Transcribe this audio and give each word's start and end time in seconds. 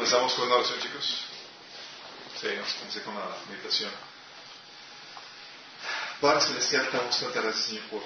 Comenzamos 0.00 0.32
con 0.32 0.46
una 0.46 0.54
oración, 0.54 0.80
chicos. 0.80 1.04
Sí, 2.40 2.46
vamos 2.56 2.72
a 2.72 2.78
comenzar 2.78 3.02
con 3.02 3.14
la 3.16 3.36
meditación. 3.50 3.92
Padre 6.22 6.40
Celestial, 6.40 6.88
te 6.88 6.96
vamos 6.96 7.20
a 7.20 7.24
dar 7.28 7.42
gracias, 7.42 7.66
Señor, 7.66 7.84
por 7.90 8.02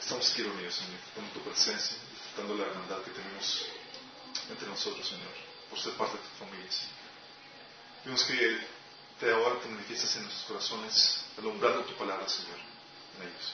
estamos 0.00 0.32
aquí 0.32 0.42
reunidos, 0.42 0.76
Señor, 0.76 1.00
con 1.14 1.28
tu 1.34 1.40
presencia, 1.40 1.98
disfrutando 2.14 2.56
la 2.56 2.70
hermandad 2.70 3.02
que 3.02 3.10
tenemos 3.10 3.66
entre 4.48 4.68
nosotros, 4.68 5.06
Señor, 5.06 5.28
por 5.68 5.78
ser 5.78 5.92
parte 6.00 6.16
de 6.16 6.22
tu 6.22 6.46
familia, 6.46 6.72
Señor. 6.72 8.26
Que 9.20 9.26
te 9.26 9.30
ahora 9.30 9.60
te 9.60 9.68
manifiestes 9.68 10.16
en 10.16 10.22
nuestros 10.22 10.46
corazones, 10.46 11.24
alumbrando 11.36 11.84
tu 11.84 11.94
palabra, 11.98 12.26
Señor, 12.26 12.56
en 12.56 13.28
ellos. 13.28 13.52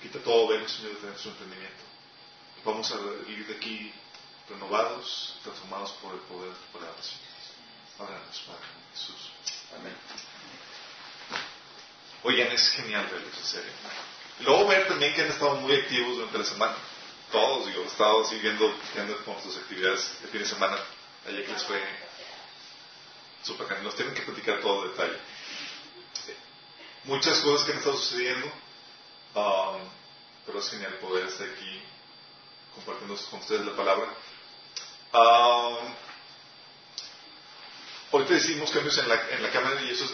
Quita 0.00 0.20
todo 0.20 0.46
velo, 0.46 0.68
Señor, 0.68 1.00
de 1.00 1.08
nuestro 1.08 1.32
entendimiento. 1.32 1.82
Vamos 2.64 2.88
a 2.92 2.94
ir 3.28 3.48
de 3.48 3.56
aquí 3.56 3.92
renovados, 4.50 5.36
transformados 5.42 5.92
por 6.02 6.14
el 6.14 6.20
poder 6.20 6.50
de 6.50 6.56
tu 6.56 6.78
palabra, 6.78 7.02
Señor. 7.02 7.30
Háblanos, 8.00 8.42
Padre 8.46 8.66
Jesús. 8.92 9.30
Amén. 9.78 9.94
Oigan, 12.22 12.48
es 12.52 12.70
genial 12.70 13.06
verlos, 13.10 13.36
en 13.36 13.44
serio. 13.44 13.72
Y 14.40 14.42
luego 14.44 14.66
ver 14.66 14.88
también 14.88 15.14
que 15.14 15.22
han 15.22 15.28
estado 15.28 15.56
muy 15.56 15.74
activos 15.74 16.16
durante 16.16 16.38
la 16.38 16.44
semana. 16.44 16.76
Todos, 17.30 17.66
digo, 17.66 17.82
he 17.82 17.86
estado 17.86 18.24
siguiendo 18.24 18.74
con 19.24 19.40
sus 19.42 19.56
actividades 19.56 20.20
de 20.22 20.28
fin 20.28 20.40
de 20.40 20.46
semana. 20.46 20.78
Ayer 21.26 21.44
que 21.44 21.52
les 21.52 21.64
fue 21.64 21.82
súper 23.42 23.66
genial. 23.68 23.84
Nos 23.84 23.94
tienen 23.94 24.14
que 24.14 24.22
platicar 24.22 24.60
todo 24.60 24.84
el 24.84 24.90
detalle. 24.90 25.18
Muchas 27.04 27.38
cosas 27.40 27.64
que 27.64 27.72
han 27.72 27.78
estado 27.78 27.96
sucediendo, 27.96 28.46
um, 29.34 29.80
pero 30.44 30.58
es 30.58 30.68
genial 30.68 30.92
poder 30.94 31.26
estar 31.26 31.48
aquí 31.48 31.82
compartiendo 32.74 33.16
con 33.30 33.40
ustedes 33.40 33.64
la 33.64 33.74
palabra. 33.74 34.14
Ahorita 38.12 38.34
decimos 38.34 38.70
cambios 38.70 38.96
en 38.98 39.08
la, 39.08 39.20
en 39.30 39.42
la 39.42 39.50
cámara 39.50 39.80
y 39.82 39.90
eso 39.90 40.04
es 40.04 40.12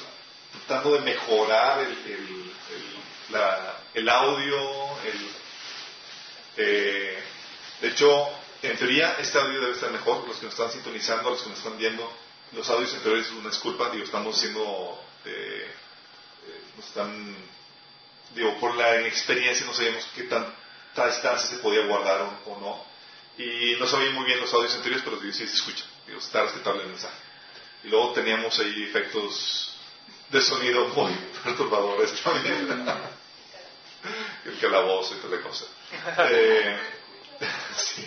tratando 0.67 0.95
de 0.95 1.01
mejorar 1.01 1.81
el, 1.81 1.91
el, 1.91 2.53
la, 3.31 3.81
el 3.95 4.09
audio. 4.09 4.99
El, 5.05 5.31
eh, 6.59 7.23
de 7.81 7.89
hecho, 7.89 8.29
en 8.63 8.77
teoría, 8.77 9.17
este 9.19 9.39
audio 9.39 9.61
debe 9.61 9.73
estar 9.73 9.91
mejor. 9.91 10.27
Los 10.27 10.39
que 10.39 10.47
nos 10.47 10.55
están 10.55 10.73
sintonizando, 10.73 11.31
los 11.31 11.43
que 11.43 11.51
nos 11.51 11.59
están 11.59 11.77
viendo, 11.79 12.11
los 12.53 12.69
audios 12.71 12.95
anteriores 12.95 13.27
es 13.27 13.33
una 13.33 13.51
disculpa. 13.51 13.91
Digo, 13.91 14.05
estamos 14.05 14.39
siendo. 14.39 15.03
Eh, 15.25 15.71
eh, 16.47 16.61
nos 16.77 16.87
están. 16.87 17.37
Digo, 18.35 18.59
por 18.59 18.75
la 18.77 19.01
inexperiencia 19.01 19.67
no 19.67 19.73
sabíamos 19.73 20.07
qué 20.15 20.25
tanta 20.25 21.07
distancia 21.07 21.49
se 21.49 21.59
podía 21.59 21.87
guardar 21.87 22.21
o 22.47 22.61
no. 22.61 22.96
Y 23.39 23.77
no 23.79 23.87
sabía 23.87 24.11
muy 24.11 24.25
bien 24.25 24.41
los 24.41 24.53
audios 24.55 24.75
anteriores, 24.75 25.05
pero 25.05 25.21
sí 25.21 25.33
se 25.33 25.45
escucha. 25.45 25.85
Digo, 26.07 26.19
está 26.19 26.43
respetable 26.43 26.83
el 26.83 26.89
mensaje. 26.89 27.17
Y 27.85 27.89
luego 27.89 28.13
teníamos 28.13 28.59
ahí 28.59 28.85
efectos 28.85 29.77
de 30.31 30.41
sonido 30.41 30.89
muy 30.89 31.13
perturbadores 31.45 32.21
también. 32.23 32.87
el 34.45 34.59
calabozo 34.59 35.15
y 35.15 35.19
toda 35.19 35.37
la 35.37 35.43
cosa. 35.43 35.65
Eh, 36.31 36.79
sí. 37.77 38.07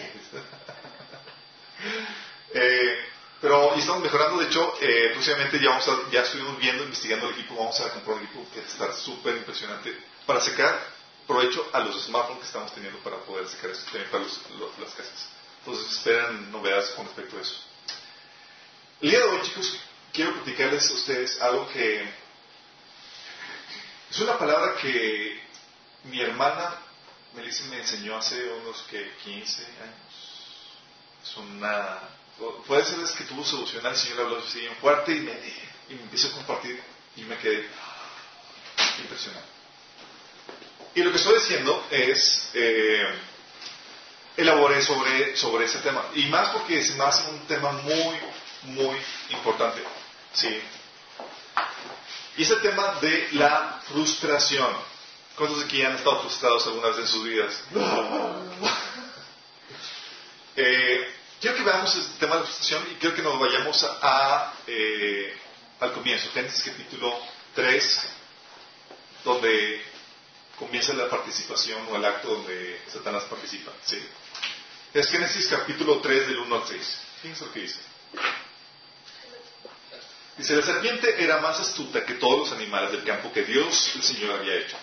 eh, 2.53 3.05
pero 3.39 3.73
y 3.75 3.79
estamos 3.79 4.01
mejorando, 4.01 4.39
de 4.39 4.47
hecho, 4.47 4.73
eh, 4.81 5.11
próximamente 5.13 5.59
ya, 5.59 5.69
vamos 5.69 5.87
a, 5.87 6.11
ya 6.11 6.21
estuvimos 6.23 6.57
viendo, 6.57 6.83
investigando 6.83 7.27
el 7.27 7.35
equipo, 7.35 7.55
vamos 7.55 7.79
a 7.79 7.89
comprar 7.93 8.17
un 8.17 8.23
equipo 8.23 8.45
que 8.53 8.59
está 8.61 8.91
súper 8.93 9.37
impresionante 9.37 9.95
para 10.25 10.41
sacar 10.41 10.98
provecho 11.29 11.69
a 11.71 11.81
los 11.81 12.03
smartphones 12.05 12.41
que 12.41 12.47
estamos 12.47 12.73
teniendo 12.73 12.97
para 13.01 13.17
poder 13.17 13.47
sacar 13.47 13.69
esto 13.69 13.85
también 13.91 14.09
para 14.09 14.23
los, 14.23 14.39
las 14.79 14.93
casas. 14.95 15.29
Entonces 15.59 15.91
esperan 15.95 16.51
novedades 16.51 16.89
con 16.95 17.05
respecto 17.05 17.37
a 17.37 17.41
eso. 17.41 17.55
El 18.99 19.11
día 19.11 19.19
de 19.19 19.25
hoy, 19.25 19.41
chicos, 19.43 19.79
quiero 20.11 20.33
platicarles 20.33 20.89
a 20.89 20.93
ustedes 20.95 21.39
algo 21.39 21.69
que 21.69 22.09
es 24.09 24.19
una 24.19 24.39
palabra 24.39 24.75
que 24.81 25.39
mi 26.05 26.19
hermana 26.19 26.77
Melissa 27.35 27.63
me 27.65 27.77
enseñó 27.77 28.17
hace 28.17 28.49
unos 28.51 28.81
que 28.89 29.13
15 29.23 29.61
años. 29.61 30.65
Es 31.23 31.37
una 31.37 31.99
puede 32.65 32.85
ser 32.85 32.97
que 33.17 33.25
tuvo 33.25 33.43
solución 33.43 33.85
el 33.85 33.95
Señor 33.95 34.21
habló 34.21 34.39
así 34.39 34.61
bien 34.61 34.75
fuerte 34.77 35.11
y 35.11 35.19
me, 35.19 35.33
y 35.89 35.93
me 35.93 36.01
empezó 36.03 36.29
a 36.29 36.31
compartir 36.31 36.81
y 37.17 37.21
me 37.21 37.37
quedé 37.37 37.67
impresionado. 38.99 39.58
Y 40.95 41.03
lo 41.03 41.11
que 41.11 41.17
estoy 41.17 41.35
diciendo 41.35 41.85
es, 41.91 42.49
eh, 42.53 43.07
elaboré 44.37 44.81
sobre, 44.81 45.35
sobre 45.35 45.65
ese 45.65 45.79
tema. 45.79 46.03
Y 46.15 46.23
más 46.25 46.49
porque 46.49 46.81
me 46.97 47.03
hace 47.03 47.29
un 47.29 47.39
tema 47.47 47.71
muy, 47.71 48.17
muy 48.63 48.97
importante. 49.29 49.81
¿sí? 50.33 50.61
Y 52.37 52.43
es 52.43 52.49
el 52.49 52.61
tema 52.61 52.95
de 53.01 53.29
la 53.33 53.81
frustración. 53.87 54.69
¿Cuántos 55.35 55.59
de 55.59 55.65
aquí 55.65 55.81
han 55.83 55.95
estado 55.95 56.21
frustrados 56.21 56.65
alguna 56.67 56.89
vez 56.89 56.99
en 56.99 57.07
sus 57.07 57.23
vidas? 57.23 57.63
eh, 60.55 61.13
quiero 61.39 61.57
que 61.57 61.63
veamos 61.63 61.95
el 61.95 62.05
tema 62.19 62.35
de 62.35 62.41
la 62.41 62.47
frustración 62.47 62.87
y 62.91 62.95
quiero 62.95 63.15
que 63.15 63.21
nos 63.21 63.39
vayamos 63.39 63.83
a, 63.83 63.99
a 64.01 64.53
eh, 64.67 65.37
al 65.79 65.93
comienzo, 65.93 66.29
Génesis 66.33 66.63
capítulo 66.65 67.17
3, 67.55 68.09
donde 69.23 69.81
comienza 70.59 70.93
la 70.93 71.09
participación 71.09 71.81
o 71.89 71.95
el 71.95 72.03
acto 72.03 72.35
donde 72.35 72.81
Satanás 72.91 73.23
participa. 73.23 73.71
¿sí? 73.85 73.97
Es 74.93 75.09
Génesis 75.09 75.47
capítulo 75.47 75.99
3 75.99 76.27
del 76.27 76.39
1 76.39 76.55
al 76.55 76.67
6. 76.67 77.01
Fíjense 77.21 77.45
lo 77.45 77.53
que 77.53 77.61
dice. 77.61 77.79
Dice, 80.37 80.55
la 80.55 80.61
serpiente 80.61 81.21
era 81.23 81.39
más 81.39 81.59
astuta 81.59 82.05
que 82.05 82.15
todos 82.15 82.39
los 82.39 82.51
animales 82.51 82.91
del 82.91 83.03
campo 83.03 83.31
que 83.31 83.43
Dios, 83.43 83.93
el 83.95 84.03
Señor, 84.03 84.39
había 84.39 84.55
hecho. 84.55 84.77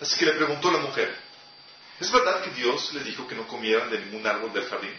Así 0.00 0.18
que 0.18 0.26
le 0.26 0.32
preguntó 0.32 0.68
a 0.68 0.72
la 0.72 0.78
mujer, 0.78 1.14
¿es 1.98 2.10
verdad 2.10 2.42
que 2.42 2.50
Dios 2.50 2.92
les 2.94 3.04
dijo 3.04 3.26
que 3.26 3.34
no 3.34 3.46
comieran 3.46 3.90
de 3.90 3.98
ningún 3.98 4.26
árbol 4.26 4.52
del 4.52 4.68
jardín? 4.68 4.94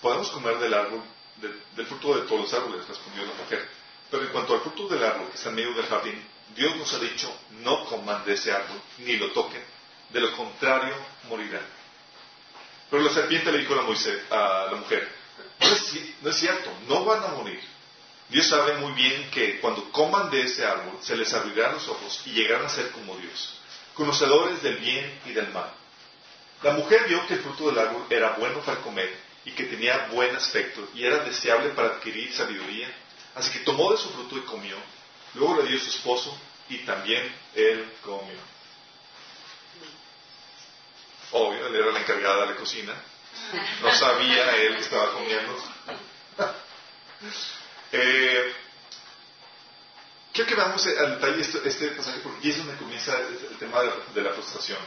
Podemos 0.00 0.30
comer 0.30 0.58
del 0.58 0.74
árbol, 0.74 1.02
de, 1.36 1.48
del 1.76 1.86
fruto 1.86 2.14
de 2.14 2.26
todos 2.26 2.40
los 2.42 2.54
árboles, 2.54 2.86
respondió 2.88 3.24
la 3.24 3.34
mujer. 3.34 3.66
Pero 4.10 4.24
en 4.24 4.30
cuanto 4.30 4.54
al 4.54 4.60
fruto 4.60 4.88
del 4.88 5.04
árbol 5.04 5.28
que 5.28 5.36
está 5.36 5.50
en 5.50 5.54
medio 5.54 5.74
del 5.74 5.86
jardín, 5.86 6.31
Dios 6.54 6.76
nos 6.76 6.92
ha 6.92 6.98
dicho, 6.98 7.32
no 7.62 7.84
coman 7.86 8.24
de 8.24 8.34
ese 8.34 8.52
árbol, 8.52 8.80
ni 8.98 9.16
lo 9.16 9.32
toquen, 9.32 9.62
de 10.10 10.20
lo 10.20 10.36
contrario 10.36 10.94
morirán. 11.28 11.66
Pero 12.90 13.02
la 13.02 13.10
serpiente 13.10 13.50
le 13.50 13.58
dijo 13.58 13.72
a 13.72 13.76
la, 13.76 14.76
mujer, 14.76 15.10
no 15.60 15.66
es, 15.66 15.94
no 16.20 16.30
es 16.30 16.36
cierto, 16.36 16.70
no 16.88 17.04
van 17.04 17.24
a 17.24 17.28
morir. 17.28 17.60
Dios 18.28 18.46
sabe 18.46 18.74
muy 18.74 18.92
bien 18.92 19.30
que 19.30 19.60
cuando 19.60 19.90
coman 19.92 20.30
de 20.30 20.42
ese 20.42 20.64
árbol 20.64 20.98
se 21.00 21.16
les 21.16 21.32
abrirán 21.32 21.74
los 21.74 21.88
ojos 21.88 22.22
y 22.26 22.30
llegarán 22.30 22.66
a 22.66 22.68
ser 22.68 22.90
como 22.90 23.16
Dios, 23.16 23.54
conocedores 23.94 24.62
del 24.62 24.76
bien 24.76 25.20
y 25.26 25.32
del 25.32 25.48
mal. 25.48 25.70
La 26.62 26.72
mujer 26.72 27.06
vio 27.08 27.26
que 27.26 27.34
el 27.34 27.40
fruto 27.40 27.66
del 27.66 27.78
árbol 27.78 28.04
era 28.08 28.30
bueno 28.38 28.60
para 28.60 28.80
comer 28.80 29.12
y 29.44 29.50
que 29.52 29.64
tenía 29.64 30.08
buen 30.12 30.34
aspecto 30.36 30.88
y 30.94 31.04
era 31.04 31.24
deseable 31.24 31.70
para 31.70 31.88
adquirir 31.88 32.32
sabiduría, 32.32 32.88
así 33.34 33.50
que 33.50 33.60
tomó 33.60 33.90
de 33.92 33.98
su 33.98 34.10
fruto 34.10 34.36
y 34.36 34.42
comió. 34.42 34.76
Luego 35.34 35.62
le 35.62 35.68
dio 35.68 35.78
su 35.78 35.90
esposo 35.90 36.36
y 36.68 36.78
también 36.78 37.34
él 37.54 37.92
comió. 38.02 38.38
Obvio, 41.32 41.66
él 41.66 41.74
era 41.74 41.92
la 41.92 42.00
encargada 42.00 42.46
de 42.46 42.52
la 42.52 42.56
cocina. 42.56 42.94
No 43.80 43.92
sabía 43.94 44.56
él 44.56 44.76
que 44.76 44.82
estaba 44.82 45.12
comiendo. 45.12 45.56
Eh, 47.92 48.54
quiero 50.32 50.48
que 50.48 50.54
veamos 50.54 50.86
al 50.86 51.20
detalle 51.20 51.40
este, 51.40 51.68
este, 51.68 51.88
pasaje 51.88 52.20
porque 52.22 52.50
es 52.50 52.58
donde 52.58 52.76
comienza 52.76 53.18
el, 53.18 53.56
tema 53.58 53.82
de 53.82 53.90
de 54.14 54.22
la, 54.22 54.32
frustración. 54.32 54.78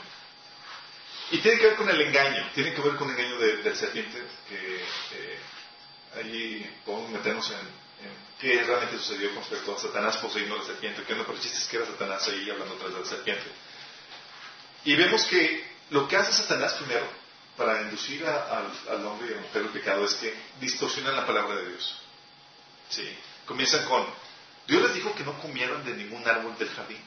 Y 1.32 1.40
tiene 1.40 1.60
que 1.60 1.68
ver 1.68 1.76
con 1.76 1.90
el 1.90 2.02
engaño, 2.02 2.52
tiene 2.54 2.74
que 2.74 2.82
ver 2.82 2.96
con 2.96 3.10
el 3.10 3.18
engaño 3.18 3.40
de, 3.40 3.58
del 3.58 3.76
serpiente, 3.76 4.22
que 4.48 4.76
eh, 4.78 5.40
ahí 6.18 6.82
podemos 6.86 7.10
meternos 7.10 7.50
en, 7.52 7.85
qué 8.40 8.64
realmente 8.64 8.98
sucedió 8.98 9.34
con 9.34 9.40
respecto 9.40 9.76
a 9.76 9.80
Satanás 9.80 10.18
poseyendo 10.18 10.56
a 10.56 10.60
la 10.60 10.66
serpiente, 10.66 11.04
que 11.04 11.16
no, 11.16 11.26
pero 11.26 11.40
que 11.40 11.78
era 11.78 11.86
Satanás 11.86 12.28
ahí 12.28 12.50
hablando 12.50 12.76
tras 12.76 12.94
de 12.94 13.00
la 13.00 13.06
serpiente. 13.06 13.46
Y 14.84 14.96
vemos 14.96 15.26
que 15.26 15.66
lo 15.90 16.08
que 16.08 16.18
hace 16.18 16.34
Satanás 16.34 16.74
primero, 16.74 17.08
para 17.58 17.82
inducir 17.82 18.26
al 18.26 19.06
hombre 19.06 19.30
y 19.30 19.34
a 19.34 19.36
la 19.38 19.42
mujer 19.42 19.62
al 19.64 19.70
pecado, 19.70 20.06
es 20.06 20.16
que 20.16 20.36
distorsionan 20.60 21.16
la 21.16 21.26
palabra 21.26 21.56
de 21.56 21.70
Dios. 21.70 22.02
Sí. 22.90 23.18
Comienzan 23.46 23.86
con, 23.86 24.06
Dios 24.68 24.82
les 24.84 24.94
dijo 24.94 25.16
que 25.16 25.24
no 25.24 25.40
comieran 25.40 25.84
de 25.86 25.96
ningún 25.96 26.28
árbol 26.28 26.58
del 26.58 26.70
jardín. 26.70 27.02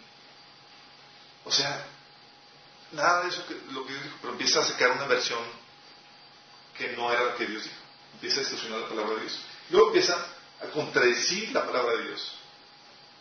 O 1.44 1.52
sea, 1.52 1.86
nada 2.92 3.22
de 3.22 3.28
eso 3.28 3.46
que 3.46 3.54
lo 3.72 3.84
que 3.84 3.92
Dios 3.92 4.04
dijo, 4.04 4.16
pero 4.20 4.32
empieza 4.32 4.60
a 4.60 4.64
sacar 4.64 4.92
una 4.92 5.06
versión 5.06 5.40
que 6.76 6.92
no 6.92 7.12
era 7.12 7.24
la 7.24 7.34
que 7.34 7.46
Dios 7.46 7.64
dijo. 7.64 7.76
Empieza 8.14 8.36
a 8.36 8.40
distorsionar 8.40 8.80
la 8.80 8.88
palabra 8.88 9.14
de 9.14 9.20
Dios. 9.22 9.38
Luego 9.70 9.88
empieza 9.88 10.26
a 10.60 10.66
contradecir 10.66 11.52
la 11.52 11.64
palabra 11.64 11.96
de 11.96 12.04
Dios. 12.04 12.32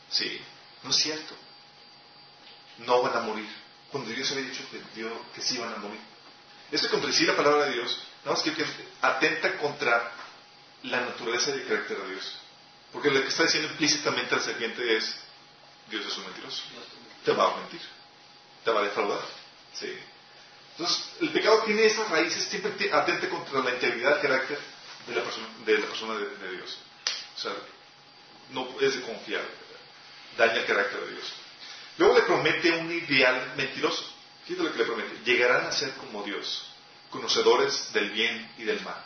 Sí, 0.09 0.41
no 0.83 0.89
es 0.89 0.95
cierto. 0.95 1.35
No 2.79 3.01
van 3.01 3.17
a 3.17 3.21
morir. 3.21 3.49
Cuando 3.91 4.09
Dios 4.11 4.31
había 4.31 4.45
dicho 4.45 4.63
que, 5.33 5.41
sí 5.41 5.57
van 5.57 5.73
a 5.73 5.77
morir. 5.77 5.99
Esto 6.71 6.87
de 6.87 6.91
contradecir 6.91 7.27
la 7.27 7.35
palabra 7.35 7.65
de 7.65 7.73
Dios, 7.73 7.99
nada 8.25 8.35
más 8.35 8.43
que, 8.43 8.53
atenta 9.01 9.57
contra 9.57 10.11
la 10.83 11.01
naturaleza 11.01 11.51
y 11.51 11.53
el 11.53 11.67
carácter 11.67 11.97
de 11.97 12.09
Dios. 12.11 12.35
Porque 12.91 13.11
lo 13.11 13.21
que 13.21 13.27
está 13.27 13.43
diciendo 13.43 13.69
implícitamente 13.69 14.35
la 14.35 14.41
serpiente 14.41 14.97
es, 14.97 15.15
Dios 15.89 16.05
es 16.05 16.17
un 16.17 16.25
mentiroso. 16.25 16.63
Te 17.23 17.31
va 17.31 17.53
a 17.53 17.57
mentir. 17.57 17.81
Te 18.63 18.71
va 18.71 18.81
a 18.81 18.83
defraudar. 18.83 19.21
Sí. 19.73 19.93
Entonces, 20.71 21.09
el 21.21 21.29
pecado 21.31 21.63
tiene 21.63 21.85
esas 21.85 22.09
raíces 22.09 22.43
siempre 22.43 22.91
atente 22.91 23.29
contra 23.29 23.61
la 23.61 23.71
integridad 23.71 24.11
del 24.11 24.21
carácter 24.21 24.59
de, 25.07 25.15
la 25.15 25.23
persona 25.87 26.15
de, 26.15 26.51
Dios. 26.51 26.77
O 27.37 27.39
sea, 27.39 27.51
no 28.51 28.67
es 28.81 28.95
de 28.95 29.01
confiar. 29.01 29.43
Daña 30.37 30.55
el 30.55 30.65
carácter 30.65 30.99
de 31.01 31.11
Dios. 31.11 31.33
Luego 31.97 32.15
le 32.15 32.23
promete 32.23 32.71
un 32.71 32.91
ideal 32.91 33.53
mentiroso. 33.55 34.03
Fíjate 34.45 34.63
lo 34.63 34.71
que 34.71 34.79
le 34.79 34.85
promete. 34.85 35.19
Llegarán 35.23 35.67
a 35.67 35.71
ser 35.71 35.93
como 35.93 36.23
Dios, 36.23 36.65
conocedores 37.09 37.91
del 37.93 38.11
bien 38.11 38.51
y 38.57 38.63
del 38.63 38.81
mal. 38.81 39.03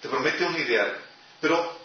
Te 0.00 0.08
promete 0.08 0.44
un 0.44 0.56
ideal. 0.56 0.98
Pero 1.40 1.78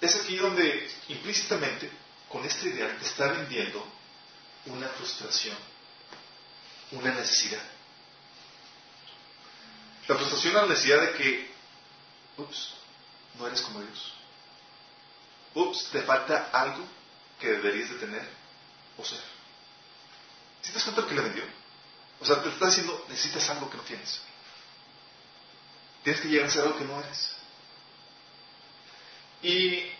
es 0.00 0.16
aquí 0.16 0.36
donde 0.36 0.90
implícitamente, 1.08 1.90
con 2.28 2.44
este 2.44 2.68
ideal, 2.68 2.96
te 2.98 3.06
está 3.06 3.28
vendiendo 3.32 3.86
una 4.66 4.88
frustración, 4.88 5.56
una 6.92 7.12
necesidad. 7.12 7.62
La 10.06 10.16
frustración 10.16 10.54
la 10.54 10.66
necesidad 10.66 11.02
de 11.02 11.12
que, 11.12 11.57
ups, 12.38 12.74
no 13.38 13.46
eres 13.46 13.60
como 13.62 13.80
Dios. 13.80 14.12
Ups, 15.54 15.90
te 15.90 16.02
falta 16.02 16.50
algo 16.52 16.84
que 17.40 17.48
deberías 17.48 17.90
de 17.90 17.96
tener 17.96 18.28
o 18.96 19.04
ser. 19.04 19.20
¿Sí 20.62 20.70
te 20.70 20.74
das 20.74 20.84
cuenta 20.84 21.06
que 21.06 21.14
le 21.14 21.22
vendió? 21.22 21.44
O 22.20 22.24
sea, 22.24 22.42
te 22.42 22.48
está 22.48 22.66
diciendo, 22.66 23.04
necesitas 23.08 23.48
algo 23.50 23.70
que 23.70 23.76
no 23.76 23.82
tienes. 23.84 24.20
Tienes 26.02 26.20
que 26.20 26.28
llegar 26.28 26.48
a 26.48 26.50
ser 26.50 26.62
algo 26.62 26.78
que 26.78 26.84
no 26.84 27.00
eres. 27.00 27.30
Y 29.42 29.92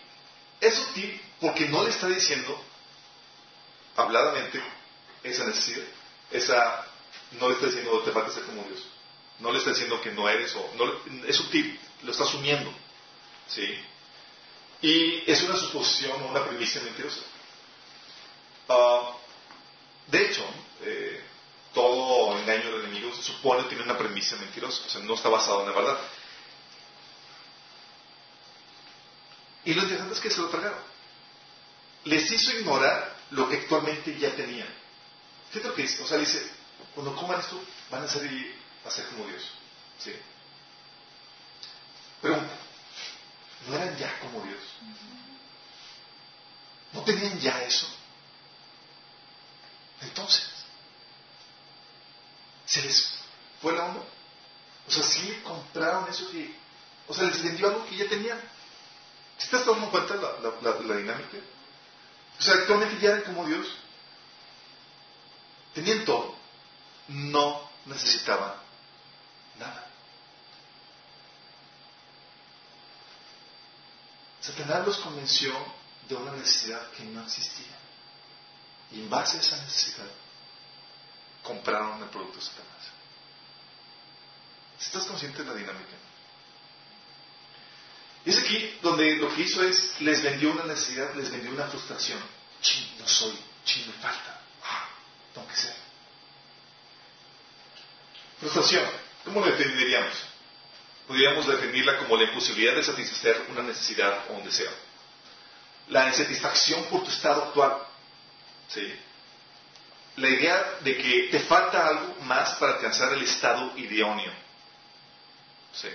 es 0.59 0.75
sutil 0.75 1.21
porque 1.39 1.67
no 1.67 1.83
le 1.83 1.89
está 1.89 2.07
diciendo 2.07 2.61
habladamente 3.95 4.61
esa 5.23 5.45
necesidad. 5.45 5.85
Esa, 6.31 6.85
no 7.31 7.47
le 7.47 7.55
está 7.55 7.67
diciendo 7.67 8.01
te 8.01 8.11
falta 8.11 8.31
ser 8.31 8.43
como 8.43 8.63
Dios. 8.63 8.85
No 9.39 9.51
le 9.51 9.59
está 9.59 9.69
diciendo 9.69 10.01
que 10.01 10.11
no 10.11 10.27
eres 10.27 10.53
o 10.55 10.71
no, 10.75 11.25
es 11.25 11.35
sutil, 11.37 11.79
lo 12.03 12.11
está 12.11 12.23
asumiendo. 12.23 12.71
¿Sí? 13.47 13.77
Y 14.81 15.29
es 15.29 15.41
una 15.43 15.57
suposición 15.57 16.21
o 16.21 16.27
una 16.27 16.45
premisa 16.45 16.79
mentirosa. 16.81 17.21
Ah, 18.69 19.13
de 20.07 20.25
hecho, 20.25 20.45
eh, 20.81 21.23
todo 21.73 22.37
engaño 22.39 22.71
del 22.71 22.85
enemigo 22.85 23.13
supone 23.15 23.63
tiene 23.63 23.83
una 23.83 23.97
premisa 23.97 24.35
mentirosa, 24.37 24.83
o 24.85 24.89
sea, 24.89 25.01
no 25.01 25.15
está 25.15 25.29
basado 25.29 25.61
en 25.61 25.69
la 25.69 25.75
verdad. 25.75 25.99
Y 29.65 29.73
lo 29.73 29.83
interesante 29.83 30.13
es 30.13 30.19
que 30.19 30.31
se 30.31 30.41
lo 30.41 30.49
tragaron. 30.49 30.79
Les 32.05 32.31
hizo 32.31 32.57
ignorar 32.57 33.15
lo 33.31 33.49
que 33.49 33.57
actualmente 33.57 34.17
ya 34.17 34.35
tenían. 34.35 34.67
Que 35.51 35.59
dice. 35.81 36.01
O 36.03 36.07
sea, 36.07 36.17
dice, 36.17 36.49
cuando 36.95 37.15
coman 37.15 37.39
esto, 37.39 37.61
van 37.89 38.03
a 38.03 38.07
ser, 38.07 38.29
a 38.85 38.89
ser 38.89 39.05
como 39.07 39.27
Dios. 39.27 39.43
¿Sí? 39.99 40.13
Pregunta, 42.21 42.53
¿no 43.67 43.75
eran 43.75 43.97
ya 43.97 44.19
como 44.19 44.41
Dios? 44.43 44.61
¿No 46.93 47.01
tenían 47.03 47.39
ya 47.39 47.63
eso? 47.63 47.87
Entonces, 50.01 50.43
¿se 52.65 52.81
les 52.81 53.13
fue 53.61 53.73
la 53.73 53.85
onda? 53.85 54.01
O 54.87 54.91
sea, 54.91 55.03
sí 55.03 55.41
compraron 55.43 56.09
eso 56.09 56.29
que, 56.31 56.55
o 57.07 57.13
sea, 57.13 57.25
les 57.25 57.43
vendió 57.43 57.67
algo 57.67 57.85
que 57.85 57.97
ya 57.97 58.07
tenían. 58.07 58.39
¿Sí 59.37 59.47
te 59.49 59.57
estás 59.57 59.65
dando 59.67 59.89
cuenta 59.91 60.15
la, 60.15 60.33
la, 60.61 60.95
dinámica? 60.95 61.37
O 62.39 62.41
sea, 62.41 62.55
actualmente 62.55 62.99
ya 62.99 63.11
eran 63.11 63.23
como 63.23 63.45
Dios. 63.45 63.67
Tenían 65.73 66.03
todo. 66.05 66.35
No 67.07 67.69
necesitaban 67.85 68.53
nada. 69.57 69.88
Satanás 74.49 74.87
los 74.87 74.97
convenció 74.97 75.53
de 76.07 76.15
una 76.15 76.31
necesidad 76.33 76.91
que 76.91 77.03
no 77.03 77.23
existía. 77.23 77.77
Y 78.91 79.01
en 79.01 79.09
base 79.09 79.37
a 79.37 79.41
esa 79.41 79.57
necesidad, 79.57 80.07
compraron 81.43 82.01
el 82.01 82.09
producto 82.09 82.39
de 82.39 82.45
Satanás. 82.45 82.69
¿Estás 84.79 85.05
consciente 85.05 85.43
de 85.43 85.49
la 85.49 85.55
dinámica? 85.55 85.95
Es 88.25 88.37
aquí 88.37 88.77
donde 88.81 89.17
lo 89.17 89.33
que 89.33 89.41
hizo 89.41 89.63
es, 89.63 89.99
les 90.01 90.21
vendió 90.21 90.51
una 90.51 90.65
necesidad, 90.65 91.13
les 91.15 91.29
vendió 91.29 91.51
una 91.51 91.67
frustración. 91.67 92.19
Chin, 92.61 92.97
no 92.99 93.07
soy, 93.07 93.37
chin, 93.65 93.87
me 93.87 93.93
falta. 93.93 94.41
Ah, 94.63 94.89
tengo 95.33 95.47
que 95.47 95.55
ser. 95.55 95.75
Frustración, 98.39 98.85
¿cómo 99.25 99.41
lo 99.41 99.47
definiríamos? 99.47 100.28
Podríamos 101.09 101.47
definirla 101.47 101.97
como 101.97 102.15
la 102.17 102.25
imposibilidad 102.25 102.75
de 102.75 102.83
satisfacer 102.83 103.47
una 103.49 103.63
necesidad 103.63 104.25
o 104.29 104.33
un 104.33 104.43
deseo. 104.43 104.69
La 105.87 106.07
insatisfacción 106.07 106.83
por 106.83 107.03
tu 107.03 107.09
estado 107.09 107.45
actual. 107.45 107.79
¿Sí? 108.67 108.93
La 110.17 110.29
idea 110.29 110.77
de 110.81 110.97
que 110.97 111.29
te 111.31 111.39
falta 111.39 111.87
algo 111.87 112.15
más 112.21 112.53
para 112.57 112.75
alcanzar 112.75 113.11
el 113.13 113.23
estado 113.23 113.73
idóneo. 113.75 114.31
¿Sí? 115.73 115.89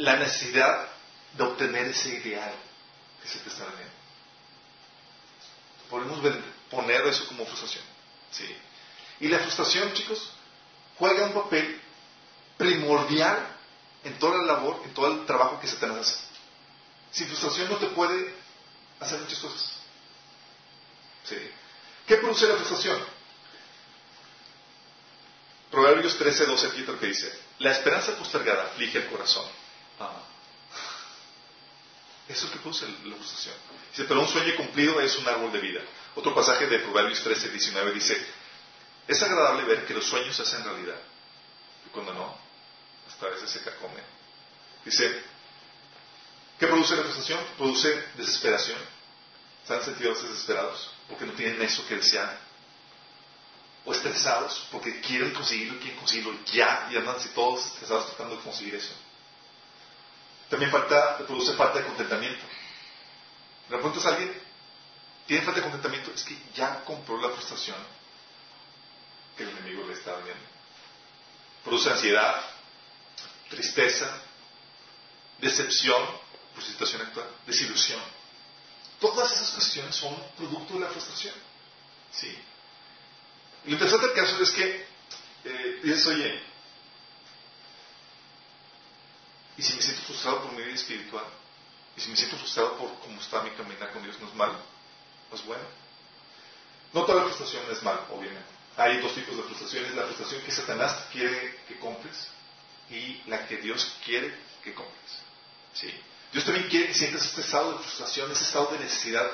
la 0.00 0.16
necesidad 0.16 0.88
de 1.36 1.42
obtener 1.44 1.86
ese 1.88 2.08
ideal 2.16 2.52
que 3.22 3.28
se 3.28 3.38
te 3.38 3.50
está 3.50 3.66
vendiendo. 3.66 3.94
Podemos 5.88 6.18
poner 6.70 7.06
eso 7.06 7.26
como 7.28 7.44
frustración. 7.44 7.84
¿sí? 8.32 8.56
Y 9.20 9.28
la 9.28 9.38
frustración, 9.38 9.92
chicos, 9.92 10.32
juega 10.98 11.26
un 11.26 11.34
papel 11.34 11.80
primordial 12.60 13.56
en 14.04 14.18
toda 14.18 14.36
la 14.36 14.52
labor, 14.52 14.82
en 14.84 14.92
todo 14.92 15.06
el 15.06 15.24
trabajo 15.24 15.58
que 15.60 15.66
se 15.66 15.76
te 15.76 15.86
hace. 15.86 16.16
Sin 17.10 17.26
frustración 17.26 17.70
no 17.70 17.76
te 17.78 17.86
puede 17.86 18.34
hacer 19.00 19.18
muchas 19.18 19.38
cosas. 19.38 19.72
¿Qué 22.06 22.16
produce 22.16 22.46
la 22.46 22.56
frustración? 22.56 23.02
Proverbios 25.70 26.18
13, 26.18 26.46
12, 26.46 26.66
aquí 26.66 26.82
que 26.82 27.06
dice, 27.06 27.32
la 27.60 27.70
esperanza 27.70 28.16
postergada 28.16 28.64
aflige 28.64 28.98
el 28.98 29.06
corazón, 29.06 29.46
Ah. 29.98 30.22
Eso 32.26 32.46
es 32.46 32.50
lo 32.50 32.50
que 32.52 32.58
produce 32.58 32.86
la 32.86 33.16
frustración. 33.16 33.54
Dice, 33.90 34.04
pero 34.04 34.20
un 34.20 34.28
sueño 34.28 34.56
cumplido 34.56 35.00
es 35.00 35.16
un 35.18 35.28
árbol 35.28 35.52
de 35.52 35.60
vida. 35.60 35.80
Otro 36.14 36.34
pasaje 36.34 36.66
de 36.66 36.78
Proverbios 36.78 37.22
13, 37.22 37.50
19 37.50 37.92
dice, 37.92 38.16
es 39.06 39.22
agradable 39.22 39.64
ver 39.64 39.86
que 39.86 39.94
los 39.94 40.04
sueños 40.04 40.34
se 40.34 40.42
hacen 40.42 40.64
realidad. 40.64 40.96
Y 41.86 41.90
cuando 41.90 42.14
no, 42.14 42.49
a 43.26 43.30
veces 43.30 43.50
se 43.50 43.62
carcome. 43.62 44.00
Dice, 44.84 45.22
¿qué 46.58 46.66
produce 46.66 46.96
la 46.96 47.02
frustración? 47.02 47.40
Produce 47.56 48.04
desesperación. 48.16 48.78
¿Se 49.66 49.74
han 49.74 49.84
sentido 49.84 50.14
desesperados? 50.14 50.90
Porque 51.08 51.26
no 51.26 51.32
tienen 51.32 51.60
eso 51.62 51.86
que 51.86 51.96
desean. 51.96 52.30
O 53.84 53.92
estresados 53.92 54.66
porque 54.70 55.00
quieren 55.00 55.32
conseguirlo, 55.32 55.78
quieren 55.78 55.98
conseguirlo 55.98 56.34
ya 56.44 56.88
y 56.90 56.96
andan 56.96 57.16
así 57.16 57.30
todos 57.30 57.64
estresados 57.66 58.06
tratando 58.08 58.36
de 58.36 58.42
conseguir 58.42 58.74
eso. 58.74 58.92
También 60.50 60.70
produce 60.70 61.54
falta 61.54 61.78
de 61.78 61.86
contentamiento. 61.86 62.44
Le 63.68 63.76
preguntas 63.76 64.04
a 64.04 64.08
alguien, 64.08 64.34
¿tiene 65.26 65.44
falta 65.44 65.60
de 65.60 65.62
contentamiento? 65.62 66.10
Es 66.12 66.24
que 66.24 66.36
ya 66.54 66.82
compró 66.84 67.20
la 67.20 67.30
frustración 67.30 67.76
que 69.36 69.44
el 69.44 69.50
enemigo 69.50 69.86
le 69.86 69.94
está 69.94 70.16
viendo. 70.16 70.44
Produce 71.64 71.90
ansiedad, 71.90 72.42
tristeza, 73.50 74.22
decepción 75.38 76.02
por 76.54 76.64
situación 76.64 77.02
actual, 77.02 77.28
desilusión. 77.46 78.00
Todas 78.98 79.32
esas 79.32 79.50
cuestiones 79.50 79.94
son 79.94 80.16
producto 80.36 80.74
de 80.74 80.80
la 80.80 80.88
frustración. 80.88 81.34
¿Sí? 82.12 82.36
lo 83.64 83.72
interesante 83.72 84.06
del 84.06 84.16
caso 84.16 84.42
es 84.42 84.50
que 84.50 84.86
eh, 85.44 85.80
dices, 85.82 86.06
oye, 86.06 86.42
Y 89.60 89.62
si 89.62 89.74
me 89.74 89.82
siento 89.82 90.00
frustrado 90.04 90.40
por 90.40 90.52
mi 90.52 90.62
vida 90.62 90.74
espiritual, 90.74 91.26
y 91.94 92.00
si 92.00 92.08
me 92.08 92.16
siento 92.16 92.38
frustrado 92.38 92.78
por 92.78 92.98
cómo 93.00 93.20
está 93.20 93.42
mi 93.42 93.50
caminar 93.50 93.92
con 93.92 94.02
Dios, 94.02 94.18
no 94.18 94.28
es 94.28 94.34
malo, 94.34 94.58
no 95.30 95.36
es 95.36 95.44
bueno. 95.44 95.64
No 96.94 97.04
toda 97.04 97.18
la 97.18 97.24
frustración 97.24 97.64
es 97.70 97.82
mal, 97.82 98.06
obviamente. 98.10 98.48
Hay 98.78 99.02
dos 99.02 99.14
tipos 99.14 99.36
de 99.36 99.42
frustraciones. 99.42 99.94
La 99.94 100.04
frustración 100.04 100.40
que 100.40 100.50
Satanás 100.50 101.08
quiere 101.12 101.60
que 101.68 101.78
compres 101.78 102.28
y 102.90 103.22
la 103.26 103.46
que 103.46 103.58
Dios 103.58 103.96
quiere 104.04 104.34
que 104.62 104.74
compres. 104.74 105.12
¿Sí? 105.74 105.92
Dios 106.32 106.44
también 106.44 106.68
quiere 106.68 106.88
que 106.88 106.94
sientas 106.94 107.24
este 107.24 107.40
estado 107.40 107.72
de 107.72 107.84
frustración, 107.84 108.30
ese 108.32 108.44
estado 108.44 108.66
de 108.72 108.78
necesidad, 108.80 109.30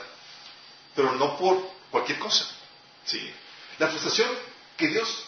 pero 0.95 1.13
no 1.13 1.37
por 1.39 1.71
cualquier 1.91 2.19
cosa. 2.19 2.47
¿Sí? 3.05 3.33
La 3.79 3.89
frustración 3.89 4.31
que 4.77 4.89
Dios 4.89 5.25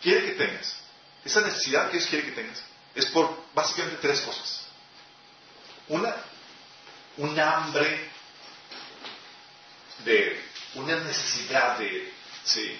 quiere 0.00 0.26
que 0.26 0.32
tengas 0.32 0.78
esa 1.24 1.40
necesidad 1.42 1.90
que 1.90 1.98
Dios 1.98 2.08
quiere 2.08 2.24
que 2.26 2.32
tengas, 2.32 2.62
es 2.94 3.06
por 3.06 3.44
básicamente 3.54 3.98
tres 4.00 4.20
cosas. 4.22 4.62
Una, 5.88 6.14
un 7.18 7.38
hambre 7.38 8.10
de 10.04 10.42
una 10.74 10.96
necesidad 10.96 11.78
de, 11.78 12.12
sí, 12.44 12.78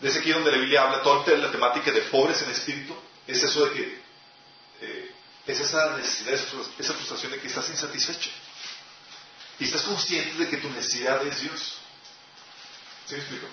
aquí 0.00 0.30
donde 0.30 0.52
la 0.52 0.58
Biblia 0.58 0.82
habla 0.82 1.02
toda 1.02 1.36
la 1.36 1.50
temática 1.50 1.90
de 1.90 2.02
pobres 2.02 2.42
en 2.42 2.50
espíritu, 2.50 2.96
es 3.26 3.42
eso 3.42 3.66
de 3.66 3.72
que 3.72 4.02
eh, 4.80 5.14
es 5.46 5.60
esa 5.60 5.96
necesidad, 5.96 6.34
esa 6.78 6.94
frustración 6.94 7.32
de 7.32 7.40
que 7.40 7.48
estás 7.48 7.68
insatisfecho. 7.70 8.30
Y 9.58 9.64
estás 9.64 9.82
consciente 9.82 10.38
de 10.38 10.48
que 10.48 10.56
tu 10.56 10.68
necesidad 10.70 11.24
es 11.26 11.40
Dios. 11.40 11.74
¿Sí 13.06 13.14
me 13.14 13.20
explico? 13.20 13.46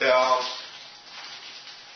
Eh, 0.00 0.12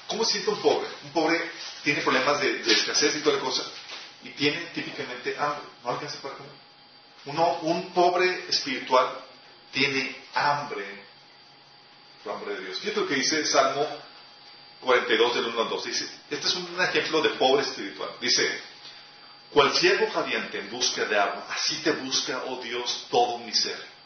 ¿Cómo 0.09 0.25
siente 0.25 0.51
un 0.51 0.61
pobre? 0.63 0.89
Un 1.05 1.11
pobre 1.11 1.51
tiene 1.83 2.01
problemas 2.03 2.41
de, 2.41 2.61
escasez 2.73 3.17
y 3.17 3.21
toda 3.21 3.37
la 3.37 3.43
cosa. 3.43 3.65
Y 4.23 4.31
tiene 4.31 4.59
típicamente 4.75 5.37
hambre. 5.39 5.65
No 5.83 5.91
alcanza 5.91 6.21
para 6.21 6.35
comer. 6.35 6.53
Uno, 7.27 7.59
un 7.63 7.93
pobre 7.93 8.47
espiritual 8.49 9.21
tiene 9.73 10.17
hambre 10.35 11.05
por 12.23 12.35
hambre 12.35 12.55
de 12.55 12.61
Dios. 12.67 12.79
Fíjate 12.79 13.01
lo 13.01 13.09
que 13.09 13.17
dice 13.17 13.45
Salmo 13.45 13.87
42 14.81 15.35
del 15.35 15.47
1 15.47 15.63
al 15.63 15.69
2. 15.69 15.85
Dice, 15.85 16.09
este 16.31 16.47
es 16.47 16.55
un 16.55 16.81
ejemplo 16.81 17.23
de 17.23 17.31
pobre 17.31 17.63
espiritual. 17.63 18.11
Dice, 18.21 18.61
cual 19.51 19.75
ciego 19.75 20.11
radiante 20.15 20.59
en 20.59 20.71
busca 20.71 21.05
de 21.05 21.19
agua, 21.19 21.47
así 21.51 21.77
te 21.83 21.93
busca, 21.93 22.43
oh 22.47 22.61
Dios, 22.63 23.07
todo 23.11 23.39
mi 23.39 23.53
ser. 23.53 23.97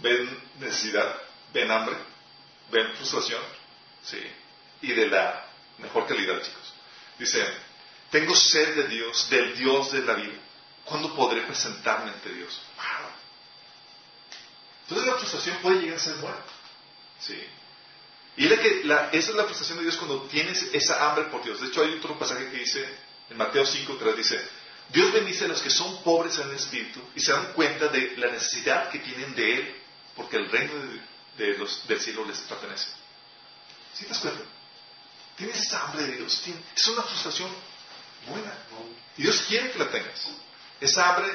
¿Ven 0.00 0.42
necesidad? 0.60 1.16
¿Ven 1.52 1.70
hambre? 1.70 1.96
¿Ven 2.70 2.94
frustración? 2.94 3.42
Sí. 4.02 4.20
Y 4.82 4.92
de 4.92 5.08
la 5.08 5.44
mejor 5.78 6.06
calidad, 6.06 6.40
chicos. 6.42 6.72
Dice, 7.18 7.44
tengo 8.10 8.34
sed 8.34 8.76
de 8.76 8.88
Dios, 8.88 9.28
del 9.30 9.56
Dios 9.56 9.92
de 9.92 10.02
la 10.02 10.14
vida. 10.14 10.38
¿Cuándo 10.84 11.14
podré 11.14 11.42
presentarme 11.42 12.10
ante 12.10 12.32
Dios? 12.32 12.60
Wow. 12.76 13.10
Entonces 14.82 15.06
la 15.06 15.18
frustración 15.18 15.58
puede 15.58 15.80
llegar 15.80 15.96
a 15.96 16.00
ser 16.00 16.14
buena. 16.16 16.38
Sí. 17.20 17.38
Y 18.38 18.48
que 18.48 18.82
esa 18.82 19.08
es 19.10 19.34
la 19.34 19.44
frustración 19.44 19.78
de 19.78 19.84
Dios 19.84 19.96
cuando 19.96 20.22
tienes 20.28 20.70
esa 20.72 21.08
hambre 21.08 21.24
por 21.24 21.42
Dios. 21.42 21.60
De 21.60 21.66
hecho, 21.66 21.82
hay 21.82 21.94
otro 21.94 22.16
pasaje 22.16 22.48
que 22.50 22.58
dice, 22.58 22.88
en 23.28 23.36
Mateo 23.36 23.66
5, 23.66 23.96
3, 23.98 24.16
dice, 24.16 24.40
Dios 24.90 25.12
bendice 25.12 25.46
a 25.46 25.48
los 25.48 25.60
que 25.60 25.70
son 25.70 26.04
pobres 26.04 26.38
en 26.38 26.48
el 26.48 26.54
espíritu 26.54 27.00
y 27.16 27.20
se 27.20 27.32
dan 27.32 27.52
cuenta 27.54 27.88
de 27.88 28.16
la 28.16 28.28
necesidad 28.30 28.90
que 28.90 29.00
tienen 29.00 29.34
de 29.34 29.54
Él, 29.54 29.74
porque 30.14 30.36
el 30.36 30.48
reino 30.52 30.72
de, 31.36 31.58
los, 31.58 31.86
del 31.88 32.00
cielo 32.00 32.24
les 32.26 32.38
pertenece. 32.38 32.86
¿Sí 33.94 34.04
te 34.04 34.10
das 34.10 34.20
cuenta? 34.20 34.40
Tienes 35.36 35.58
esa 35.58 35.86
hambre 35.86 36.04
de 36.04 36.16
Dios. 36.18 36.40
es 36.76 36.86
una 36.86 37.02
frustración 37.02 37.50
buena. 38.28 38.52
Y 39.16 39.22
Dios 39.22 39.44
quiere 39.48 39.72
que 39.72 39.80
la 39.80 39.90
tengas. 39.90 40.28
Esa 40.80 41.08
hambre 41.08 41.32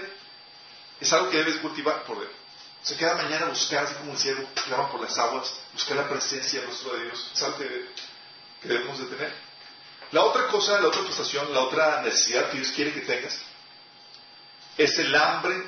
es 1.02 1.12
algo 1.12 1.30
que 1.30 1.38
debes 1.38 1.58
cultivar 1.58 2.06
por 2.06 2.24
Él. 2.24 2.30
Se 2.84 2.98
queda 2.98 3.16
mañana 3.16 3.46
a 3.46 3.50
buscar, 3.50 3.86
así 3.86 3.96
como 3.96 4.12
el 4.12 4.18
cielo 4.18 4.46
clama 4.66 4.92
por 4.92 5.02
las 5.02 5.18
aguas, 5.18 5.54
buscar 5.72 5.96
la 5.96 6.10
presencia 6.10 6.60
del 6.60 6.70
rostro 6.70 6.94
de 6.94 7.06
Dios. 7.06 7.32
Es 7.34 7.44
algo 7.44 7.58
que, 7.58 7.90
debemos 8.64 9.00
de 9.00 9.06
tener. 9.06 9.34
La 10.12 10.24
otra 10.26 10.48
cosa, 10.48 10.80
la 10.82 10.90
otra 10.90 11.02
frustración, 11.02 11.54
la 11.54 11.62
otra 11.62 12.02
necesidad 12.02 12.50
que 12.50 12.58
Dios 12.58 12.72
quiere 12.72 12.94
que 12.94 13.02
tengas 13.02 13.40
es 14.78 15.00
el 15.00 15.16
hambre 15.16 15.64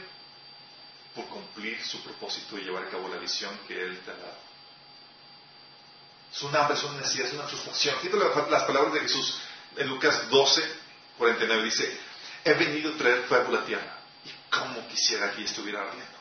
por 1.16 1.26
cumplir 1.28 1.82
su 1.86 2.04
propósito 2.04 2.58
y 2.58 2.64
llevar 2.64 2.84
a 2.84 2.90
cabo 2.90 3.08
la 3.08 3.18
visión 3.18 3.58
que 3.68 3.82
Él 3.82 3.98
te 4.04 4.12
ha 4.12 4.16
dado. 4.16 4.38
Es 6.34 6.44
un 6.44 6.54
hambre, 6.54 6.78
es 6.78 6.84
una 6.84 6.98
necesidad, 6.98 7.28
es 7.28 7.34
una 7.34 7.48
frustración. 7.48 7.96
Fíjate 8.02 8.52
las 8.52 8.64
palabras 8.64 8.94
de 8.94 9.00
Jesús 9.00 9.40
en 9.78 9.88
Lucas 9.88 10.30
12, 10.30 10.62
49. 11.18 11.64
Dice, 11.64 11.98
he 12.44 12.54
venido 12.54 12.94
a 12.94 12.98
traer 12.98 13.24
fuego 13.24 13.48
a 13.48 13.60
la 13.60 13.66
tierra 13.66 14.00
y 14.26 14.54
cómo 14.54 14.86
quisiera 14.90 15.32
que 15.32 15.46
estuviera 15.46 15.82
ardiendo. 15.82 16.15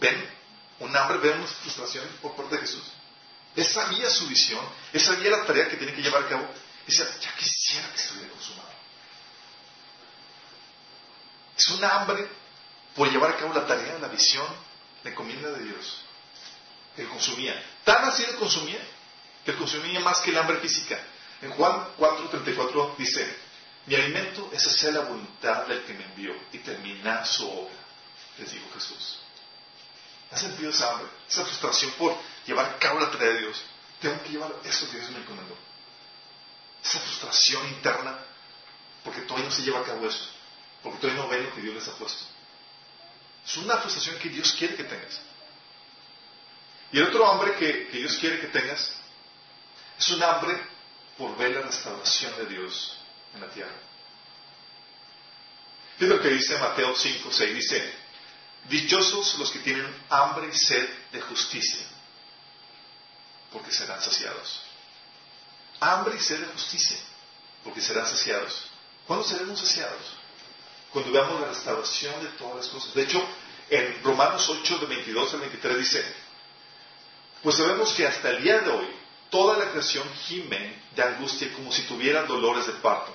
¿Ven? 0.00 0.38
Un 0.80 0.96
hambre, 0.96 1.18
ven 1.18 1.38
una 1.38 1.46
frustración 1.46 2.06
por 2.22 2.36
parte 2.36 2.54
de 2.54 2.60
Jesús. 2.62 2.84
Él 3.56 3.64
sabía 3.64 4.08
su 4.08 4.26
visión, 4.28 4.64
él 4.92 5.00
sabía 5.00 5.30
la 5.30 5.44
tarea 5.44 5.68
que 5.68 5.76
tiene 5.76 5.92
que 5.92 6.02
llevar 6.02 6.24
a 6.24 6.28
cabo. 6.28 6.48
Decía, 6.86 7.06
ya 7.20 7.34
quisiera 7.34 7.90
que 7.90 8.00
estuviera 8.00 8.30
consumado. 8.32 8.68
Es 11.56 11.68
un 11.70 11.84
hambre 11.84 12.28
por 12.94 13.10
llevar 13.10 13.32
a 13.32 13.36
cabo 13.36 13.52
la 13.52 13.66
tarea, 13.66 13.98
la 13.98 14.08
visión, 14.08 14.46
la 15.02 15.10
encomienda 15.10 15.50
de 15.50 15.64
Dios. 15.64 16.02
Él 16.96 17.08
consumía. 17.08 17.60
Tan 17.84 18.04
así 18.04 18.24
él 18.24 18.36
consumía, 18.36 18.80
que 19.44 19.54
consumía 19.56 20.00
más 20.00 20.20
que 20.20 20.30
el 20.30 20.38
hambre 20.38 20.58
física. 20.58 20.98
En 21.42 21.50
Juan 21.50 21.88
4:34 21.98 22.96
dice, 22.96 23.36
mi 23.86 23.94
alimento 23.94 24.50
es 24.52 24.66
hacer 24.66 24.94
la 24.94 25.00
voluntad 25.00 25.66
del 25.66 25.82
que 25.84 25.94
me 25.94 26.04
envió 26.04 26.34
y 26.52 26.58
terminar 26.58 27.26
su 27.26 27.48
obra, 27.48 27.74
les 28.38 28.52
dijo 28.52 28.66
Jesús. 28.74 29.18
¿Has 30.30 30.40
sentido 30.40 30.70
esa 30.70 30.92
hambre, 30.92 31.08
esa 31.28 31.44
frustración 31.44 31.90
por 31.92 32.16
llevar 32.46 32.66
a 32.66 32.78
cabo 32.78 33.00
la 33.00 33.10
tarea 33.10 33.30
de 33.30 33.38
Dios? 33.40 33.62
Tengo 34.00 34.22
que 34.22 34.30
llevar 34.30 34.52
eso 34.64 34.90
que 34.90 34.98
Dios 34.98 35.10
me 35.10 35.18
encomendó. 35.18 35.56
Esa 36.82 36.98
frustración 37.00 37.66
interna 37.68 38.18
porque 39.04 39.22
todavía 39.22 39.48
no 39.48 39.54
se 39.54 39.62
lleva 39.62 39.80
a 39.80 39.84
cabo 39.84 40.06
eso, 40.06 40.28
porque 40.82 40.98
todavía 40.98 41.22
no 41.22 41.28
ven 41.28 41.44
lo 41.44 41.54
que 41.54 41.62
Dios 41.62 41.74
les 41.74 41.88
ha 41.88 41.96
puesto. 41.96 42.24
Es 43.46 43.56
una 43.56 43.78
frustración 43.78 44.18
que 44.18 44.28
Dios 44.28 44.52
quiere 44.52 44.74
que 44.74 44.84
tengas. 44.84 45.20
Y 46.92 46.98
el 46.98 47.04
otro 47.04 47.26
hambre 47.26 47.54
que, 47.54 47.88
Dios 47.92 48.16
quiere 48.18 48.40
que 48.40 48.48
tengas 48.48 48.92
es 49.98 50.08
un 50.10 50.22
hambre 50.22 50.60
por 51.16 51.36
ver 51.36 51.52
la 51.52 51.62
restauración 51.62 52.36
de 52.36 52.46
Dios 52.46 52.96
en 53.34 53.40
la 53.40 53.48
tierra. 53.48 53.72
Es 55.98 56.08
lo 56.08 56.20
que 56.20 56.28
dice 56.28 56.58
Mateo 56.58 56.94
5, 56.94 57.30
6. 57.32 57.54
Dice, 57.54 57.94
Dichosos 58.68 59.38
los 59.38 59.50
que 59.50 59.60
tienen 59.60 59.86
hambre 60.10 60.50
y 60.52 60.56
sed 60.56 60.88
de 61.10 61.20
justicia, 61.22 61.86
porque 63.52 63.72
serán 63.72 64.02
saciados. 64.02 64.60
Hambre 65.80 66.16
y 66.16 66.20
sed 66.20 66.40
de 66.40 66.52
justicia, 66.52 66.98
porque 67.64 67.80
serán 67.80 68.06
saciados. 68.06 68.66
¿Cuándo 69.06 69.26
seremos 69.26 69.58
saciados? 69.58 70.02
Cuando 70.92 71.10
veamos 71.12 71.40
la 71.40 71.48
restauración 71.48 72.22
de 72.22 72.30
todas 72.30 72.56
las 72.56 72.68
cosas. 72.68 72.92
De 72.94 73.02
hecho, 73.02 73.26
en 73.70 74.02
Romanos 74.02 74.46
8, 74.48 74.78
de 74.78 74.86
22 74.86 75.34
al 75.34 75.40
23 75.40 75.78
dice, 75.78 76.14
pues 77.42 77.56
sabemos 77.56 77.92
que 77.92 78.06
hasta 78.06 78.30
el 78.30 78.42
día 78.42 78.60
de 78.60 78.70
hoy 78.70 78.86
toda 79.30 79.56
la 79.56 79.70
creación 79.70 80.06
gime 80.26 80.82
de 80.94 81.02
angustia 81.02 81.52
como 81.54 81.72
si 81.72 81.82
tuvieran 81.82 82.26
dolores 82.26 82.66
de 82.66 82.74
parto. 82.74 83.14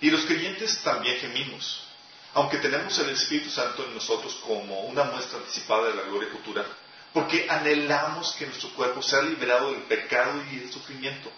Y 0.00 0.10
los 0.10 0.24
creyentes 0.26 0.80
también 0.82 1.18
gemimos 1.18 1.91
aunque 2.34 2.58
tenemos 2.58 2.98
el 2.98 3.10
Espíritu 3.10 3.50
Santo 3.50 3.84
en 3.84 3.94
nosotros 3.94 4.34
como 4.46 4.80
una 4.82 5.04
muestra 5.04 5.38
anticipada 5.38 5.88
de 5.88 5.94
la 5.94 6.02
gloria 6.02 6.30
futura, 6.30 6.64
porque 7.12 7.46
anhelamos 7.48 8.32
que 8.32 8.46
nuestro 8.46 8.70
cuerpo 8.70 9.02
sea 9.02 9.22
liberado 9.22 9.70
del 9.72 9.82
pecado 9.82 10.42
y 10.50 10.56
del 10.56 10.72
sufrimiento. 10.72 11.30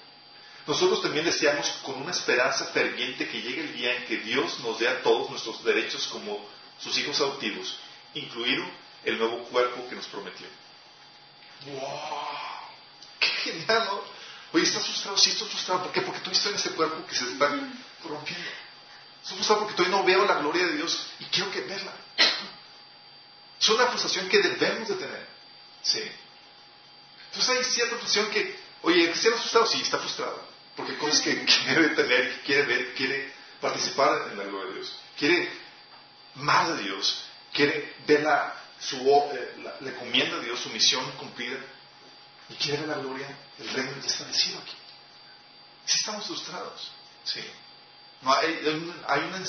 Nosotros 0.67 1.03
también 1.03 1.25
deseamos 1.25 1.69
con 1.83 2.01
una 2.01 2.13
esperanza 2.13 2.67
ferviente 2.67 3.29
que 3.29 3.43
llegue 3.43 3.63
el 3.63 3.75
día 3.75 3.97
en 3.97 4.07
que 4.07 4.19
Dios 4.19 4.61
nos 4.61 4.79
dé 4.79 4.89
a 4.89 5.03
todos 5.03 5.29
nuestros 5.31 5.63
derechos 5.65 6.07
como 6.07 6.47
sus 6.79 6.97
hijos 6.97 7.21
adoptivos, 7.21 7.77
incluido 8.15 8.65
el 9.05 9.19
nuevo 9.19 9.45
cuerpo 9.45 9.87
que 9.89 9.97
nos 9.97 10.07
prometió. 10.07 10.47
¡Wow! 11.67 11.81
¡Qué 13.19 13.27
genial! 13.27 13.85
¿no? 13.87 14.03
Oye, 14.53 14.65
¿estás 14.65 14.85
frustrado? 14.85 15.19
Sí, 15.19 15.31
estoy 15.31 15.49
frustrado. 15.49 15.83
¿Por 15.83 15.93
qué? 15.93 16.01
Porque 16.01 16.21
tú 16.21 16.31
estás 16.31 16.53
en 16.53 16.55
este 16.55 16.71
cuerpo 16.71 17.05
que 17.07 17.15
se 17.15 17.25
está 17.25 17.51
corrompiendo. 18.03 18.51
Es 19.25 19.31
frustrado 19.31 19.63
porque 19.63 19.75
todavía 19.75 19.97
no 19.97 20.05
veo 20.05 20.25
la 20.27 20.35
gloria 20.35 20.67
de 20.67 20.77
Dios 20.77 21.07
y 21.19 21.25
quiero 21.27 21.51
que 21.51 21.63
verla. 21.63 21.93
Es 23.59 23.69
una 23.71 23.87
frustración 23.87 24.29
que 24.29 24.39
debemos 24.43 24.89
de 24.89 24.95
tener. 24.97 25.27
Sí. 25.83 26.03
Entonces 27.29 27.57
hay 27.57 27.65
cierta 27.65 27.97
frustración 27.97 28.31
que, 28.31 28.61
oye, 28.83 29.11
¿está 29.11 29.31
frustrado? 29.31 29.67
Sí, 29.67 29.81
está 29.81 29.99
frustrado. 29.99 30.47
Porque 30.77 30.93
hay 30.93 30.99
cosas 30.99 31.23
que 31.23 31.43
quiere 31.65 31.89
tener, 31.91 32.43
quiere 32.43 32.63
ver, 32.65 32.95
quiere 32.95 33.33
participar 33.63 34.29
en 34.31 34.39
la 34.39 34.45
gloria 34.45 34.69
de 34.69 34.75
Dios. 34.75 34.93
Quiere 35.17 35.51
más 36.35 36.77
de 36.77 36.83
Dios. 36.83 37.25
Quiere 37.55 37.95
ver 38.07 38.23
la, 38.25 38.55
su, 38.79 38.97
eh, 38.97 39.55
la, 39.81 39.91
encomienda 39.91 40.37
de 40.37 40.45
Dios, 40.45 40.61
su 40.61 40.69
misión 40.69 41.11
cumplida. 41.13 41.59
Y 42.51 42.55
quiere 42.57 42.81
ver 42.81 42.89
la 42.89 42.99
gloria, 42.99 43.39
el 43.59 43.69
reino 43.71 43.91
ya 44.03 44.07
establecido 44.07 44.59
aquí. 44.59 44.75
Sí 45.87 45.97
estamos 45.97 46.27
frustrados. 46.27 46.91
Sí 47.25 47.41
hay, 48.23 49.25
una 49.29 49.43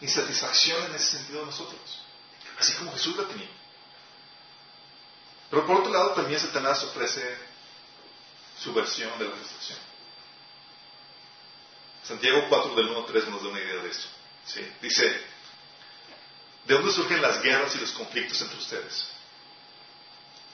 insatisfacción 0.00 0.84
en 0.86 0.94
ese 0.94 1.18
sentido 1.18 1.40
de 1.40 1.46
nosotros, 1.46 1.80
así 2.58 2.72
como 2.74 2.92
Jesús 2.92 3.16
la 3.16 3.26
tenía. 3.26 3.48
Pero 5.50 5.66
por 5.66 5.80
otro 5.80 5.92
lado, 5.92 6.12
también 6.12 6.40
Satanás 6.40 6.82
ofrece 6.84 7.36
su 8.58 8.72
versión 8.72 9.18
de 9.18 9.24
la 9.24 9.32
frustración. 9.32 9.78
Santiago 12.04 12.46
4 12.48 12.74
del 12.74 12.88
1 12.88 12.98
al 12.98 13.06
3 13.06 13.28
nos 13.28 13.42
da 13.42 13.48
una 13.48 13.60
idea 13.60 13.82
de 13.82 13.90
esto. 13.90 14.06
Dice, 14.80 15.04
¿de 16.66 16.74
dónde 16.74 16.92
surgen 16.92 17.20
las 17.20 17.42
guerras 17.42 17.74
y 17.74 17.78
los 17.78 17.92
conflictos 17.92 18.40
entre 18.42 18.58
ustedes? 18.58 19.06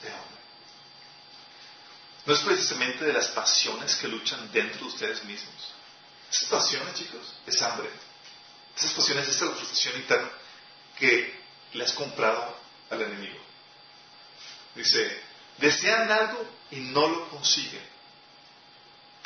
¿De 0.03 0.11
dónde? 0.11 0.37
no 2.27 2.35
es 2.35 2.41
precisamente 2.41 3.05
de 3.05 3.13
las 3.13 3.29
pasiones 3.29 3.95
que 3.95 4.09
luchan 4.09 4.51
dentro 4.53 4.81
de 4.81 4.87
ustedes 4.87 5.25
mismos. 5.25 5.73
Esas 6.37 6.49
pasiones, 6.51 6.95
chicos, 6.95 7.33
es 7.47 7.63
hambre. 7.63 7.89
Esas 8.77 8.93
pasiones, 8.93 9.27
esa 9.27 9.47
frustración 9.47 9.97
interna 9.97 10.29
que 10.99 11.35
le 11.73 11.85
has 11.85 11.93
comprado 11.93 12.59
al 12.91 13.01
enemigo. 13.01 13.39
Dice, 14.75 15.23
desean 15.57 16.11
algo 16.11 16.47
y 16.71 16.77
no 16.77 17.09
lo 17.09 17.29
consiguen. 17.31 17.83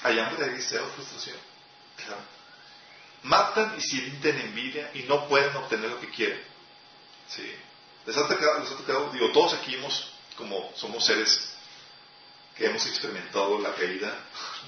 Hay 0.04 0.20
hambre, 0.20 0.46
de 0.46 0.54
deseo, 0.54 0.86
frustración. 0.94 1.36
Claro. 1.96 2.22
Matan 3.24 3.74
y 3.76 3.80
sienten 3.80 4.38
envidia 4.40 4.92
y 4.94 5.02
no 5.02 5.28
pueden 5.28 5.54
obtener 5.56 5.90
lo 5.90 6.00
que 6.00 6.10
quieren. 6.10 6.40
Sí. 7.28 7.52
Les 8.06 8.16
ha 8.16 8.28
tocado, 8.28 8.60
les 8.60 8.70
ha 8.70 8.76
tocado 8.76 9.10
digo, 9.10 9.32
todos 9.32 9.54
aquí 9.54 9.74
hemos, 9.74 10.12
como 10.36 10.72
somos 10.76 11.04
seres 11.04 11.52
que 12.56 12.66
hemos 12.66 12.86
experimentado 12.86 13.58
la 13.58 13.74
caída, 13.74 14.16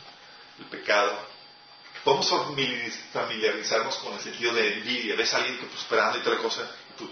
el 0.58 0.64
pecado, 0.66 1.31
podemos 2.04 2.28
familiarizarnos 3.12 3.96
con 3.96 4.14
el 4.14 4.20
sentido 4.20 4.52
de 4.54 4.78
envidia. 4.78 5.16
Ves 5.16 5.32
a 5.34 5.38
alguien 5.38 5.58
que 5.58 5.66
prosperando 5.66 6.18
y 6.18 6.20
otra 6.20 6.38
cosa, 6.38 6.70
y 6.90 6.98
tú, 6.98 7.08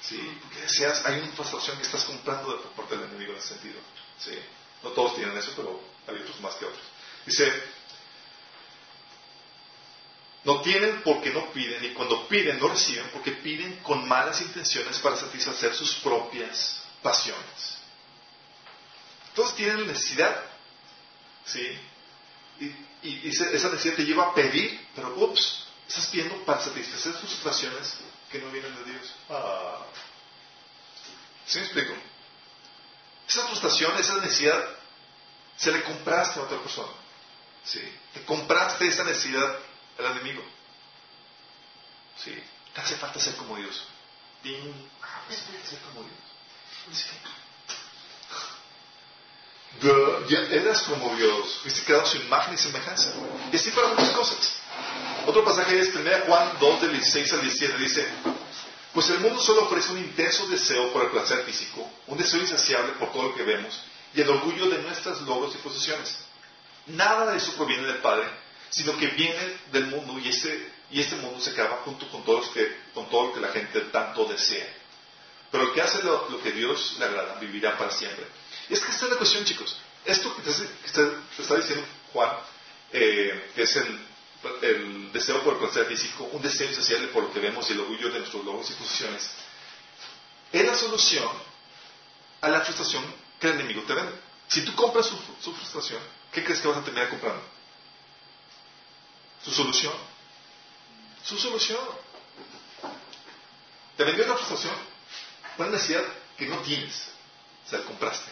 Sí, 0.00 0.38
porque 0.40 0.60
deseas, 0.60 1.04
hay 1.04 1.18
una 1.18 1.32
frustración 1.32 1.76
que 1.78 1.82
estás 1.82 2.04
comprando 2.04 2.52
de, 2.52 2.58
por 2.62 2.72
parte 2.72 2.96
del 2.96 3.06
enemigo 3.08 3.32
en 3.32 3.38
ese 3.38 3.48
sentido. 3.48 3.80
Sí. 4.18 4.38
No 4.82 4.90
todos 4.90 5.16
tienen 5.16 5.36
eso, 5.36 5.52
pero 5.56 5.80
hay 6.06 6.22
otros 6.22 6.40
más 6.40 6.54
que 6.54 6.66
otros. 6.66 6.82
Dice, 7.24 7.52
no 10.44 10.60
tienen 10.60 11.02
porque 11.02 11.30
no 11.30 11.50
piden, 11.52 11.84
y 11.84 11.88
cuando 11.88 12.28
piden 12.28 12.60
no 12.60 12.68
reciben 12.68 13.08
porque 13.12 13.32
piden 13.32 13.78
con 13.78 14.06
malas 14.06 14.40
intenciones 14.40 14.98
para 15.00 15.16
satisfacer 15.16 15.74
sus 15.74 15.96
propias 15.96 16.82
pasiones. 17.02 17.78
Todos 19.34 19.56
tienen 19.56 19.88
necesidad, 19.88 20.40
¿sí? 21.44 21.76
Y, 22.60 23.28
esa 23.28 23.68
necesidad 23.70 23.94
te 23.94 24.04
lleva 24.04 24.24
a 24.26 24.34
pedir, 24.34 24.88
pero 24.94 25.14
ups, 25.16 25.66
estás 25.86 26.06
pidiendo 26.06 26.44
para 26.44 26.60
satisfacer 26.60 27.14
sus 27.14 27.34
pasiones 27.36 27.98
que 28.30 28.40
no 28.40 28.50
vienen 28.50 28.74
de 28.74 28.92
Dios. 28.92 29.14
Ah. 29.30 29.84
¿Sí 31.46 31.58
me 31.58 31.64
explico? 31.64 31.94
Esa 33.28 33.46
frustración, 33.46 33.96
esa 33.98 34.16
necesidad, 34.16 34.64
se 35.56 35.72
le 35.72 35.82
compraste 35.84 36.40
a 36.40 36.42
otra 36.44 36.60
persona. 36.60 36.92
¿Sí? 37.64 37.80
Te 38.14 38.24
compraste 38.24 38.86
esa 38.86 39.04
necesidad 39.04 39.58
al 39.98 40.06
enemigo. 40.06 40.42
¿Sí? 42.22 42.34
Te 42.74 42.80
hace 42.80 42.96
falta 42.96 43.20
ser 43.20 43.36
como 43.36 43.56
Dios. 43.56 43.84
Ah, 45.02 45.22
pues, 45.26 45.38
ser 45.68 45.80
como 45.80 46.02
Dios. 46.02 46.98
¿Sí? 46.98 47.06
Ya 50.28 50.38
eras 50.50 50.82
como 50.82 51.14
Dios, 51.16 51.60
fuiste 51.62 51.82
creado 51.82 52.06
su 52.06 52.18
imagen 52.18 52.54
y 52.54 52.56
semejanza. 52.56 53.12
Y 53.52 53.56
así 53.56 53.70
para 53.70 53.88
muchas 53.88 54.10
cosas. 54.10 54.54
Otro 55.26 55.44
pasaje 55.44 55.78
es 55.78 55.94
1 55.94 56.10
Juan 56.26 56.52
2, 56.60 56.80
del 56.82 56.92
16 56.92 57.32
al 57.32 57.40
17, 57.42 57.78
dice, 57.78 58.06
pues 58.92 59.10
el 59.10 59.20
mundo 59.20 59.40
solo 59.40 59.64
ofrece 59.64 59.92
un 59.92 59.98
intenso 59.98 60.46
deseo 60.46 60.92
por 60.92 61.04
el 61.04 61.10
placer 61.10 61.44
físico, 61.44 61.88
un 62.06 62.16
deseo 62.16 62.40
insaciable 62.40 62.92
por 62.92 63.12
todo 63.12 63.24
lo 63.24 63.34
que 63.34 63.42
vemos 63.42 63.80
y 64.16 64.22
el 64.22 64.30
orgullo 64.30 64.70
de 64.70 64.78
nuestros 64.78 65.20
logros 65.22 65.54
y 65.54 65.58
posesiones. 65.58 66.16
Nada 66.86 67.30
de 67.30 67.36
eso 67.36 67.52
proviene 67.52 67.86
del 67.86 67.98
Padre, 67.98 68.26
sino 68.70 68.96
que 68.96 69.08
viene 69.08 69.58
del 69.72 69.86
mundo 69.86 70.18
y 70.18 70.28
este, 70.28 70.72
y 70.90 71.00
este 71.00 71.16
mundo 71.16 71.40
se 71.40 71.50
acaba 71.50 71.82
junto 71.84 72.08
con, 72.10 72.24
todos 72.24 72.48
que, 72.48 72.76
con 72.94 73.08
todo 73.10 73.26
lo 73.26 73.34
que 73.34 73.40
la 73.40 73.48
gente 73.48 73.80
tanto 73.92 74.24
desea. 74.24 74.66
Pero 75.50 75.64
el 75.64 75.72
que 75.74 75.82
hace 75.82 76.02
lo, 76.02 76.40
que 76.42 76.52
Dios 76.52 76.96
le 76.98 77.04
agrada 77.04 77.34
vivirá 77.40 77.76
para 77.76 77.90
siempre. 77.90 78.26
Y 78.68 78.74
es 78.74 78.80
que 78.80 78.90
esta 78.90 79.04
es 79.06 79.12
la 79.12 79.18
cuestión, 79.18 79.44
chicos. 79.44 79.76
Esto 80.04 80.34
que 80.36 80.42
te, 80.42 80.50
está 80.50 81.56
diciendo 81.56 81.84
Juan, 82.12 82.30
eh, 82.92 83.50
que 83.54 83.62
es 83.62 83.76
el, 83.76 85.12
deseo 85.12 85.42
por 85.42 85.54
el 85.54 85.58
placer 85.58 85.86
físico, 85.86 86.24
un 86.32 86.42
deseo 86.42 86.68
insaciable 86.68 87.08
por 87.08 87.24
lo 87.24 87.32
que 87.32 87.40
vemos 87.40 87.68
y 87.68 87.72
el 87.72 87.80
orgullo 87.80 88.10
de 88.10 88.20
nuestros 88.20 88.44
logros 88.44 88.70
y 88.70 88.74
posiciones, 88.74 89.30
es 90.52 90.64
la 90.64 90.76
solución 90.76 91.28
a 92.40 92.48
la 92.48 92.60
frustración 92.60 93.04
que 93.40 93.48
el 93.48 93.54
enemigo 93.54 93.82
te 93.82 93.94
vende. 93.94 94.12
Si 94.48 94.62
tú 94.62 94.74
compras 94.74 95.06
su, 95.06 95.18
su 95.42 95.52
frustración, 95.52 96.00
¿qué 96.32 96.44
crees 96.44 96.60
que 96.60 96.68
vas 96.68 96.78
a 96.78 96.84
terminar 96.84 97.08
comprando? 97.08 97.42
Su 99.44 99.50
solución. 99.50 99.94
Su 101.24 101.36
solución. 101.36 101.80
Te 103.96 104.04
vendió 104.04 104.24
una 104.24 104.34
frustración, 104.34 104.74
una 105.58 105.70
necesidad 105.70 106.04
que 106.36 106.46
no 106.46 106.58
tienes. 106.58 107.08
O 107.66 107.70
sea, 107.70 107.82
compraste. 107.82 108.30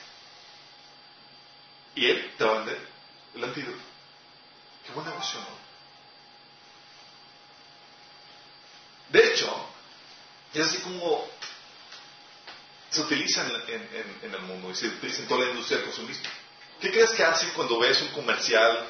Y 1.94 2.06
él 2.06 2.34
te 2.36 2.44
va 2.44 2.52
a 2.52 2.58
vender 2.58 2.78
el 3.34 3.44
antídoto. 3.44 3.78
Qué 4.84 4.92
buena 4.92 5.10
negocio, 5.10 5.40
¿no? 5.40 5.64
De 9.10 9.32
hecho, 9.32 9.68
es 10.52 10.66
así 10.66 10.78
como 10.78 11.28
se 12.90 13.00
utiliza 13.00 13.46
en, 13.68 14.34
el 14.34 14.40
mundo 14.42 14.70
y 14.70 14.74
se 14.74 14.88
utiliza 14.88 15.22
en 15.22 15.28
toda 15.28 15.44
la 15.44 15.50
industria 15.50 15.78
del 15.78 15.86
consumismo. 15.86 16.28
¿Qué 16.80 16.90
crees 16.90 17.10
que 17.10 17.24
hacen 17.24 17.50
cuando 17.50 17.78
ves 17.78 18.00
un 18.02 18.08
comercial 18.08 18.86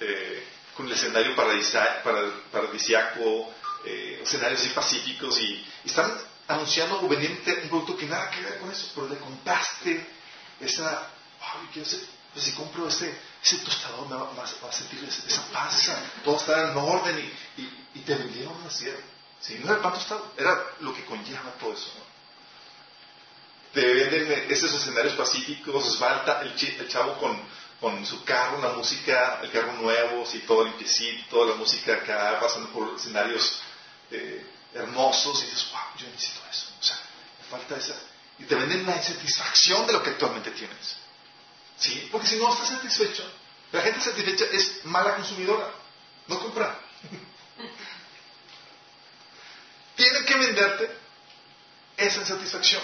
eh, 0.00 0.44
con 0.76 0.86
el 0.86 0.92
escenario 0.92 1.34
paradisiaco, 1.36 3.54
eh, 3.84 4.20
escenarios 4.22 4.60
así 4.60 4.70
pacíficos 4.70 5.38
y, 5.40 5.66
están 5.84 6.12
anunciando 6.48 7.00
o 7.00 7.08
vendiendo 7.08 7.40
un 7.62 7.68
producto 7.68 7.96
que 7.96 8.06
nada 8.06 8.30
que 8.30 8.40
ver 8.40 8.58
con 8.58 8.70
eso, 8.70 8.90
pero 8.94 9.08
le 9.08 9.16
compraste 9.16 10.06
esa, 10.60 11.10
ay, 11.40 11.68
pues 12.34 12.46
si 12.46 12.52
compro 12.52 12.88
ese, 12.88 13.16
ese 13.42 13.58
tostador 13.58 14.08
me 14.08 14.16
va, 14.16 14.42
a 14.42 14.72
sentir 14.72 15.02
esa 15.04 15.46
paz, 15.52 15.90
todo 16.24 16.36
está 16.36 16.72
en 16.72 16.76
orden 16.76 17.32
y, 17.56 17.62
y, 17.94 18.00
te 18.00 18.16
vendieron 18.16 18.56
una 18.56 18.70
sierra. 18.70 19.00
Sí, 19.40 19.56
no 19.60 19.66
era 19.66 19.76
el 19.76 19.80
pan 19.80 19.94
tostado, 19.94 20.32
era 20.36 20.52
lo 20.80 20.92
que 20.92 21.04
conlleva 21.04 21.52
todo 21.60 21.72
eso. 21.72 21.92
Te 23.72 23.86
venden 23.86 24.50
esos 24.50 24.72
escenarios 24.72 25.14
pacíficos, 25.14 25.86
esbalta 25.86 26.42
el, 26.42 26.88
chavo 26.88 27.16
con 27.18 27.40
con 27.80 28.04
su 28.06 28.24
carro, 28.24 28.62
la 28.62 28.72
música, 28.72 29.40
el 29.42 29.50
carro 29.50 29.74
nuevo, 29.74 30.24
sí, 30.24 30.38
todo 30.46 30.64
limpiecito, 30.64 31.28
toda 31.28 31.50
la 31.50 31.56
música 31.56 31.92
acá, 31.92 32.38
pasando 32.40 32.70
por 32.70 32.94
escenarios 32.94 33.60
eh, 34.10 34.46
hermosos, 34.72 35.42
y 35.42 35.44
dices, 35.44 35.68
wow, 35.70 35.82
yo 35.98 36.06
necesito 36.06 36.40
eso. 36.50 36.68
O 36.80 36.82
sea, 36.82 36.96
me 37.38 37.44
falta 37.44 37.76
esa. 37.76 37.94
Y 38.38 38.44
te 38.44 38.54
venden 38.54 38.86
la 38.86 38.96
insatisfacción 38.96 39.86
de 39.86 39.92
lo 39.92 40.02
que 40.02 40.10
actualmente 40.10 40.50
tienes. 40.52 40.96
¿Sí? 41.78 42.08
Porque 42.10 42.26
si 42.26 42.36
no 42.36 42.52
estás 42.52 42.68
satisfecho, 42.68 43.24
la 43.72 43.82
gente 43.82 44.00
satisfecha 44.00 44.44
es 44.52 44.84
mala 44.84 45.16
consumidora, 45.16 45.70
no 46.28 46.38
compra. 46.38 46.78
Tienen 49.96 50.24
que 50.24 50.34
venderte 50.34 50.98
esa 51.96 52.20
insatisfacción. 52.20 52.82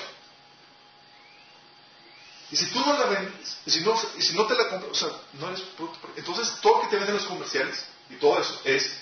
Y 2.52 2.56
si 2.56 2.66
tú 2.66 2.80
no 2.80 2.98
la 2.98 3.06
vendes, 3.06 3.58
y 3.64 3.70
si 3.70 3.80
no, 3.80 3.96
si 3.96 4.34
no 4.34 4.46
te 4.46 4.56
la 4.56 4.68
compras, 4.68 4.90
o 4.90 4.94
sea, 4.94 5.08
no 5.34 5.48
eres 5.48 5.60
producto. 5.76 6.08
Entonces, 6.16 6.60
todo 6.60 6.78
lo 6.78 6.82
que 6.82 6.88
te 6.88 6.96
venden 6.96 7.16
los 7.16 7.26
comerciales 7.26 7.84
y 8.08 8.16
todo 8.16 8.40
eso 8.40 8.60
es 8.64 8.92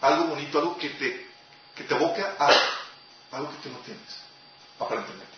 algo 0.00 0.24
bonito, 0.24 0.58
algo 0.58 0.78
que 0.78 0.88
te, 0.90 1.30
que 1.74 1.84
te 1.84 1.94
evoca 1.94 2.34
a 2.38 2.46
algo 3.36 3.50
que 3.50 3.62
tú 3.62 3.70
no 3.70 3.78
tienes, 3.80 4.14
aparentemente. 4.78 5.32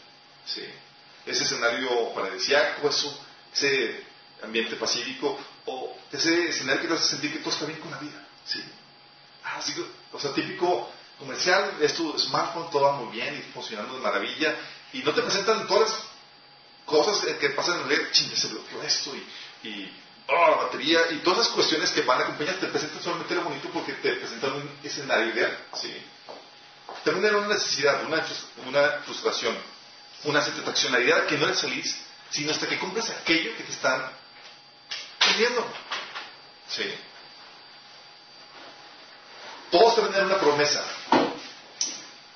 ¿Sí? 0.46 0.64
Ese 1.26 1.44
escenario 1.44 2.12
paradisiaco, 2.14 2.88
eso, 2.88 3.23
ese 3.55 4.05
ambiente 4.43 4.77
pacífico, 4.77 5.38
o 5.67 5.97
ese 6.12 6.49
escenario 6.49 6.83
que 6.83 6.88
te 6.88 6.95
hace 6.95 7.09
sentir 7.11 7.33
que 7.33 7.38
todo 7.38 7.51
está 7.51 7.67
bien 7.67 7.79
con 7.81 7.90
la 7.90 7.99
vida. 7.99 8.27
¿Sí? 8.45 8.62
Ah, 9.45 9.61
o 10.12 10.21
sea, 10.21 10.33
típico 10.33 10.90
comercial, 11.19 11.77
es 11.81 11.95
tu 11.95 12.19
smartphone, 12.19 12.71
todo 12.71 12.83
va 12.83 12.93
muy 12.93 13.12
bien 13.12 13.37
y 13.37 13.53
funcionando 13.53 13.95
de 13.95 14.01
maravilla, 14.01 14.55
y 14.93 15.03
no 15.03 15.12
te 15.12 15.23
presentan 15.23 15.67
todas 15.67 15.90
las 15.90 16.01
cosas 16.85 17.25
que 17.37 17.51
pasan 17.51 17.81
en 17.81 17.88
red, 17.88 18.11
ching, 18.12 18.35
se 18.35 18.49
bloqueó 18.49 18.83
esto 18.83 19.12
y, 19.14 19.69
y 19.69 19.93
oh, 20.29 20.51
la 20.51 20.57
batería 20.64 21.01
y 21.11 21.17
todas 21.19 21.40
esas 21.40 21.53
cuestiones 21.53 21.90
que 21.90 22.03
van 22.03 22.21
a 22.21 22.25
acompañar 22.25 22.57
te 22.57 22.67
presentan 22.67 23.03
solamente 23.03 23.35
lo 23.35 23.43
bonito 23.43 23.69
porque 23.71 23.93
te 23.95 24.14
presentan 24.14 24.53
un 24.53 24.71
escenario 24.83 25.33
ideal. 25.35 25.59
¿sí? 25.75 25.95
También 27.05 27.27
era 27.27 27.38
una 27.38 27.49
necesidad, 27.49 28.05
una, 28.05 28.25
una 28.67 28.88
frustración, 29.05 29.57
una 30.25 30.43
satisfaccionalidad 30.43 31.27
que 31.27 31.38
no 31.38 31.47
eres 31.47 31.61
feliz, 31.61 31.97
sino 32.35 32.51
hasta 32.51 32.68
que 32.68 32.81
cumples 32.81 33.09
aquello 33.11 33.57
que 33.57 33.62
te 33.62 33.70
están 33.70 34.11
pidiendo. 35.20 35.64
¿Sí? 36.68 36.83
Todos 39.70 39.94
te 39.94 40.01
venden 40.01 40.27
una 40.27 40.40
promesa, 40.40 40.85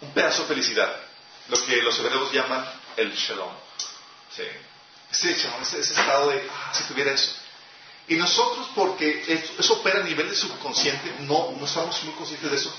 un 0.01 0.13
pedazo 0.13 0.43
de 0.43 0.49
felicidad, 0.49 0.95
lo 1.49 1.65
que 1.67 1.83
los 1.83 1.99
hebreos 1.99 2.33
llaman 2.33 2.65
el 2.97 3.13
shalom. 3.13 3.53
Sí. 4.35 4.45
Ese, 5.11 5.33
ese, 5.33 5.81
estado 5.81 6.31
de, 6.31 6.49
ah, 6.49 6.73
si 6.73 6.85
tuviera 6.85 7.13
eso. 7.13 7.33
Y 8.07 8.15
nosotros, 8.15 8.69
porque 8.77 9.25
eso, 9.59 9.75
opera 9.75 10.01
a 10.01 10.05
nivel 10.05 10.29
de 10.29 10.37
subconsciente, 10.37 11.13
no, 11.21 11.57
no 11.59 11.65
estamos 11.65 12.03
muy 12.05 12.15
conscientes 12.15 12.51
de 12.51 12.57
eso, 12.57 12.73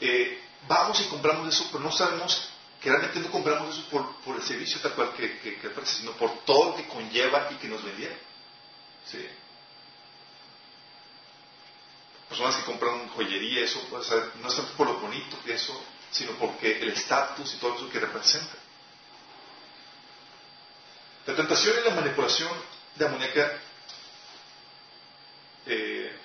eh, 0.00 0.40
vamos 0.68 1.00
y 1.00 1.04
compramos 1.04 1.52
eso, 1.52 1.68
pero 1.72 1.82
no 1.82 1.90
sabemos 1.90 2.48
que 2.80 2.90
realmente 2.90 3.20
no 3.20 3.30
compramos 3.30 3.76
eso 3.76 3.88
por, 3.88 4.36
el 4.36 4.42
servicio 4.42 4.80
tal 4.80 4.92
cual 4.92 5.14
que, 5.14 5.38
que, 5.38 5.58
sino 5.84 6.12
por 6.12 6.44
todo 6.44 6.70
lo 6.70 6.76
que 6.76 6.86
conlleva 6.88 7.48
y 7.50 7.54
que 7.56 7.68
nos 7.68 7.82
vendieron. 7.82 8.18
¿Sí? 9.10 9.26
Personas 12.28 12.56
que 12.56 12.64
compran 12.64 13.08
joyería, 13.08 13.64
eso 13.64 13.86
no 13.90 14.00
es 14.48 14.56
tanto 14.56 14.72
por 14.76 14.88
lo 14.88 14.98
bonito 14.98 15.38
que 15.44 15.54
eso, 15.54 15.80
sino 16.10 16.32
porque 16.32 16.78
el 16.80 16.88
estatus 16.88 17.54
y 17.54 17.58
todo 17.58 17.76
eso 17.76 17.88
que 17.88 18.00
representa. 18.00 18.56
La 21.26 21.34
tentación 21.34 21.76
y 21.80 21.88
la 21.88 21.94
manipulación 21.94 22.50
de 22.94 23.04
la 23.04 23.10
muñeca 23.10 23.58
eh, 25.66 26.16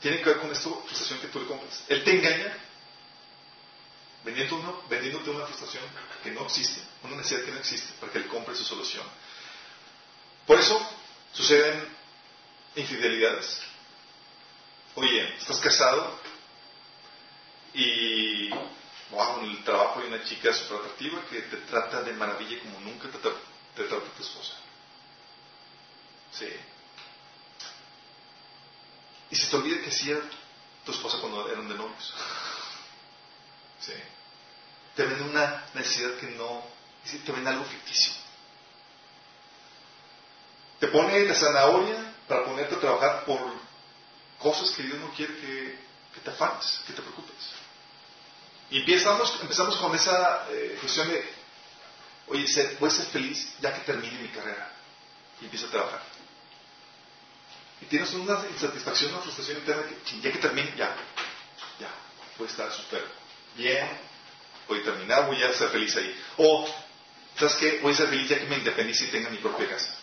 tienen 0.00 0.20
que 0.20 0.30
ver 0.30 0.38
con 0.38 0.52
esta 0.52 0.68
frustración 0.68 1.20
que 1.20 1.28
tú 1.28 1.40
le 1.40 1.46
compras. 1.46 1.84
Él 1.88 2.04
te 2.04 2.10
engaña 2.10 2.56
vendiéndote 4.88 5.30
una 5.30 5.46
frustración 5.46 5.84
que 6.22 6.30
no 6.30 6.44
existe, 6.44 6.80
una 7.02 7.16
necesidad 7.16 7.44
que 7.44 7.52
no 7.52 7.58
existe, 7.58 7.92
para 8.00 8.12
que 8.12 8.18
él 8.18 8.26
compre 8.28 8.54
su 8.54 8.64
solución. 8.64 9.04
Por 10.46 10.58
eso 10.58 10.80
suceden 11.32 11.86
infidelidades. 12.76 13.60
Oye, 14.94 15.36
estás 15.36 15.58
casado 15.58 16.18
y 17.74 18.50
wow, 19.10 19.40
el 19.42 19.62
trabajo 19.64 20.00
hay 20.00 20.08
una 20.08 20.24
chica 20.24 20.52
súper 20.52 20.78
atractiva 20.78 21.22
que 21.30 21.42
te 21.42 21.56
trata 21.58 22.02
de 22.02 22.12
maravilla 22.12 22.58
como 22.60 22.80
nunca 22.80 23.08
te, 23.08 23.18
te 23.18 23.84
trata 23.84 24.04
tu 24.16 24.22
esposa. 24.22 24.54
Sí. 26.32 26.48
Y 29.30 29.36
se 29.36 29.46
te 29.50 29.56
olvida 29.56 29.82
que 29.82 30.10
era 30.10 30.20
tu 30.84 30.92
esposa 30.92 31.18
cuando 31.20 31.50
eran 31.50 31.68
de 31.68 31.74
novios. 31.74 32.14
Sí. 33.80 33.92
Te 34.98 35.06
ven 35.06 35.22
una 35.22 35.64
necesidad 35.74 36.16
que 36.16 36.26
no, 36.26 36.60
te 37.24 37.30
ven 37.30 37.46
algo 37.46 37.64
ficticio. 37.66 38.14
Te 40.80 40.88
pone 40.88 41.20
la 41.20 41.36
zanahoria 41.36 42.14
para 42.26 42.44
ponerte 42.44 42.74
a 42.74 42.80
trabajar 42.80 43.24
por 43.24 43.38
cosas 44.40 44.72
que 44.72 44.82
Dios 44.82 44.98
no 44.98 45.12
quiere 45.12 45.34
que, 45.34 46.20
te 46.20 46.30
afanes, 46.30 46.80
que 46.84 46.94
te 46.94 47.00
preocupes. 47.00 47.36
Y 48.72 48.80
empezamos, 48.80 49.38
empezamos 49.40 49.76
con 49.76 49.94
esa 49.94 50.48
eh, 50.50 50.76
cuestión 50.80 51.06
de, 51.06 51.24
oye, 52.26 52.76
voy 52.80 52.88
a 52.88 52.92
ser 52.92 53.06
feliz 53.06 53.54
ya 53.60 53.72
que 53.72 53.82
termine 53.82 54.20
mi 54.20 54.28
carrera. 54.30 54.72
Y 55.40 55.44
empiezo 55.44 55.68
a 55.68 55.70
trabajar. 55.70 56.02
Y 57.82 57.84
tienes 57.84 58.12
una 58.14 58.44
insatisfacción, 58.50 59.12
una 59.12 59.22
frustración 59.22 59.58
interna 59.58 59.84
que 59.84 60.20
ya 60.20 60.32
que 60.32 60.38
termine, 60.38 60.74
ya, 60.76 60.92
ya, 61.78 61.88
voy 62.36 62.48
a 62.48 62.50
estar 62.50 62.72
súper 62.72 63.06
bien, 63.54 64.08
voy 64.68 64.80
a 64.80 64.84
terminar, 64.84 65.26
voy 65.26 65.42
a 65.42 65.52
ser 65.52 65.70
feliz 65.70 65.96
ahí. 65.96 66.14
O, 66.36 66.68
¿sabes 67.38 67.54
qué? 67.54 67.78
Voy 67.82 67.92
a 67.92 67.96
ser 67.96 68.08
feliz 68.08 68.28
ya 68.28 68.38
que 68.38 68.46
me 68.46 68.56
independice 68.56 69.04
y 69.04 69.08
tenga 69.08 69.30
mi 69.30 69.38
propia 69.38 69.68
casa. 69.68 69.96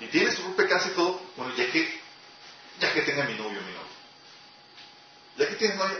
Y 0.00 0.06
tienes 0.06 0.36
tu 0.36 0.42
propia 0.42 0.68
casa 0.68 0.88
y 0.88 0.92
todo, 0.92 1.20
bueno, 1.36 1.54
ya 1.56 1.70
que, 1.70 2.00
ya 2.78 2.92
que 2.92 3.02
tenga 3.02 3.24
mi 3.24 3.34
novio, 3.34 3.60
mi 3.60 3.72
novio. 3.72 3.90
Ya 5.36 5.48
que 5.48 5.56
tienes 5.56 5.76
novia, 5.76 5.96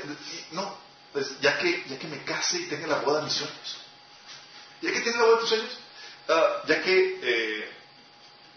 no, 0.53 0.79
pues 1.13 1.41
ya 1.41 1.59
que, 1.59 1.85
ya 1.89 1.99
que 1.99 2.07
me 2.07 2.23
case 2.25 2.59
y 2.59 2.67
tenga 2.67 2.87
la 2.87 3.01
boda 3.01 3.19
de 3.19 3.25
mis 3.27 3.35
sueños. 3.35 3.79
Ya 4.81 4.93
que 4.93 5.01
tenga 5.01 5.19
la 5.19 5.25
boda 5.25 5.35
de 5.35 5.41
tus 5.41 5.49
sueños, 5.51 5.79
uh, 6.29 6.67
ya 6.67 6.83
que, 6.83 7.21
eh, 7.23 7.73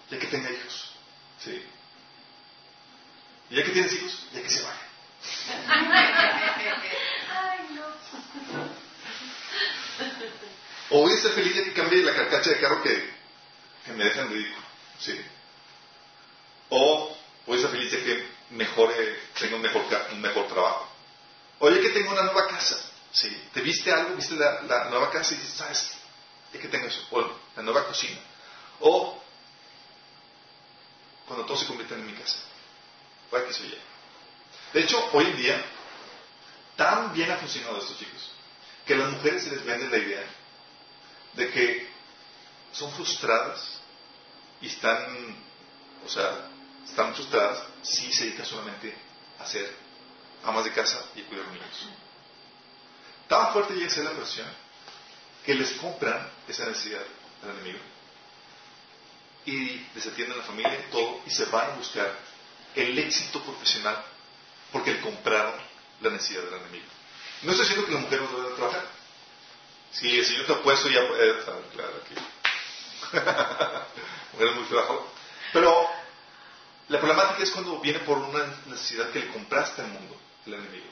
ya 0.10 0.20
que 0.20 0.28
tenga 0.28 0.50
hijos. 0.50 0.92
Sí. 1.44 1.66
Y 3.50 3.56
ya 3.56 3.64
que 3.64 3.72
tienes 3.72 3.94
hijos, 3.94 4.28
ya 4.34 4.42
que 4.42 4.50
se 4.50 4.64
vaya. 4.64 4.80
O 10.94 11.00
voy 11.02 11.12
a 11.12 11.16
estar 11.16 11.32
feliz 11.32 11.56
de 11.56 11.64
que 11.64 11.74
cambie 11.74 12.04
la 12.04 12.14
carcacha 12.14 12.52
de 12.52 12.60
carro 12.60 12.84
que, 12.84 13.10
me 13.96 14.04
dejan 14.04 14.30
ridículo. 14.30 14.64
¿sí? 15.00 15.20
O 16.70 17.18
voy 17.48 17.56
a 17.56 17.62
estar 17.62 17.72
feliz 17.72 17.92
de 17.92 18.04
que 18.04 18.28
mejore, 18.52 19.20
tenga 19.40 19.56
un 19.56 19.64
mejor, 19.64 19.84
un 20.12 20.22
mejor 20.22 20.48
trabajo. 20.50 20.88
O 21.58 21.70
ya 21.72 21.82
que 21.82 21.90
tengo 21.90 22.12
una 22.12 22.22
nueva 22.22 22.48
casa. 22.48 22.80
¿sí? 23.12 23.36
Te 23.56 23.62
viste 23.62 23.92
algo, 23.92 24.16
viste 24.16 24.36
la, 24.36 24.62
la 24.62 24.90
nueva 24.92 25.10
casa 25.10 25.34
y 25.34 25.38
dices, 25.38 25.56
¿sabes? 25.56 25.94
Ya 26.54 26.60
que 26.60 26.68
tengo 26.68 26.86
eso. 26.86 27.08
O 27.10 27.22
la 27.56 27.64
nueva 27.64 27.88
cocina. 27.88 28.20
O 28.80 29.20
cuando 31.26 31.44
todos 31.48 31.62
se 31.62 31.66
convierten 31.66 32.02
en 32.02 32.06
mi 32.06 32.14
casa. 32.14 32.38
Para 33.32 33.48
que 33.48 33.54
se 33.54 33.64
oye. 33.64 33.80
De 34.74 34.82
hecho, 34.82 35.10
hoy 35.14 35.26
en 35.26 35.38
día, 35.38 35.66
tan 36.76 37.12
bien 37.14 37.32
ha 37.32 37.38
funcionado 37.38 37.80
esto, 37.80 37.96
chicos, 37.98 38.30
que 38.86 38.96
las 38.96 39.10
mujeres 39.10 39.44
se 39.44 39.50
les 39.50 39.66
vende 39.66 39.90
la 39.90 39.98
idea 39.98 40.24
de 41.34 41.50
que 41.52 41.88
son 42.72 42.92
frustradas 42.94 43.80
y 44.62 44.68
están, 44.68 45.36
o 46.06 46.10
sea, 46.10 46.50
están 46.86 47.14
frustradas 47.14 47.64
si 47.82 48.12
se 48.14 48.26
dedican 48.26 48.46
solamente 48.46 48.94
a 49.40 49.46
ser 49.46 49.74
amas 50.44 50.66
de 50.66 50.72
casa 50.72 51.04
y 51.16 51.22
a 51.22 51.26
cuidar 51.26 51.48
niños. 51.48 51.88
Tan 53.28 53.54
fuerte 53.54 53.74
llega 53.74 53.88
a 53.88 53.92
ser 53.92 54.04
la 54.06 54.12
presión 54.12 54.48
que 55.46 55.56
les 55.56 55.72
compran 55.74 56.30
esa 56.48 56.66
necesidad 56.66 57.02
al 57.44 57.50
enemigo 57.52 57.80
y 59.46 59.78
desatienden 59.94 60.38
la 60.38 60.44
familia 60.44 60.74
y 60.74 60.92
todo 60.92 61.22
y 61.26 61.30
se 61.30 61.46
van 61.46 61.72
a 61.72 61.76
buscar 61.76 62.18
el 62.76 62.98
éxito 62.98 63.42
profesional 63.42 64.04
porque 64.72 64.94
le 64.94 65.02
compraron 65.02 65.54
la 66.02 66.10
necesidad 66.10 66.44
del 66.44 66.56
enemigo. 66.56 66.86
No 67.44 67.52
estoy 67.52 67.68
diciendo 67.68 67.88
que 67.88 67.94
la 67.94 68.00
mujer 68.00 68.22
no 68.22 68.38
debe 68.42 68.56
trabajar. 68.56 68.88
Si 69.94 70.20
el 70.20 70.26
Señor 70.26 70.46
te 70.46 70.54
ha 70.54 70.56
ya 70.56 71.08
puede 71.08 71.38
claro 71.72 72.02
aquí. 72.04 72.16
mujer 74.34 74.48
es 74.48 74.56
muy 74.56 74.66
trabajo. 74.66 75.08
Pero 75.52 75.88
la 76.90 77.00
problemática 77.00 77.44
es 77.44 77.52
cuando 77.52 77.80
viene 77.80 78.00
por 78.00 78.18
una 78.18 78.46
necesidad 78.66 79.10
que 79.12 79.20
le 79.20 79.28
compraste 79.28 79.82
al 79.82 79.90
mundo, 79.90 80.18
el 80.46 80.56
enemigo. 80.56 80.88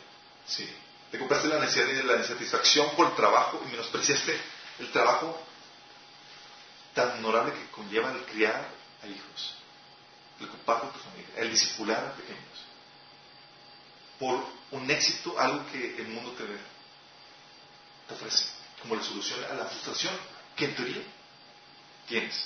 Sí. 0.45 0.69
Te 1.09 1.19
compraste 1.19 1.47
la 1.47 1.59
necesidad 1.59 1.87
y 1.87 2.03
la 2.03 2.17
insatisfacción 2.17 2.95
por 2.95 3.07
el 3.07 3.15
trabajo 3.15 3.61
y 3.65 3.71
menospreciaste 3.71 4.39
el 4.79 4.91
trabajo 4.91 5.41
tan 6.93 7.11
honorable 7.17 7.53
que 7.53 7.71
conlleva 7.71 8.11
el 8.11 8.23
criar 8.25 8.69
a 9.03 9.07
hijos, 9.07 9.55
el 10.39 10.45
ocupar 10.47 10.81
tu 10.91 10.99
familia, 10.99 11.35
el 11.37 11.49
discipular 11.49 12.05
a 12.05 12.13
pequeños 12.13 12.51
por 14.21 14.45
un 14.69 14.91
éxito, 14.91 15.37
algo 15.39 15.65
que 15.71 15.95
el 15.97 16.07
mundo 16.09 16.31
te, 16.33 16.45
te 18.07 18.13
ofrece, 18.13 18.45
como 18.81 18.95
la 18.95 19.03
solución 19.03 19.43
a 19.45 19.53
la 19.53 19.65
frustración 19.65 20.13
que 20.55 20.65
en 20.65 20.75
teoría 20.75 21.03
tienes. 22.07 22.45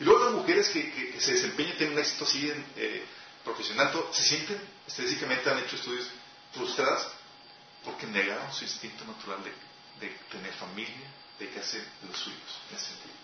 Y 0.00 0.04
luego 0.04 0.24
las 0.24 0.34
mujeres 0.34 0.68
que, 0.70 1.16
se 1.20 1.34
desempeñan, 1.34 1.76
tienen 1.76 1.94
un 1.94 2.00
éxito 2.00 2.24
así 2.24 2.50
en, 2.50 2.66
eh, 2.76 3.04
profesional, 3.44 3.92
se 4.12 4.22
sienten, 4.22 4.60
estadísticamente 4.86 5.50
han 5.50 5.58
hecho 5.58 5.76
estudios 5.76 6.08
frustradas 6.52 7.08
porque 7.84 8.06
negaron 8.06 8.52
su 8.52 8.64
instinto 8.64 9.04
natural 9.04 9.38
de, 9.44 9.52
tener 10.30 10.52
familia, 10.54 11.08
de 11.38 11.48
que 11.50 11.60
hacer 11.60 11.84
los 12.08 12.18
suyos, 12.18 12.40
en 12.70 12.76
ese 12.76 12.86
sentido. 12.86 13.14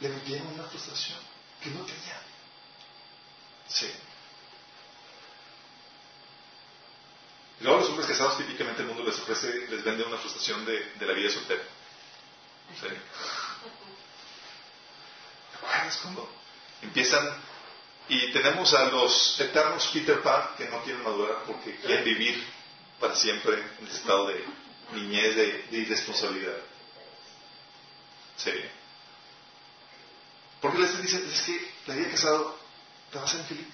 le 0.00 0.08
vendieron 0.08 0.46
una 0.48 0.64
frustración 0.64 1.18
que 1.62 1.70
no 1.70 1.84
tenía. 1.84 2.20
Sí. 3.68 3.86
Luego 7.62 7.80
los 7.80 7.88
hombres 7.90 8.08
casados 8.08 8.38
típicamente 8.38 8.82
el 8.82 8.88
mundo 8.88 9.04
les 9.04 9.18
ofrece, 9.18 9.66
les 9.68 9.84
vende 9.84 10.04
una 10.04 10.18
frustración 10.18 10.64
de, 10.64 10.92
la 11.00 11.12
vida 11.12 11.30
soltera. 11.30 11.62
¿Sí? 12.80 12.88
¿Te 15.50 15.56
acuerdas 15.56 15.96
cuando 15.98 16.28
empiezan 16.82 17.28
y 18.08 18.32
tenemos 18.32 18.74
a 18.74 18.86
los 18.86 19.40
eternos 19.40 19.86
Peter 19.92 20.20
Pan 20.22 20.50
que 20.56 20.68
no 20.68 20.82
quieren 20.82 21.02
madurar 21.02 21.44
porque 21.46 21.76
quieren 21.76 22.04
vivir 22.04 22.44
para 22.98 23.14
siempre 23.14 23.54
en 23.78 23.86
ese 23.86 23.98
estado 23.98 24.28
de 24.28 24.44
niñez, 24.94 25.36
de, 25.36 25.66
irresponsabilidad? 25.70 26.56
Sí. 28.36 28.52
Porque 30.60 30.78
les 30.78 31.02
dicen, 31.02 31.28
es 31.32 31.42
que 31.42 31.72
la 31.86 31.94
vida 31.94 32.10
casado 32.10 32.58
te 33.10 33.18
va 33.18 33.24
a 33.24 33.26
hacer 33.26 33.44
feliz. 33.44 33.66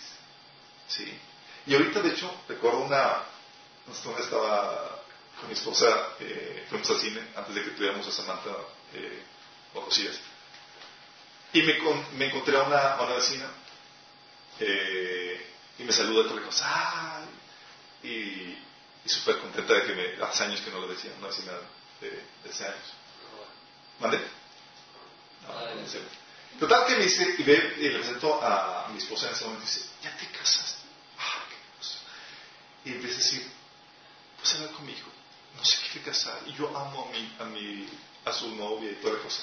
Sí. 0.88 1.18
Y 1.66 1.74
ahorita, 1.74 2.00
de 2.00 2.10
hecho, 2.10 2.34
recuerdo 2.48 2.80
una, 2.80 3.22
nosotros 3.88 4.20
estaba 4.20 4.98
con 5.38 5.48
mi 5.48 5.54
esposa, 5.54 6.14
eh, 6.20 6.66
fuimos 6.68 6.90
al 6.90 7.00
cine 7.00 7.20
antes 7.36 7.54
de 7.54 7.62
que 7.62 7.70
tuviéramos 7.70 8.06
a 8.06 8.12
Samantha 8.12 8.50
eh, 8.94 9.22
Y 11.52 11.62
me, 11.62 11.78
me, 12.16 12.26
encontré 12.26 12.56
a 12.56 12.62
una, 12.62 12.94
a 12.94 13.02
una 13.02 13.14
vecina 13.14 13.48
eh, 14.60 15.46
y 15.78 15.84
me 15.84 15.92
saluda 15.92 16.34
y 16.34 16.40
cosa. 16.44 17.24
Y, 18.02 18.08
y 18.08 19.08
súper 19.08 19.38
contenta 19.38 19.74
de 19.74 19.86
que 19.86 19.94
me, 19.94 20.24
hace 20.24 20.44
años 20.44 20.60
que 20.60 20.70
no 20.70 20.80
lo 20.80 20.88
decía, 20.88 21.12
una 21.18 21.28
vecina 21.28 21.52
de, 22.00 22.10
de 22.10 22.50
hace 22.50 22.64
años. 22.64 22.92
¿Mande? 24.00 24.20
No, 25.46 25.74
no 25.74 25.88
sé. 25.88 26.00
Total 26.58 26.86
que 26.86 26.96
me 26.96 27.04
dice, 27.04 27.36
y, 27.38 27.42
ve, 27.42 27.76
y 27.78 27.88
le 27.88 27.98
presento 27.98 28.40
a 28.42 28.88
mi 28.90 28.98
esposa 28.98 29.28
en 29.28 29.34
ese 29.34 29.44
momento 29.44 29.64
y 29.64 29.68
dice, 29.68 29.88
¿ya 30.02 30.16
te 30.16 30.26
casaste? 30.26 30.82
Ah, 31.18 31.44
qué 31.48 31.78
cosa. 31.78 31.98
Y 32.84 32.92
empieza 32.92 33.16
a 33.16 33.18
decir, 33.18 33.57
vas 34.38 34.52
a 34.52 34.56
hablar 34.56 34.72
con 34.72 34.86
mi 34.86 34.92
hijo, 34.92 35.10
no 35.56 36.02
casar, 36.04 36.40
y 36.46 36.52
yo 36.54 36.68
amo 36.76 37.08
a 37.08 37.12
mi, 37.12 37.36
a 37.40 37.44
mi, 37.44 37.88
a 38.24 38.32
su 38.32 38.54
novia 38.54 38.90
y 38.90 38.94
toda 38.96 39.14
la 39.14 39.22
cosa. 39.22 39.42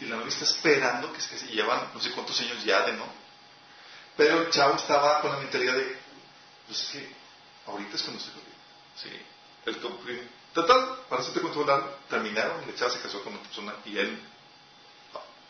y, 0.00 0.04
la 0.06 0.16
novia 0.16 0.28
está 0.28 0.44
esperando 0.44 1.12
que 1.12 1.20
se 1.20 1.30
case, 1.30 1.46
y 1.46 1.54
llevan 1.54 1.90
no 1.94 2.00
sé 2.00 2.10
cuántos 2.12 2.38
años 2.40 2.64
ya 2.64 2.82
de 2.86 2.94
no. 2.94 3.06
Pero 4.16 4.42
el 4.42 4.50
chavo 4.50 4.76
estaba 4.76 5.20
con 5.20 5.32
la 5.32 5.38
mentalidad 5.38 5.74
de, 5.74 5.96
pues 6.66 6.82
es 6.82 6.88
que 6.90 7.08
ahorita 7.66 7.96
es 7.96 8.02
cuando 8.02 8.22
se 8.22 8.30
Sí. 8.96 9.10
El 9.66 9.76
Total, 10.52 11.04
para 11.08 11.22
hacerte 11.22 11.40
controlar, 11.40 11.98
terminaron, 12.08 12.66
la 12.66 12.74
chava 12.74 12.90
se 12.90 13.00
casó 13.00 13.22
con 13.22 13.32
una 13.34 13.42
persona 13.42 13.74
y 13.84 13.96
él. 13.96 14.20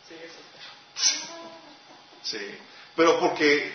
Sí, 0.07 0.15
eso. 0.23 1.31
Sí. 2.23 2.59
Pero 2.95 3.19
porque 3.19 3.73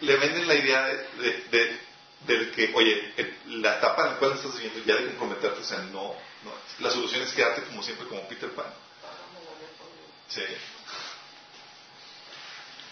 le 0.00 0.16
venden 0.16 0.46
la 0.46 0.54
idea 0.54 0.86
de, 0.86 1.42
de, 1.50 1.80
que, 2.26 2.72
oye, 2.74 3.14
la 3.46 3.76
etapa 3.76 4.02
en 4.02 4.12
la 4.12 4.18
cual 4.18 4.32
estás 4.32 4.54
viviendo 4.54 4.80
ya 4.84 4.96
de 4.96 5.06
comprometerte, 5.06 5.60
o 5.60 5.64
sea, 5.64 5.78
no, 5.78 6.14
no, 6.44 6.52
la 6.80 6.90
solución 6.90 7.22
es 7.22 7.32
quedarte 7.32 7.62
como 7.62 7.82
siempre, 7.82 8.06
como 8.06 8.26
Peter 8.28 8.50
Pan. 8.50 8.66
Sí. 10.28 10.42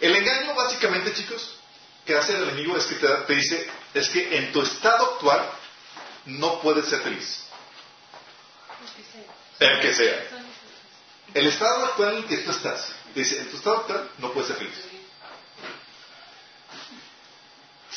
El 0.01 0.17
engaño, 0.17 0.55
básicamente, 0.55 1.13
chicos, 1.15 1.57
que 2.05 2.17
hace 2.17 2.37
el 2.37 2.45
enemigo 2.45 2.77
es 2.77 2.87
que 2.87 2.97
te, 2.97 3.09
te 3.09 3.35
dice, 3.35 3.71
es 3.95 4.09
que 4.09 4.37
en 4.37 4.53
tu 4.53 4.63
estado 4.63 5.15
actual 5.15 5.51
no 6.27 6.61
puedes 6.61 6.87
ser 6.87 7.01
feliz. 7.01 7.45
El 9.59 9.81
que 9.81 9.95
sea. 9.95 10.27
El 11.33 11.47
estado 11.47 11.87
actual 11.87 12.13
en 12.13 12.19
el 12.19 12.27
que 12.27 12.39
tú 12.39 12.51
estás, 12.51 12.93
dice, 13.15 13.41
en 13.41 13.51
tu 13.51 13.57
estado 13.57 13.79
actual 13.79 14.11
no 14.19 14.33
puedes 14.33 14.49
ser 14.49 14.57
feliz. 14.59 14.75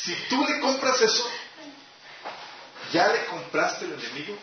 Si 0.02 0.14
tú 0.28 0.44
le 0.46 0.60
compras 0.60 1.00
eso, 1.00 1.28
ya 2.92 3.08
le 3.08 3.26
compraste 3.26 3.84
al 3.84 3.92
enemigo 3.94 4.38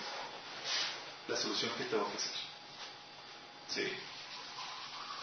la 1.28 1.38
solución 1.38 1.72
que 1.78 1.86
te 1.86 1.96
va 1.96 2.04
a 2.04 2.06
ofrecer. 2.06 2.32
¿Sí? 3.74 3.94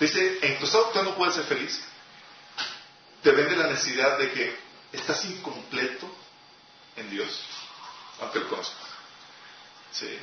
Dice, 0.01 0.39
en 0.43 0.59
tu 0.59 0.65
estado 0.65 0.87
actual 0.87 1.05
no 1.05 1.15
puedes 1.15 1.35
ser 1.35 1.45
feliz. 1.45 1.81
Te 3.23 3.31
vende 3.31 3.57
la 3.57 3.69
necesidad 3.69 4.19
de 4.19 4.33
que 4.33 4.59
estás 4.93 5.25
incompleto 5.27 6.11
en 6.97 7.11
Dios, 7.11 7.41
aunque 8.21 8.41
lo 8.41 8.49
conozcas. 8.49 8.89
¿Sí? 9.93 10.19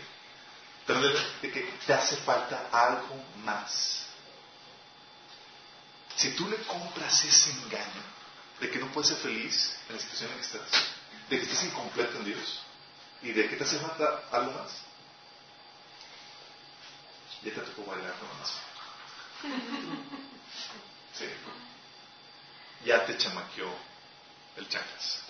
de 1.41 1.51
que 1.51 1.61
te 1.85 1.93
hace 1.93 2.17
falta 2.17 2.67
algo 2.71 3.23
más. 3.43 4.07
Si 6.15 6.31
tú 6.31 6.49
le 6.49 6.57
compras 6.63 7.23
ese 7.23 7.51
engaño 7.51 8.01
de 8.59 8.69
que 8.69 8.79
no 8.79 8.91
puedes 8.91 9.09
ser 9.09 9.17
feliz 9.19 9.75
en 9.87 9.95
la 9.95 10.01
situación 10.01 10.31
en 10.31 10.37
que 10.37 10.45
estás, 10.45 10.61
de 11.29 11.37
que 11.37 11.43
estás 11.43 11.63
incompleto 11.63 12.17
en 12.17 12.25
Dios 12.25 12.59
y 13.21 13.31
de 13.31 13.49
que 13.49 13.55
te 13.55 13.63
hace 13.63 13.79
falta 13.79 14.23
algo 14.31 14.51
más, 14.51 14.71
ya 17.43 17.53
te 17.53 17.61
tocó 17.61 17.85
bailar 17.85 18.13
con 18.15 18.27
más. 18.39 18.53
Sí. 21.17 21.25
Ya 22.85 23.05
te 23.05 23.17
chamaqueó 23.17 23.73
el 24.57 24.67
chanclas. 24.67 25.21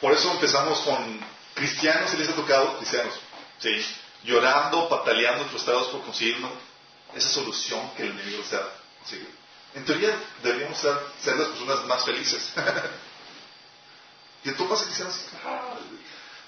Por 0.00 0.12
eso 0.12 0.30
empezamos 0.32 0.80
con 0.80 1.20
cristianos, 1.54 2.10
se 2.10 2.18
les 2.18 2.28
ha 2.28 2.34
tocado, 2.34 2.78
cristianos, 2.78 3.14
¿sí? 3.58 3.84
llorando, 4.24 4.88
pataleando, 4.88 5.44
frustrados 5.46 5.88
por 5.88 6.02
conseguir 6.02 6.38
esa 7.14 7.28
solución 7.28 7.90
que 7.96 8.04
el 8.04 8.10
enemigo 8.10 8.42
está 8.42 8.80
¿sí? 9.10 9.26
En 9.74 9.84
teoría 9.84 10.16
deberíamos 10.42 10.78
ser, 10.78 11.36
las 11.36 11.48
personas 11.48 11.84
más 11.86 12.04
felices. 12.04 12.52
y 14.44 14.50
tú 14.52 14.68
pasa 14.68 14.84
cristianos 14.84 15.20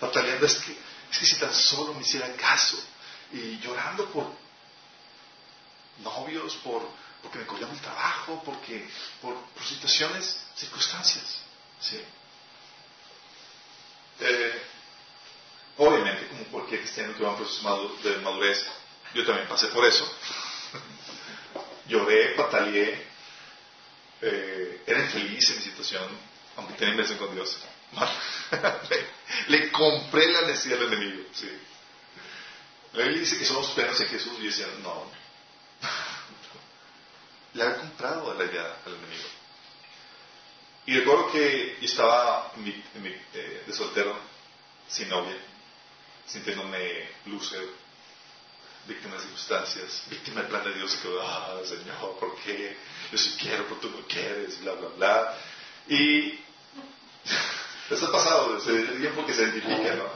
pataleando, 0.01 0.47
es 0.47 0.55
que, 0.57 0.73
es 0.73 1.19
que 1.19 1.27
si 1.27 1.37
tan 1.37 1.55
solo 1.55 1.95
me 1.95 2.01
hiciera 2.01 2.35
caso, 2.37 2.77
y 3.33 3.59
llorando 3.61 4.11
por 4.11 4.27
novios, 5.99 6.55
por, 6.57 6.87
porque 7.23 7.39
me 7.39 7.47
colgamos 7.47 7.77
el 7.77 7.83
trabajo, 7.83 8.43
porque, 8.45 8.89
por, 9.21 9.37
situaciones, 9.65 10.39
circunstancias. 10.57 11.39
¿sí? 11.81 12.03
Eh, 14.21 14.63
obviamente, 15.79 16.27
como 16.29 16.45
cualquier 16.45 16.81
cristiano 16.81 17.15
que 17.17 17.23
va 17.23 17.33
a 17.33 17.37
proceso 17.37 17.99
de 18.03 18.17
madurez, 18.19 18.65
yo 19.15 19.25
también 19.25 19.49
pasé 19.49 19.69
por 19.69 19.85
eso. 19.85 20.05
Lloré, 21.93 22.35
pataleé, 22.35 23.07
eh, 24.23 24.83
era 24.87 25.01
infeliz 25.01 25.51
en 25.51 25.57
mi 25.57 25.63
situación, 25.63 26.09
aunque 26.57 26.73
tenía 26.73 26.93
inversión 26.93 27.19
con 27.19 27.35
Dios. 27.35 27.59
le, 29.49 29.71
compré 29.71 30.33
la 30.33 30.41
necesidad 30.43 30.79
del 30.79 30.95
enemigo. 30.95 31.25
¿sí? 31.35 31.51
La 32.95 33.03
Biblia 33.03 33.21
dice 33.21 33.37
que 33.37 33.45
somos 33.45 33.69
plenos 33.73 34.01
en 34.01 34.09
Jesús 34.09 34.33
y 34.39 34.45
yo 34.45 34.47
decía, 34.47 34.67
no. 34.83 35.05
le 37.55 37.63
había 37.63 37.77
comprado 37.77 38.33
la 38.33 38.45
idea 38.47 38.79
al 38.87 38.95
enemigo. 38.95 39.29
Y 40.87 40.97
recuerdo 40.97 41.31
que 41.31 41.77
yo 41.79 41.87
estaba 41.87 42.53
eh, 42.57 43.65
de 43.67 43.73
soltero, 43.75 44.19
sin 44.89 45.11
novia, 45.11 45.37
sintiéndome 46.27 47.07
lúcido, 47.27 47.63
víctima 48.87 49.15
de 49.15 49.21
circunstancias, 49.23 50.03
víctima 50.09 50.41
del 50.41 50.51
plan 50.51 50.65
de 50.65 50.75
Dios, 50.75 50.97
que, 50.97 51.09
ah, 51.23 51.61
Señor, 51.65 52.19
¿por 52.19 52.37
qué? 52.37 52.77
Yo 53.11 53.19
sí 53.19 53.37
quiero, 53.41 53.65
pero 53.65 53.77
tú 53.77 53.91
no 53.91 54.07
quieres, 54.07 54.61
bla, 54.61 54.73
bla, 54.75 54.89
bla. 54.97 55.39
Y 55.89 56.41
eso 57.91 58.07
ha 58.07 58.13
pasado, 58.13 58.57
desde 58.57 58.81
el 58.81 59.01
tiempo 59.01 59.25
que 59.25 59.35
se 59.35 59.43
identifica, 59.43 59.95
¿no? 59.95 60.11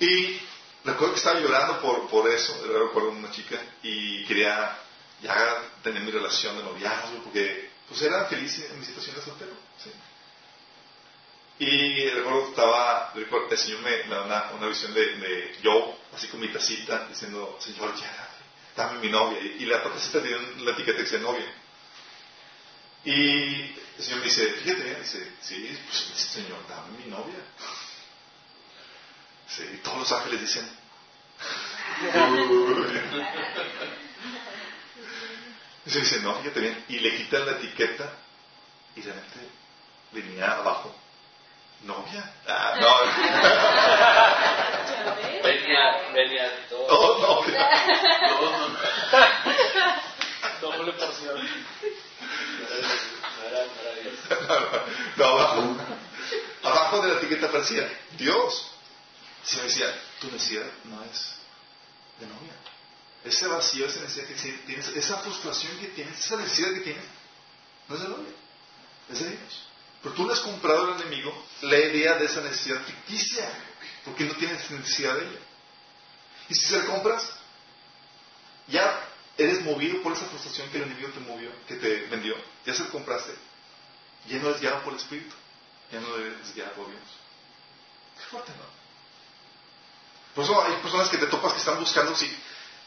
y 0.06 0.40
recuerdo 0.84 1.14
que 1.14 1.18
estaba 1.18 1.40
llorando 1.40 1.80
por, 1.80 2.08
por 2.08 2.30
eso, 2.30 2.54
recuerdo 2.66 3.10
una 3.10 3.30
chica, 3.30 3.60
y 3.82 4.24
quería 4.24 4.78
ya 5.22 5.62
tener 5.82 6.02
mi 6.02 6.10
relación 6.10 6.56
de 6.56 6.64
noviazgo, 6.64 7.22
porque 7.24 7.70
pues 7.88 8.02
era 8.02 8.26
feliz 8.26 8.58
en 8.70 8.78
mi 8.78 8.86
situación 8.86 9.16
de 9.16 9.22
soltero. 9.22 9.52
¿sí? 9.82 9.90
Y 11.58 12.08
recuerdo 12.08 12.44
que 12.44 12.50
estaba, 12.50 13.12
el 13.14 13.58
Señor 13.58 13.80
me, 13.82 13.96
da 14.08 14.24
una, 14.24 14.50
una 14.52 14.66
visión 14.68 14.92
de, 14.94 15.16
de, 15.16 15.58
yo, 15.62 15.98
así 16.14 16.26
con 16.28 16.40
mi 16.40 16.48
tacita, 16.48 17.06
diciendo, 17.08 17.56
Señor, 17.60 17.94
ya, 17.94 18.28
dame 18.76 18.98
mi 18.98 19.08
novia. 19.10 19.38
Y, 19.40 19.66
la 19.66 19.82
tacita 19.82 20.20
tiene 20.22 20.38
la 20.64 20.72
etiqueta 20.72 20.98
que 20.98 21.04
dice 21.04 21.18
novia. 21.18 21.46
Y 23.04 23.12
el 23.98 24.02
Señor 24.02 24.20
me 24.20 24.24
dice, 24.26 24.52
fíjate, 24.52 24.94
dice, 25.00 25.32
sí, 25.40 25.78
pues 25.86 26.20
Señor, 26.20 26.58
dame 26.68 26.98
mi 26.98 27.10
novia. 27.10 27.38
Sí, 29.48 29.62
y 29.74 29.76
todos 29.78 29.98
los 29.98 30.12
ángeles 30.12 30.40
dicen, 30.40 30.68
y 35.84 35.90
se 35.90 36.00
dice, 36.00 36.20
no, 36.20 36.34
fíjate 36.36 36.60
bien. 36.60 36.84
Y 36.88 37.00
le 37.00 37.16
quitan 37.16 37.46
la 37.46 37.52
etiqueta 37.52 38.12
y 38.96 39.02
realmente 39.02 39.40
venía 40.12 40.52
abajo. 40.52 40.94
¿Novia? 41.84 42.32
Ah, 42.46 42.74
no. 42.80 42.90
venía, 45.42 46.12
venía 46.12 46.68
todo. 46.68 46.86
Oh, 46.88 47.18
novia. 47.20 47.60
Doble 50.60 50.92
porción. 50.92 51.48
No, 54.30 54.60
no, 54.60 54.68
no, 55.16 55.24
abajo. 55.24 55.76
Abajo 56.62 57.00
de 57.02 57.08
la 57.08 57.14
etiqueta 57.18 57.46
aparecía 57.46 57.90
Dios. 58.12 58.70
Se 59.42 59.56
me 59.56 59.64
decía, 59.64 59.92
tu 60.20 60.30
necesidad 60.30 60.66
no 60.84 61.02
es 61.04 61.34
de 62.20 62.26
novia 62.26 62.52
ese 63.24 63.46
vacío, 63.46 63.86
esa 63.86 64.00
necesidad 64.00 64.26
que 64.26 64.34
tienes, 64.66 64.88
esa 64.88 65.18
frustración 65.18 65.78
que 65.78 65.86
tienes, 65.88 66.18
esa 66.18 66.36
necesidad 66.36 66.74
que 66.74 66.80
tienes, 66.80 67.04
no 67.88 67.94
es 67.94 68.02
de 68.02 68.08
novia, 68.08 68.32
es 69.10 69.20
de 69.20 69.30
Dios. 69.30 69.66
Pero 70.02 70.14
tú 70.14 70.26
le 70.26 70.32
has 70.32 70.40
comprado 70.40 70.92
al 70.92 71.00
enemigo 71.00 71.32
la 71.62 71.78
idea 71.78 72.14
de 72.14 72.26
esa 72.26 72.40
necesidad 72.40 72.82
ficticia, 72.82 73.48
porque 74.04 74.24
no 74.24 74.34
tienes 74.34 74.68
necesidad 74.70 75.14
de 75.16 75.22
ella. 75.22 75.40
Y 76.48 76.54
si 76.54 76.66
se 76.66 76.78
la 76.78 76.86
compras, 76.86 77.32
ya 78.66 79.08
eres 79.38 79.62
movido 79.62 80.02
por 80.02 80.12
esa 80.12 80.26
frustración 80.26 80.68
que 80.70 80.78
el 80.78 80.84
enemigo 80.84 81.08
te 81.08 81.20
movió, 81.20 81.50
que 81.66 81.76
te 81.76 82.06
vendió, 82.06 82.34
ya 82.66 82.74
se 82.74 82.84
la 82.84 82.90
compraste, 82.90 83.32
ya 84.28 84.38
no 84.38 84.48
eres 84.48 84.60
guiado 84.60 84.82
por 84.82 84.92
el 84.92 84.98
Espíritu, 84.98 85.34
ya 85.90 86.00
no 86.00 86.16
eres 86.16 86.54
guiado 86.54 86.72
por 86.72 86.88
Dios. 86.88 87.02
Qué 88.18 88.24
fuerte, 88.24 88.52
¿no? 88.52 88.82
Por 90.34 90.44
eso 90.44 90.62
hay 90.62 90.74
personas 90.76 91.08
que 91.08 91.18
te 91.18 91.26
topas 91.26 91.52
que 91.52 91.58
están 91.58 91.78
buscando, 91.78 92.16
si 92.16 92.30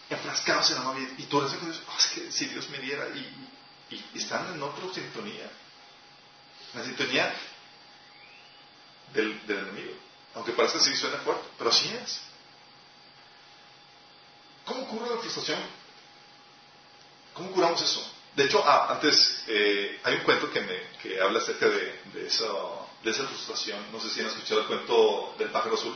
enfrascados 0.10 0.70
en 0.72 0.78
la 0.78 0.84
novia 0.84 1.10
y 1.18 1.24
tú 1.24 1.40
con 1.40 1.50
Dios, 1.50 1.82
oh, 1.88 1.98
es 1.98 2.08
que 2.08 2.32
si 2.32 2.46
Dios 2.46 2.70
me 2.70 2.80
diera 2.80 3.08
y, 3.10 3.52
están 4.16 4.54
en 4.54 4.62
otra 4.62 4.84
sintonía, 4.94 5.50
la 6.76 6.84
sintonía 6.84 7.34
del, 9.14 9.40
enemigo, 9.48 9.94
aunque 10.36 10.52
parezca 10.52 10.80
así 10.80 10.96
suena 10.96 11.18
fuerte, 11.20 11.48
pero 11.58 11.70
así 11.70 11.90
es. 12.04 12.22
¿Cómo 14.66 14.88
cura 14.88 15.12
la 15.12 15.18
frustración? 15.18 15.60
¿Cómo 17.34 17.52
curamos 17.52 17.82
eso? 17.82 18.12
De 18.36 18.46
hecho, 18.46 18.62
ah, 18.66 18.88
antes 18.92 19.44
eh, 19.48 20.02
hay 20.04 20.16
un 20.16 20.24
cuento 20.24 20.52
que, 20.52 20.60
me, 20.62 20.82
que 21.02 21.22
habla 21.22 21.40
acerca 21.40 21.70
de, 21.70 22.02
de, 22.14 22.28
eso, 22.28 22.90
de 23.04 23.12
esa 23.12 23.26
frustración. 23.28 23.92
No 23.92 24.00
sé 24.02 24.10
si 24.10 24.20
han 24.20 24.28
escuchado 24.28 24.62
el 24.62 24.68
cuento 24.68 25.36
del 25.38 25.50
pájaro 25.52 25.76
azul. 25.76 25.96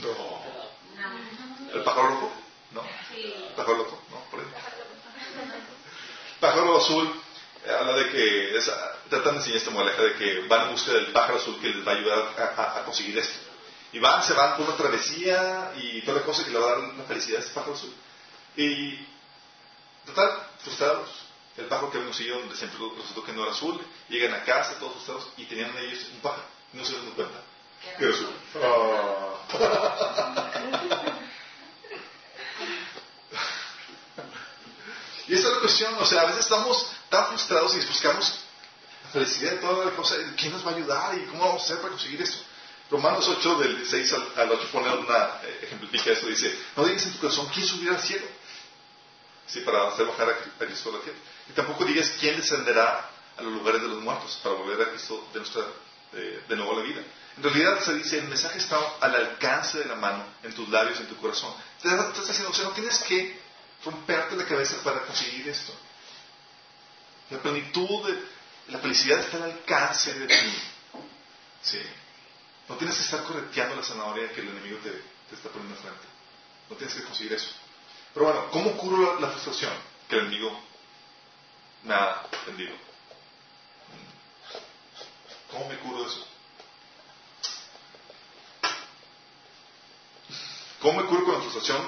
No. 0.00 0.42
¿El 1.74 1.82
pájaro 1.82 2.08
rojo? 2.08 2.32
¿No? 2.70 2.82
¿El 3.14 3.54
pájaro 3.54 3.78
rojo? 3.78 4.02
¿No? 4.10 4.20
Por 4.30 4.40
ahí. 4.40 4.46
Pájaro 6.40 6.76
azul 6.78 7.22
eh, 7.66 7.70
habla 7.70 7.94
de 7.94 8.10
que 8.10 8.56
es, 8.58 8.70
tratan 9.08 9.34
de 9.34 9.38
enseñar 9.38 9.58
esta 9.58 9.70
moraleja 9.70 10.02
de 10.02 10.14
que 10.14 10.40
van 10.48 10.68
en 10.68 10.72
busca 10.72 10.92
del 10.92 11.12
pájaro 11.12 11.36
azul 11.36 11.60
que 11.60 11.68
les 11.68 11.86
va 11.86 11.92
a 11.92 11.96
ayudar 11.96 12.54
a, 12.56 12.80
a, 12.80 12.84
conseguir 12.84 13.18
esto. 13.18 13.38
Y 13.92 13.98
van, 13.98 14.24
se 14.24 14.32
van 14.32 14.56
por 14.56 14.66
una 14.66 14.76
travesía 14.76 15.72
y 15.76 16.00
toda 16.02 16.18
la 16.18 16.24
cosa 16.24 16.44
que 16.44 16.50
le 16.50 16.58
va 16.58 16.66
a 16.66 16.74
dar 16.74 16.82
la 16.94 17.04
felicidad 17.04 17.38
a 17.38 17.42
este 17.42 17.54
pájaro 17.54 17.74
azul. 17.74 17.94
Y 18.56 18.98
total, 20.06 20.48
frustrados. 20.58 21.10
El 21.56 21.66
pájaro 21.66 21.88
que 21.90 21.98
habían 21.98 22.10
conseguido 22.10 22.40
donde 22.40 22.56
siempre 22.56 22.80
resultó 22.96 23.24
que 23.24 23.32
no 23.32 23.42
era 23.42 23.52
azul. 23.52 23.80
Llegan 24.08 24.34
a 24.34 24.42
casa 24.44 24.78
todos 24.80 24.94
frustrados 24.94 25.28
y 25.36 25.44
tenían 25.44 25.76
ellos 25.78 26.08
un 26.12 26.18
pájaro. 26.20 26.42
No 26.72 26.84
se 26.84 26.94
dan 26.94 27.10
cuenta. 27.12 27.40
Que 27.96 28.04
era 28.04 28.14
azul. 28.14 28.34
y 35.28 35.34
esa 35.34 35.48
es 35.48 35.54
la 35.54 35.60
cuestión. 35.60 35.94
O 36.00 36.06
sea, 36.06 36.22
a 36.22 36.26
veces 36.26 36.40
estamos 36.40 36.90
tan 37.08 37.28
frustrados 37.28 37.76
y 37.76 37.86
buscamos 37.86 38.43
felicidad 39.14 39.52
de 39.52 39.58
toda 39.58 39.84
la 39.86 39.92
cosa. 39.92 40.16
¿Quién 40.36 40.52
nos 40.52 40.66
va 40.66 40.72
a 40.72 40.74
ayudar 40.74 41.16
y 41.16 41.24
cómo 41.26 41.46
vamos 41.46 41.62
a 41.62 41.64
hacer 41.64 41.76
para 41.78 41.90
conseguir 41.90 42.20
eso? 42.20 42.44
Romanos 42.90 43.26
8, 43.26 43.58
del 43.60 43.86
6 43.86 44.12
al, 44.36 44.50
8, 44.50 44.68
pone 44.70 44.92
una, 44.92 45.40
eh, 45.42 45.60
ejemplifica 45.62 46.10
esto, 46.10 46.26
dice, 46.26 46.54
no 46.76 46.84
digas 46.84 47.06
en 47.06 47.12
tu 47.12 47.18
corazón, 47.20 47.48
¿quién 47.54 47.66
subirá 47.66 47.94
al 47.94 48.00
cielo? 48.00 48.26
Sí, 49.46 49.60
para 49.60 49.88
hacer 49.88 50.06
bajar 50.06 50.28
a, 50.30 50.64
Cristo 50.66 50.90
a 50.90 50.98
la 50.98 51.00
tierra. 51.00 51.18
Y 51.48 51.52
tampoco 51.52 51.84
digas 51.84 52.12
quién 52.20 52.36
descenderá 52.36 53.08
a 53.36 53.42
los 53.42 53.52
lugares 53.52 53.80
de 53.80 53.88
los 53.88 54.02
muertos 54.02 54.38
para 54.42 54.56
volver 54.56 54.82
a 54.82 54.90
Cristo 54.90 55.28
de, 55.32 55.40
nuestra, 55.40 55.62
de 56.12 56.56
nuevo 56.56 56.72
a 56.72 56.76
la 56.76 56.82
vida. 56.82 57.02
En 57.36 57.42
realidad 57.42 57.80
se 57.80 57.94
dice, 57.94 58.18
el 58.18 58.28
mensaje 58.28 58.58
está 58.58 58.78
al 59.00 59.14
alcance 59.14 59.78
de 59.78 59.86
la 59.86 59.96
mano, 59.96 60.24
en 60.42 60.52
tus 60.54 60.68
labios, 60.68 61.00
en 61.00 61.06
tu 61.06 61.16
corazón. 61.16 61.52
Te 61.82 61.88
estás 61.88 62.28
diciendo, 62.28 62.50
o 62.50 62.54
sea, 62.54 62.64
no 62.64 62.70
tienes 62.70 62.98
que 63.00 63.40
romperte 63.84 64.36
la 64.36 64.44
cabeza 64.44 64.76
para 64.84 65.00
conseguir 65.00 65.48
esto. 65.48 65.72
La 67.30 67.38
plenitud 67.38 68.06
de 68.06 68.18
la 68.68 68.78
felicidad 68.78 69.20
está 69.20 69.36
al 69.38 69.44
alcance 69.44 70.14
de 70.14 70.26
ti. 70.26 70.54
Sí. 71.62 71.80
No 72.68 72.76
tienes 72.76 72.96
que 72.96 73.02
estar 73.02 73.24
correteando 73.24 73.76
la 73.76 73.82
zanahoria 73.82 74.32
que 74.32 74.40
el 74.40 74.48
enemigo 74.48 74.78
te, 74.78 74.90
te 74.90 75.34
está 75.34 75.50
poniendo 75.50 75.76
frente. 75.76 76.06
No 76.70 76.76
tienes 76.76 76.94
que 76.94 77.02
conseguir 77.02 77.34
eso. 77.34 77.50
Pero 78.14 78.26
bueno, 78.26 78.50
¿cómo 78.50 78.76
curo 78.76 79.20
la, 79.20 79.28
frustración 79.28 79.72
que 80.08 80.16
el 80.16 80.22
enemigo 80.22 80.58
me 81.82 81.94
ha 81.94 82.22
vendido? 82.46 82.74
¿Cómo 85.50 85.68
me 85.68 85.76
curo 85.78 86.02
de 86.02 86.08
eso? 86.08 86.26
¿Cómo 90.80 91.00
me 91.02 91.08
curo 91.08 91.24
con 91.24 91.34
la 91.34 91.40
frustración 91.40 91.82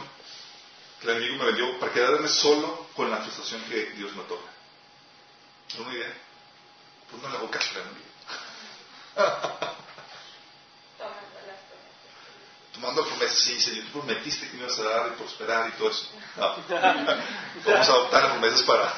que 1.01 1.11
el 1.11 1.17
enemigo 1.17 1.39
me 1.39 1.47
vendió 1.47 1.79
para 1.79 1.93
quedarme 1.93 2.29
solo 2.29 2.89
con 2.97 3.11
la 3.11 3.19
frustración 3.19 3.63
que 3.65 3.91
Dios 3.93 4.15
me 4.15 4.23
otorga? 4.23 4.51
¿Una 5.79 5.93
idea? 5.93 6.26
Pues 7.11 7.23
no 7.23 7.29
le 7.29 7.37
hago 7.37 7.51
caso 7.51 7.69
al 7.75 7.83
enemigo. 7.83 8.07
tomando 12.77 13.05
promesas, 13.07 13.39
sí, 13.39 13.59
Señor, 13.61 13.85
tú 13.87 13.93
prometiste 13.93 14.49
que 14.49 14.57
me 14.57 14.65
ibas 14.65 14.79
a 14.79 14.85
dar 14.85 15.09
y 15.09 15.13
prosperar 15.17 15.69
y 15.69 15.73
todo 15.73 15.91
eso. 15.91 16.09
Vamos 16.37 16.71
a 16.71 17.81
adoptar 17.93 18.31
promesas 18.33 18.63
para, 18.65 18.95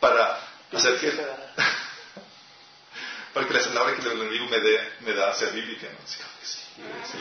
para 0.00 0.40
hacer 0.72 0.98
que, 0.98 1.10
para 3.34 3.46
que 3.46 3.54
la 3.54 3.64
palabra 3.64 3.94
que 3.94 4.00
el 4.02 4.12
enemigo 4.12 4.46
me, 4.48 4.60
dé, 4.60 4.92
me 5.00 5.12
da 5.12 5.34
sea 5.34 5.50
bíblica. 5.50 5.88
¿no? 5.88 5.98
Sí, 6.06 6.16
sí, 6.42 6.58
sí, 7.12 7.18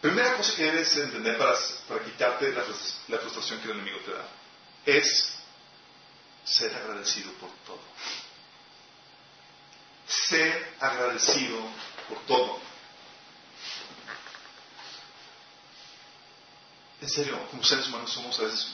Primera 0.00 0.36
cosa 0.36 0.56
que 0.56 0.64
debes 0.64 0.96
entender 0.96 1.38
para, 1.38 1.54
para 1.88 2.04
quitarte 2.04 2.52
la, 2.52 2.64
la 3.08 3.18
frustración 3.18 3.60
que 3.60 3.66
el 3.66 3.72
enemigo 3.78 3.98
te 4.00 4.10
da 4.12 4.26
es 4.84 5.35
ser 6.46 6.74
agradecido 6.74 7.32
por 7.34 7.50
todo. 7.66 7.80
Ser 10.06 10.76
agradecido 10.80 11.58
por 12.08 12.18
todo. 12.26 12.60
En 17.00 17.08
serio, 17.10 17.46
como 17.50 17.62
seres 17.62 17.88
humanos 17.88 18.12
somos 18.12 18.38
a 18.38 18.44
veces... 18.44 18.68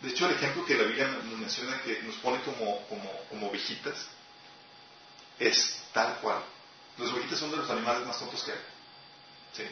De 0.00 0.10
hecho, 0.10 0.26
el 0.26 0.34
ejemplo 0.36 0.64
que 0.64 0.76
la 0.76 0.84
Biblia 0.84 1.08
nos 1.08 1.38
menciona 1.38 1.80
que 1.82 2.02
nos 2.02 2.16
pone 2.16 2.40
como, 2.42 2.86
como, 2.88 3.10
como 3.28 3.48
ovejitas 3.48 3.96
es 5.38 5.82
tal 5.92 6.18
cual. 6.20 6.42
Los 6.96 7.10
ovejitas 7.12 7.38
son 7.38 7.50
de 7.50 7.58
los 7.58 7.68
animales 7.70 8.06
más 8.06 8.18
tontos 8.18 8.42
que 8.44 8.52
hay. 8.52 8.58
¿Sí? 9.52 9.64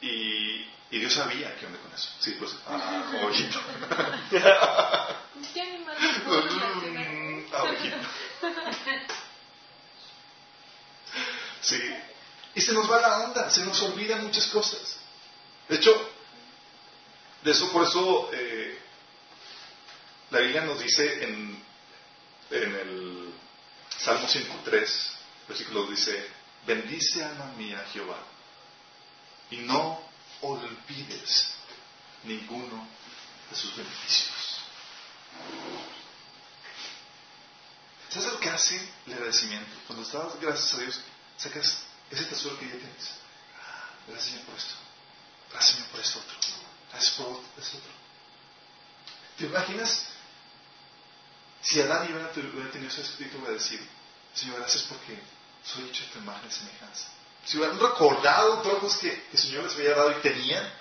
Y, 0.00 0.96
y 0.96 1.00
Dios 1.00 1.12
sabía 1.12 1.56
qué 1.56 1.66
onda 1.66 1.78
con 1.80 1.92
eso. 1.92 2.10
Sí, 2.20 2.36
pues, 2.38 2.54
ah. 2.66 3.02
Sí. 11.60 11.80
Y 12.54 12.60
se 12.60 12.72
nos 12.72 12.90
va 12.90 13.00
la 13.00 13.18
onda, 13.24 13.50
se 13.50 13.64
nos 13.64 13.82
olvidan 13.82 14.24
muchas 14.24 14.46
cosas. 14.46 14.96
De 15.68 15.76
hecho, 15.76 16.10
de 17.42 17.50
eso 17.50 17.70
por 17.70 17.86
eso 17.86 18.30
eh, 18.32 18.78
la 20.30 20.40
Biblia 20.40 20.62
nos 20.62 20.80
dice 20.80 21.24
en, 21.24 21.62
en 22.50 22.74
el 22.74 23.34
Salmo 23.98 24.26
103, 24.26 25.12
versículo 25.48 25.86
dice, 25.86 26.26
bendice 26.66 27.24
alma 27.24 27.52
mía 27.56 27.84
Jehová 27.92 28.18
y 29.50 29.58
no 29.58 30.00
olvides 30.42 31.54
ninguno 32.24 32.86
de 33.50 33.56
sus 33.56 33.76
beneficios. 33.76 34.57
¿Sabes 38.08 38.32
lo 38.32 38.40
que 38.40 38.50
hace 38.50 38.80
el 39.06 39.12
agradecimiento? 39.12 39.70
Cuando 39.86 40.04
estás 40.04 40.40
gracias 40.40 40.74
a 40.74 40.78
Dios, 40.78 41.00
sacas 41.36 41.78
ese 42.10 42.24
tesoro 42.24 42.58
que 42.58 42.66
ya 42.66 42.72
tienes. 42.72 43.10
Gracias 44.06 44.30
Señor 44.30 44.46
por 44.46 44.56
esto. 44.56 44.74
Gracias 45.50 45.74
Señor 45.74 45.88
por 45.90 46.00
esto 46.00 46.18
otro. 46.18 46.36
Gracias 46.90 47.14
por 47.14 47.40
esto 47.58 47.76
otro. 47.78 47.92
¿Te 49.36 49.44
imaginas 49.44 50.06
si 51.62 51.80
Adán 51.80 52.08
y 52.08 52.12
Eva 52.12 52.30
hubieran 52.34 52.70
tenido 52.72 52.90
ese 52.90 53.02
espíritu 53.02 53.38
agradecido? 53.38 53.84
Señor, 54.34 54.58
gracias 54.58 54.84
porque 54.84 55.18
soy 55.64 55.88
hecho 55.88 56.04
de 56.04 56.10
tu 56.10 56.18
imagen 56.18 56.48
y 56.48 56.52
semejanza. 56.52 57.08
Si 57.44 57.56
hubieran 57.56 57.78
recordado 57.78 58.62
todas 58.62 58.82
las 58.82 58.96
que, 58.96 59.26
el 59.32 59.38
Señor 59.38 59.64
les 59.64 59.74
había 59.74 59.94
dado 59.94 60.10
y 60.12 60.22
tenían, 60.22 60.72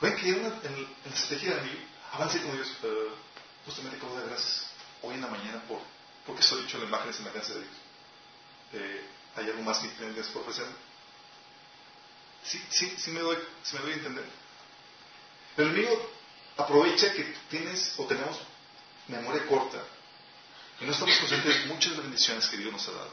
pueden 0.00 0.18
creer 0.18 0.36
en, 0.38 0.44
en, 0.46 0.88
la 1.04 1.14
estrategia 1.14 1.56
de 1.56 1.62
mí, 1.62 1.88
avance 2.14 2.40
con 2.42 2.52
Dios, 2.52 2.68
uh, 2.82 3.66
justamente 3.66 3.98
como 3.98 4.16
de 4.16 4.26
gracias 4.26 4.66
hoy 5.02 5.14
en 5.14 5.20
la 5.20 5.26
mañana 5.26 5.62
por, 5.66 5.80
porque 6.26 6.42
soy 6.42 6.64
hecho 6.64 6.78
de 6.78 6.84
la 6.84 6.88
imagen 6.88 7.10
y 7.10 7.14
semejanza 7.14 7.54
de 7.54 7.60
Dios. 7.60 7.74
Eh, 8.72 9.06
¿Hay 9.36 9.46
algo 9.46 9.62
más 9.62 9.78
que 9.78 9.88
tengas 9.88 10.28
por 10.28 10.42
ofrecer? 10.42 10.66
Sí, 12.44 12.62
sí, 12.70 12.94
sí 12.98 13.10
me 13.10 13.20
doy, 13.20 13.36
sí 13.62 13.76
me 13.76 13.82
doy 13.82 13.92
a 13.92 13.94
entender. 13.96 14.24
El 15.56 15.68
enemigo 15.68 16.10
aprovecha 16.56 17.12
que 17.12 17.24
tienes 17.50 17.94
o 17.98 18.04
tenemos 18.04 18.38
memoria 19.08 19.46
corta 19.46 19.82
y 20.80 20.84
no 20.84 20.92
estamos 20.92 21.16
conscientes 21.18 21.62
de 21.62 21.66
muchas 21.66 21.96
bendiciones 21.96 22.46
que 22.46 22.56
Dios 22.56 22.72
nos 22.72 22.88
ha 22.88 22.92
dado. 22.92 23.12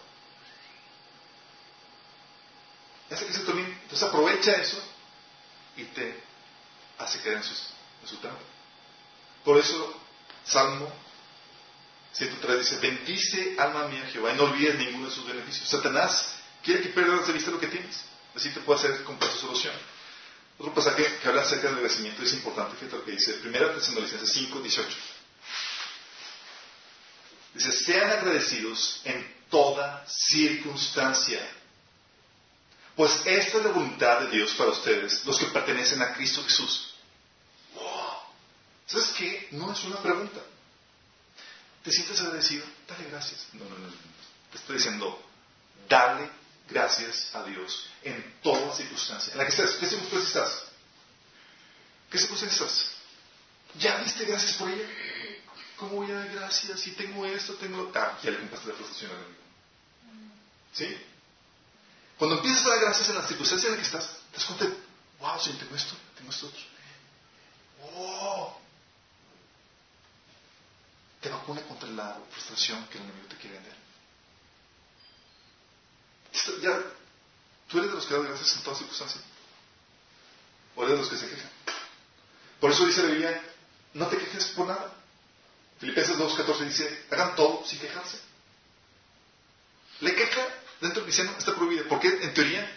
Entonces 3.09 4.03
aprovecha 4.03 4.53
eso 4.53 4.81
y 5.75 5.83
te 5.85 6.23
hace 6.97 7.19
caer 7.21 7.37
en, 7.37 7.43
en 7.43 8.07
su 8.07 8.17
trampa. 8.17 8.41
Por 9.43 9.57
eso, 9.57 9.99
Salmo 10.45 10.91
103 12.13 12.59
dice, 12.59 12.77
bendice 12.77 13.55
alma 13.57 13.87
mía 13.87 14.07
Jehová 14.11 14.33
y 14.33 14.35
no 14.35 14.43
olvides 14.43 14.75
ninguno 14.75 15.07
de 15.07 15.15
sus 15.15 15.25
beneficios. 15.25 15.67
Satanás 15.69 16.35
quiere 16.63 16.81
que 16.81 16.89
pierdas 16.89 17.27
de 17.27 17.33
vista 17.33 17.51
lo 17.51 17.59
que 17.59 17.67
tienes. 17.67 18.01
Así 18.35 18.49
te 18.49 18.59
puede 18.61 18.79
hacer 18.79 19.03
comprar 19.03 19.31
su 19.31 19.39
solución. 19.39 19.73
Otro 20.57 20.73
pasaje 20.73 21.17
que 21.21 21.27
habla 21.27 21.41
acerca 21.41 21.67
del 21.67 21.77
agradecimiento 21.77 22.21
es 22.21 22.33
importante, 22.33 22.75
fíjate 22.75 22.97
lo 22.97 23.05
que 23.05 23.11
dice, 23.11 23.39
1 23.43 23.51
Tesalonicenses 23.51 24.31
5, 24.31 24.59
18. 24.59 24.97
Dice, 27.55 27.71
sean 27.71 28.11
agradecidos 28.11 29.01
en 29.05 29.41
toda 29.49 30.05
circunstancia, 30.07 31.41
pues 32.95 33.11
esta 33.25 33.57
es 33.57 33.65
la 33.65 33.71
voluntad 33.71 34.19
de 34.21 34.29
Dios 34.29 34.53
para 34.53 34.69
ustedes, 34.69 35.25
los 35.25 35.39
que 35.39 35.47
pertenecen 35.47 36.01
a 36.01 36.13
Cristo 36.13 36.43
Jesús. 36.43 36.90
¿Sabes 38.91 39.07
qué? 39.17 39.47
No 39.51 39.71
es 39.71 39.83
una 39.85 40.01
pregunta. 40.01 40.41
¿Te 41.83 41.91
sientes 41.91 42.19
agradecido? 42.19 42.65
Dale 42.87 43.09
gracias. 43.09 43.47
No, 43.53 43.63
no, 43.63 43.77
no. 43.77 43.87
Te 44.51 44.57
estoy 44.57 44.75
diciendo, 44.75 45.17
dale 45.87 46.29
gracias 46.69 47.33
a 47.33 47.43
Dios 47.45 47.87
en 48.03 48.35
toda 48.43 48.75
circunstancia. 48.75 49.31
En 49.31 49.37
la 49.37 49.45
que 49.45 49.51
estés, 49.51 49.71
¿qué 49.77 49.85
circunstancia 49.85 50.27
estás? 50.27 50.63
¿Qué 52.09 52.17
circunstancias? 52.17 52.91
¿Ya 53.79 54.03
diste 54.03 54.25
gracias 54.25 54.53
por 54.57 54.69
ella? 54.69 54.85
¿Cómo 55.77 55.95
voy 55.95 56.11
a 56.11 56.15
dar 56.15 56.29
gracias? 56.29 56.81
Si 56.81 56.91
tengo 56.91 57.25
esto, 57.25 57.53
tengo... 57.55 57.89
Ah, 57.95 58.19
ya 58.21 58.31
le 58.31 58.39
compraste 58.39 58.67
la 58.67 58.75
frustración 58.75 59.11
al 59.11 59.17
enemigo. 59.17 59.41
¿Sí? 60.73 60.97
Cuando 62.17 62.37
empiezas 62.37 62.65
a 62.65 62.69
dar 62.71 62.81
gracias 62.81 63.07
en 63.07 63.15
las 63.15 63.27
circunstancias 63.27 63.71
en 63.71 63.79
las 63.79 63.89
que 63.89 63.97
estás, 63.97 64.19
te 64.31 64.37
das 64.37 64.45
cuenta, 64.47 64.77
wow, 65.21 65.39
si 65.39 65.53
tengo 65.53 65.75
esto, 65.75 65.95
tengo 66.17 66.29
esto 66.29 66.47
otro. 66.47 66.61
Oh. 67.95 68.61
Te 71.21 71.29
vacuna 71.29 71.61
contra 71.61 71.89
la 71.89 72.19
frustración 72.31 72.85
que 72.87 72.97
el 72.97 73.03
enemigo 73.03 73.27
te 73.27 73.37
quiere 73.37 73.57
vender. 73.57 73.75
ya, 76.61 76.83
tú 77.69 77.77
eres 77.77 77.89
de 77.91 77.95
los 77.95 78.05
que 78.05 78.13
dan 78.13 78.23
gracias 78.23 78.55
en 78.55 78.63
todas 78.63 78.79
circunstancias. 78.79 79.23
O 80.75 80.83
eres 80.83 80.95
de 80.95 81.01
los 81.01 81.09
que 81.09 81.17
se 81.17 81.29
quejan. 81.29 81.51
Por 82.59 82.71
eso 82.71 82.85
dice 82.85 83.03
la 83.03 83.09
Biblia, 83.09 83.41
no 83.93 84.07
te 84.07 84.17
quejes 84.17 84.45
por 84.47 84.67
nada. 84.67 84.93
Filipenses 85.79 86.17
2.14 86.17 86.59
dice, 86.65 87.05
hagan 87.11 87.35
todo 87.35 87.63
sin 87.65 87.79
quejarse. 87.79 88.19
Le 89.99 90.15
queja 90.15 90.47
dentro 90.81 91.01
del 91.01 91.03
cristiano 91.03 91.31
está 91.37 91.55
prohibido. 91.55 91.87
Porque 91.87 92.07
en 92.07 92.33
teoría 92.33 92.69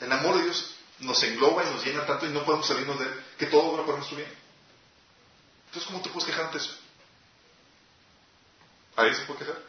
el 0.00 0.12
amor 0.12 0.36
de 0.36 0.44
Dios 0.44 0.74
nos 1.00 1.22
engloba 1.22 1.62
y 1.62 1.72
nos 1.72 1.84
llena 1.84 2.06
tanto 2.06 2.26
y 2.26 2.30
no 2.30 2.44
podemos 2.44 2.66
salirnos 2.66 2.98
de 2.98 3.04
él, 3.04 3.24
que 3.38 3.46
todo 3.46 3.64
obra 3.64 3.84
para 3.84 3.98
nuestro 3.98 4.16
bien. 4.16 4.32
Entonces, 5.66 5.86
¿cómo 5.86 6.02
te 6.02 6.10
puedes 6.10 6.26
quejar 6.26 6.46
ante 6.46 6.58
eso? 6.58 6.74
¿Alguien 8.96 9.16
se 9.16 9.24
puede 9.26 9.40
quejar? 9.40 9.62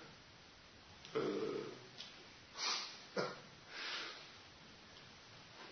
Eh. 1.15 1.63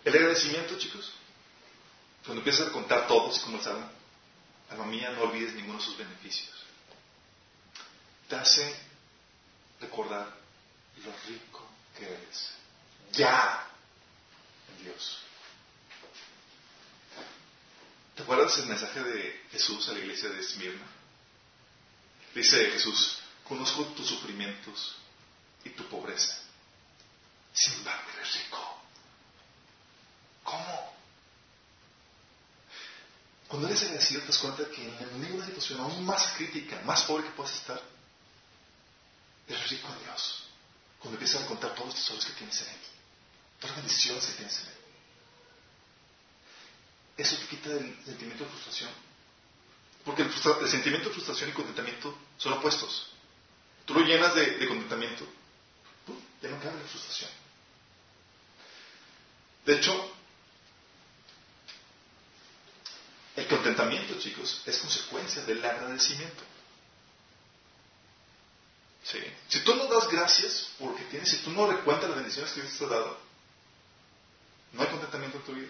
El 0.04 0.14
agradecimiento, 0.14 0.78
chicos, 0.78 1.12
cuando 2.24 2.40
empiezas 2.40 2.68
a 2.68 2.72
contar 2.72 3.08
todos, 3.08 3.44
el 3.48 3.60
Salmo, 3.60 3.90
alma 4.70 4.86
mía, 4.86 5.10
no 5.10 5.22
olvides 5.22 5.54
ninguno 5.54 5.78
de 5.78 5.84
sus 5.84 5.96
beneficios. 5.96 6.54
Te 8.28 8.36
hace 8.36 8.76
recordar 9.80 10.28
lo 11.04 11.12
rico 11.28 11.66
que 11.96 12.04
eres. 12.04 12.50
Ya 13.12 13.66
en 14.76 14.84
Dios. 14.84 15.18
¿Te 18.14 18.22
acuerdas 18.22 18.58
el 18.58 18.66
mensaje 18.66 19.02
de 19.02 19.42
Jesús 19.52 19.88
a 19.88 19.92
la 19.92 20.00
iglesia 20.00 20.28
de 20.28 20.40
Esmirna? 20.40 20.86
Dice 22.34 22.70
Jesús, 22.70 23.18
conozco 23.48 23.84
tus 23.86 24.06
sufrimientos 24.06 24.96
y 25.64 25.70
tu 25.70 25.86
pobreza. 25.88 26.38
Sin 27.52 27.74
embargo, 27.74 28.10
eres 28.16 28.34
rico. 28.34 28.80
¿Cómo? 30.44 30.96
Cuando 33.48 33.68
eres 33.68 33.82
agradecido 33.82 34.20
te 34.22 34.26
das 34.28 34.38
cuenta 34.38 34.68
que 34.70 34.84
en 34.84 35.32
una 35.34 35.46
situación 35.46 35.80
aún 35.80 36.04
más 36.04 36.32
crítica, 36.36 36.80
más 36.84 37.02
pobre 37.02 37.24
que 37.24 37.30
puedas 37.30 37.54
estar, 37.54 37.80
eres 39.48 39.70
rico 39.70 39.88
en 39.92 40.04
Dios. 40.04 40.44
Cuando 40.98 41.16
empiezas 41.18 41.42
a 41.42 41.46
contar 41.46 41.74
todos 41.74 41.86
los 41.88 41.94
tesoros 41.94 42.24
que 42.24 42.32
tienes 42.32 42.60
en 42.62 42.68
Él, 42.68 42.80
todas 43.60 43.76
las 43.76 43.84
bendiciones 43.84 44.26
que 44.26 44.32
tienes 44.32 44.58
en 44.60 44.66
Él. 44.66 44.74
Eso 47.18 47.36
te 47.36 47.46
quita 47.46 47.70
el 47.70 48.04
sentimiento 48.04 48.44
de 48.44 48.50
frustración. 48.50 48.90
Porque 50.04 50.22
el, 50.22 50.68
sentimiento 50.68 51.08
de 51.08 51.14
frustración 51.14 51.50
y 51.50 51.52
contentamiento 51.52 52.16
son 52.38 52.52
opuestos. 52.54 53.10
Tú 53.86 53.94
lo 53.94 54.00
llenas 54.00 54.34
de, 54.34 54.66
contentamiento, 54.66 55.24
ya 56.42 56.50
no 56.50 56.60
cabe 56.60 56.82
la 56.82 56.88
frustración. 56.88 57.30
De 59.64 59.76
hecho, 59.76 60.12
el 63.36 63.46
contentamiento, 63.46 64.18
chicos, 64.18 64.62
es 64.66 64.78
consecuencia 64.78 65.42
del 65.44 65.64
agradecimiento. 65.64 66.42
Si 69.48 69.60
tú 69.60 69.76
no 69.76 69.86
das 69.86 70.08
gracias 70.08 70.70
porque 70.80 71.04
tienes, 71.04 71.30
si 71.30 71.38
tú 71.38 71.52
no 71.52 71.70
recuentas 71.70 72.08
las 72.08 72.16
bendiciones 72.18 72.52
que 72.52 72.62
Dios 72.62 72.76
te 72.76 72.84
ha 72.84 72.88
dado, 72.88 73.18
no 74.72 74.82
hay 74.82 74.88
contentamiento 74.88 75.38
en 75.38 75.44
tu 75.44 75.52
vida. 75.52 75.68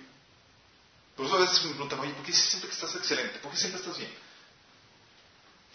Por 1.14 1.26
eso 1.26 1.36
a 1.36 1.40
veces 1.40 1.62
me 1.64 1.70
preguntan, 1.72 2.00
oye, 2.00 2.12
¿por 2.14 2.24
qué 2.24 2.32
siempre 2.32 2.70
que 2.70 2.74
estás 2.74 2.94
excelente? 2.94 3.38
¿Por 3.40 3.50
qué 3.50 3.58
siempre 3.58 3.80
estás 3.80 3.98
bien? 3.98 4.10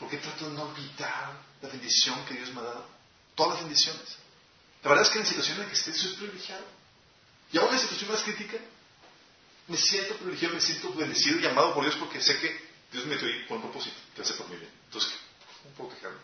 ¿Por 0.02 0.10
qué 0.10 0.18
trato 0.18 0.50
de 0.50 0.56
no 0.56 0.64
olvidar 0.64 1.40
la 1.62 1.70
bendición 1.70 2.26
que 2.26 2.34
Dios 2.34 2.52
me 2.56 2.62
ha 2.62 2.64
dado? 2.64 2.90
Todas 3.36 3.54
las 3.54 3.62
bendiciones. 3.62 4.18
La 4.82 4.90
verdad 4.90 5.06
es 5.06 5.12
que 5.12 5.20
en 5.20 5.24
la 5.26 5.30
situación 5.30 5.58
en 5.58 5.64
la 5.64 5.70
que 5.70 5.76
estés 5.76 5.96
soy 5.96 6.14
privilegiado. 6.16 6.66
Y 7.54 7.58
aún 7.60 7.68
en 7.68 7.76
la 7.76 7.82
situación 7.82 8.12
más 8.12 8.24
crítica, 8.24 8.58
me 9.68 9.78
siento 9.78 10.16
privilegiado, 10.16 10.56
me 10.56 10.62
siento 10.62 10.92
bendecido 10.94 11.38
y 11.38 11.44
llamado 11.44 11.76
por 11.76 11.84
Dios 11.84 11.98
porque 11.98 12.20
sé 12.20 12.40
que 12.40 12.68
Dios 12.92 13.06
me 13.06 13.16
dio 13.16 13.48
con 13.48 13.62
propósito 13.62 13.96
que 14.16 14.24
hace 14.24 14.34
por 14.34 14.50
mi 14.50 14.56
bien. 14.56 14.72
Entonces, 14.86 15.12
¿cómo 15.62 15.76
puedo 15.76 15.96
quejarme? 15.96 16.18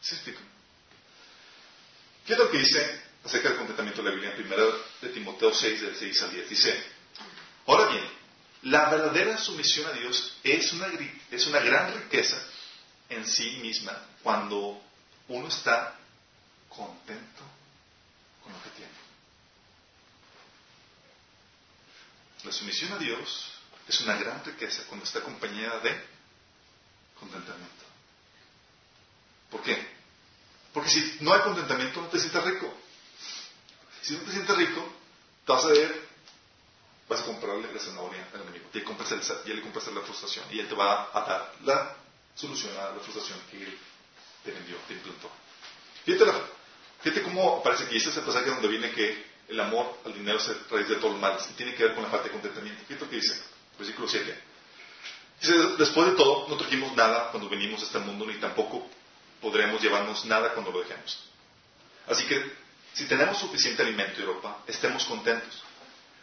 ¿Se 0.00 0.14
explica? 0.14 0.40
¿Qué 2.24 2.34
es 2.34 2.38
lo 2.38 2.50
que 2.52 2.58
dice 2.58 3.02
acerca 3.24 3.48
del 3.48 3.58
contentamiento 3.58 4.00
de 4.00 4.10
la 4.10 4.14
Biblia 4.14 4.32
en 4.36 4.46
1 4.46 4.66
de 5.02 5.08
Timoteo 5.08 5.52
6, 5.52 5.80
del 5.80 5.96
6 5.96 6.22
al 6.22 6.32
10? 6.34 6.48
Dice, 6.50 6.84
ahora 7.66 7.90
bien, 7.90 8.04
la 8.62 8.90
verdadera 8.90 9.36
sumisión 9.38 9.86
a 9.86 9.92
Dios 9.92 10.36
es 10.44 10.72
una, 10.72 10.86
es 11.32 11.46
una 11.48 11.58
gran 11.58 11.92
riqueza 11.94 12.40
en 13.08 13.26
sí 13.26 13.58
misma 13.62 13.96
cuando 14.22 14.80
uno 15.28 15.48
está 15.48 15.96
contento 16.68 17.42
con 18.42 18.52
lo 18.52 18.62
que 18.62 18.70
tiene. 18.70 18.92
La 22.44 22.52
sumisión 22.52 22.92
a 22.92 22.98
Dios 22.98 23.52
es 23.88 24.00
una 24.00 24.16
gran 24.16 24.44
riqueza 24.44 24.84
cuando 24.88 25.04
está 25.04 25.20
acompañada 25.20 25.80
de 25.80 26.00
contentamiento. 27.18 27.84
¿Por 29.50 29.62
qué? 29.62 29.96
Porque 30.72 30.90
si 30.90 31.18
no 31.20 31.32
hay 31.32 31.40
contentamiento, 31.40 32.00
no 32.00 32.08
te 32.08 32.18
sientes 32.18 32.44
rico. 32.44 32.72
Si 34.02 34.14
no 34.14 34.20
te 34.20 34.32
sientes 34.32 34.56
rico, 34.56 34.86
vas 35.46 35.64
a 35.64 35.68
ver, 35.68 36.08
vas 37.08 37.20
a 37.20 37.24
comprarle 37.24 37.72
la 37.72 37.80
zanahoria 37.80 38.28
al 38.34 38.42
enemigo. 38.42 38.66
Ya, 38.72 38.80
ya 38.80 39.54
le 39.54 39.62
compraste 39.62 39.92
la 39.92 40.02
frustración 40.02 40.44
y 40.50 40.60
él 40.60 40.68
te 40.68 40.74
va 40.74 41.10
a 41.12 41.20
dar 41.20 41.54
la 41.64 41.96
solución 42.36 42.72
a 42.76 42.90
la 42.90 43.00
frustración 43.00 43.38
que 43.50 43.64
él 43.64 43.78
te 44.44 44.52
vendió, 44.52 44.76
te 44.86 44.94
implantó. 44.94 45.30
Fíjate, 46.04 46.24
fíjate 47.02 47.22
cómo 47.22 47.56
aparece 47.58 47.84
aquí. 47.84 47.96
Este 47.96 48.10
es 48.10 48.16
el 48.18 48.24
pasaje 48.24 48.50
donde 48.50 48.68
viene 48.68 48.92
que 48.92 49.26
el 49.48 49.58
amor 49.58 49.98
al 50.04 50.12
dinero 50.12 50.38
es 50.38 50.70
raíz 50.70 50.88
de 50.88 50.96
todos 50.96 51.12
los 51.12 51.20
males 51.20 51.46
y 51.50 51.54
tiene 51.54 51.74
que 51.74 51.84
ver 51.84 51.94
con 51.94 52.04
la 52.04 52.10
falta 52.10 52.26
de 52.26 52.32
contentamiento. 52.32 52.84
Fíjate 52.86 53.04
lo 53.04 53.10
que 53.10 53.16
dice, 53.16 53.42
versículo 53.78 54.08
7. 54.08 54.38
Dice, 55.40 55.54
después 55.78 56.10
de 56.10 56.16
todo, 56.16 56.48
no 56.48 56.56
trajimos 56.56 56.94
nada 56.94 57.30
cuando 57.30 57.48
venimos 57.48 57.82
a 57.82 57.86
este 57.86 57.98
mundo, 57.98 58.26
ni 58.26 58.34
tampoco 58.34 58.88
podremos 59.40 59.82
llevarnos 59.82 60.24
nada 60.26 60.52
cuando 60.52 60.70
lo 60.70 60.80
dejemos. 60.80 61.18
Así 62.06 62.24
que, 62.26 62.52
si 62.94 63.06
tenemos 63.06 63.38
suficiente 63.38 63.82
alimento 63.82 64.20
y 64.20 64.24
ropa, 64.24 64.62
estemos 64.66 65.04
contentos. 65.04 65.62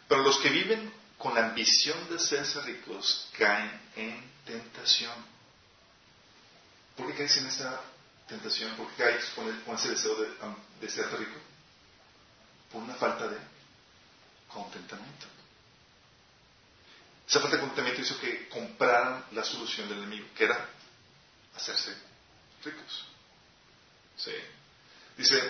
Pero 0.07 0.23
los 0.23 0.37
que 0.37 0.49
viven 0.49 0.91
con 1.17 1.35
la 1.35 1.47
ambición 1.47 1.97
de 2.09 2.19
ser 2.19 2.45
ricos 2.65 3.29
caen 3.37 3.81
en 3.95 4.31
tentación. 4.45 5.32
¿Por 6.95 7.07
qué 7.07 7.13
caes 7.15 7.37
en 7.37 7.47
esta 7.47 7.81
tentación? 8.27 8.75
¿Por 8.75 8.87
qué 8.91 9.03
caes 9.03 9.25
con, 9.35 9.75
ese 9.75 9.89
deseo 9.89 10.15
de, 10.79 10.89
ser 10.89 11.05
rico? 11.17 11.39
Por 12.71 12.83
una 12.83 12.95
falta 12.95 13.27
de 13.27 13.37
contentamiento. 14.47 15.25
Esa 17.27 17.39
falta 17.39 17.55
de 17.55 17.61
contentamiento 17.61 18.01
hizo 18.01 18.19
que 18.19 18.47
compraran 18.49 19.25
la 19.31 19.43
solución 19.43 19.89
del 19.89 19.99
enemigo, 19.99 20.27
que 20.35 20.43
era 20.43 20.69
hacerse 21.55 21.95
ricos. 22.63 23.05
Sí. 24.17 24.33
Dice, 25.17 25.41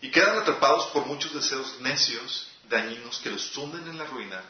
y 0.00 0.10
quedan 0.10 0.38
atrapados 0.38 0.86
por 0.88 1.06
muchos 1.06 1.34
deseos 1.34 1.80
necios, 1.80 2.48
dañinos, 2.68 3.18
que 3.18 3.30
los 3.30 3.56
hunden 3.56 3.86
en 3.88 3.98
la 3.98 4.04
ruina 4.04 4.42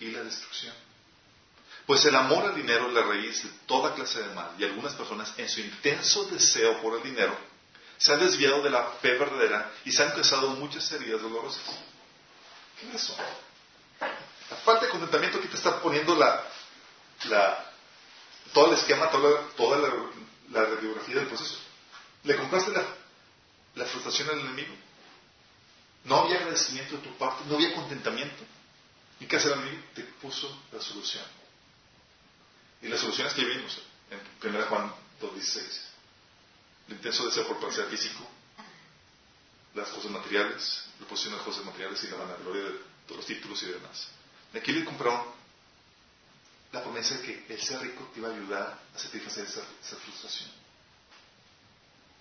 y 0.00 0.10
la 0.10 0.22
destrucción. 0.24 0.74
Pues 1.88 2.04
el 2.04 2.14
amor 2.16 2.44
al 2.44 2.54
dinero 2.54 2.88
es 2.88 2.92
la 2.92 3.00
raíz 3.00 3.42
de 3.44 3.48
toda 3.64 3.94
clase 3.94 4.20
de 4.20 4.34
mal, 4.34 4.50
y 4.58 4.64
algunas 4.64 4.92
personas, 4.92 5.32
en 5.38 5.48
su 5.48 5.60
intenso 5.60 6.24
deseo 6.24 6.82
por 6.82 6.98
el 6.98 7.02
dinero, 7.02 7.34
se 7.96 8.12
han 8.12 8.20
desviado 8.20 8.60
de 8.60 8.68
la 8.68 8.84
fe 9.00 9.14
verdadera 9.14 9.72
y 9.86 9.92
se 9.92 10.02
han 10.02 10.10
causado 10.10 10.50
muchas 10.50 10.92
heridas 10.92 11.22
dolorosas. 11.22 11.62
¿Qué 12.78 12.90
es 12.90 12.94
eso? 13.04 13.16
La 14.50 14.56
falta 14.58 14.84
de 14.84 14.90
contentamiento 14.90 15.38
aquí 15.38 15.48
te 15.48 15.56
está 15.56 15.80
poniendo 15.80 16.14
la, 16.14 16.44
la, 17.24 17.72
todo 18.52 18.66
el 18.66 18.78
esquema, 18.78 19.10
toda, 19.10 19.48
toda 19.56 19.78
la, 19.78 19.88
la 20.50 20.66
radiografía 20.66 21.14
del 21.14 21.26
proceso. 21.28 21.56
Le 22.24 22.36
compraste 22.36 22.70
la, 22.70 22.84
la 23.76 23.86
frustración 23.86 24.28
al 24.28 24.40
enemigo. 24.40 24.74
No 26.04 26.16
había 26.16 26.36
agradecimiento 26.36 26.96
de 26.96 27.02
tu 27.02 27.16
parte, 27.16 27.44
no 27.46 27.54
había 27.54 27.74
contentamiento. 27.74 28.44
¿Y 29.20 29.24
qué 29.24 29.36
hace 29.36 29.48
el 29.48 29.54
enemigo? 29.54 29.82
Te 29.94 30.02
puso 30.02 30.64
la 30.70 30.82
solución. 30.82 31.24
Y 32.82 32.88
la 32.88 32.96
solución 32.98 33.26
es 33.26 33.34
que 33.34 33.44
vimos 33.44 33.78
en 34.10 34.48
1 34.48 34.64
Juan 34.66 34.92
2.16. 35.20 35.80
El 36.88 36.94
intenso 36.94 37.26
deseo 37.26 37.46
por 37.46 37.58
placer 37.58 37.86
físico, 37.86 38.26
las 39.74 39.88
cosas 39.88 40.10
materiales, 40.10 40.84
la 41.00 41.06
posición 41.06 41.32
de 41.32 41.38
las 41.38 41.46
cosas 41.46 41.64
materiales 41.64 42.02
y 42.04 42.08
la 42.08 42.16
vanagloria 42.16 42.62
de 42.62 42.78
todos 43.06 43.18
los 43.18 43.26
títulos 43.26 43.62
y 43.62 43.66
demás. 43.66 44.08
Aquí 44.54 44.72
le 44.72 44.84
compraron 44.84 45.26
la 46.72 46.82
promesa 46.82 47.16
de 47.16 47.22
que 47.22 47.54
el 47.54 47.60
ser 47.62 47.80
rico 47.80 48.10
te 48.12 48.20
iba 48.20 48.28
a 48.28 48.32
ayudar 48.32 48.80
a 48.94 48.98
satisfacer 48.98 49.44
esa, 49.44 49.62
esa 49.82 49.96
frustración. 49.96 50.50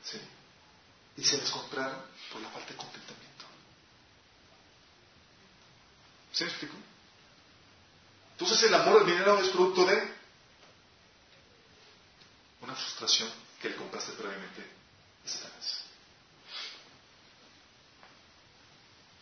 ¿Sí? 0.04 0.20
Y 1.18 1.24
se 1.24 1.38
les 1.38 1.50
compraron 1.50 2.02
por 2.32 2.42
la 2.42 2.50
falta 2.50 2.70
de 2.70 2.76
contentamiento. 2.76 3.46
¿Sí 6.32 6.44
me 6.44 6.50
explico? 6.50 6.76
Entonces 8.34 8.64
el 8.64 8.74
amor 8.76 9.02
al 9.02 9.08
dinero 9.08 9.40
es 9.40 9.50
producto 9.50 9.86
de 9.86 10.17
una 12.68 12.76
frustración 12.76 13.32
que 13.62 13.70
le 13.70 13.76
compraste 13.78 14.12
previamente 14.12 14.62
a 15.26 15.30
Satanás. 15.30 15.84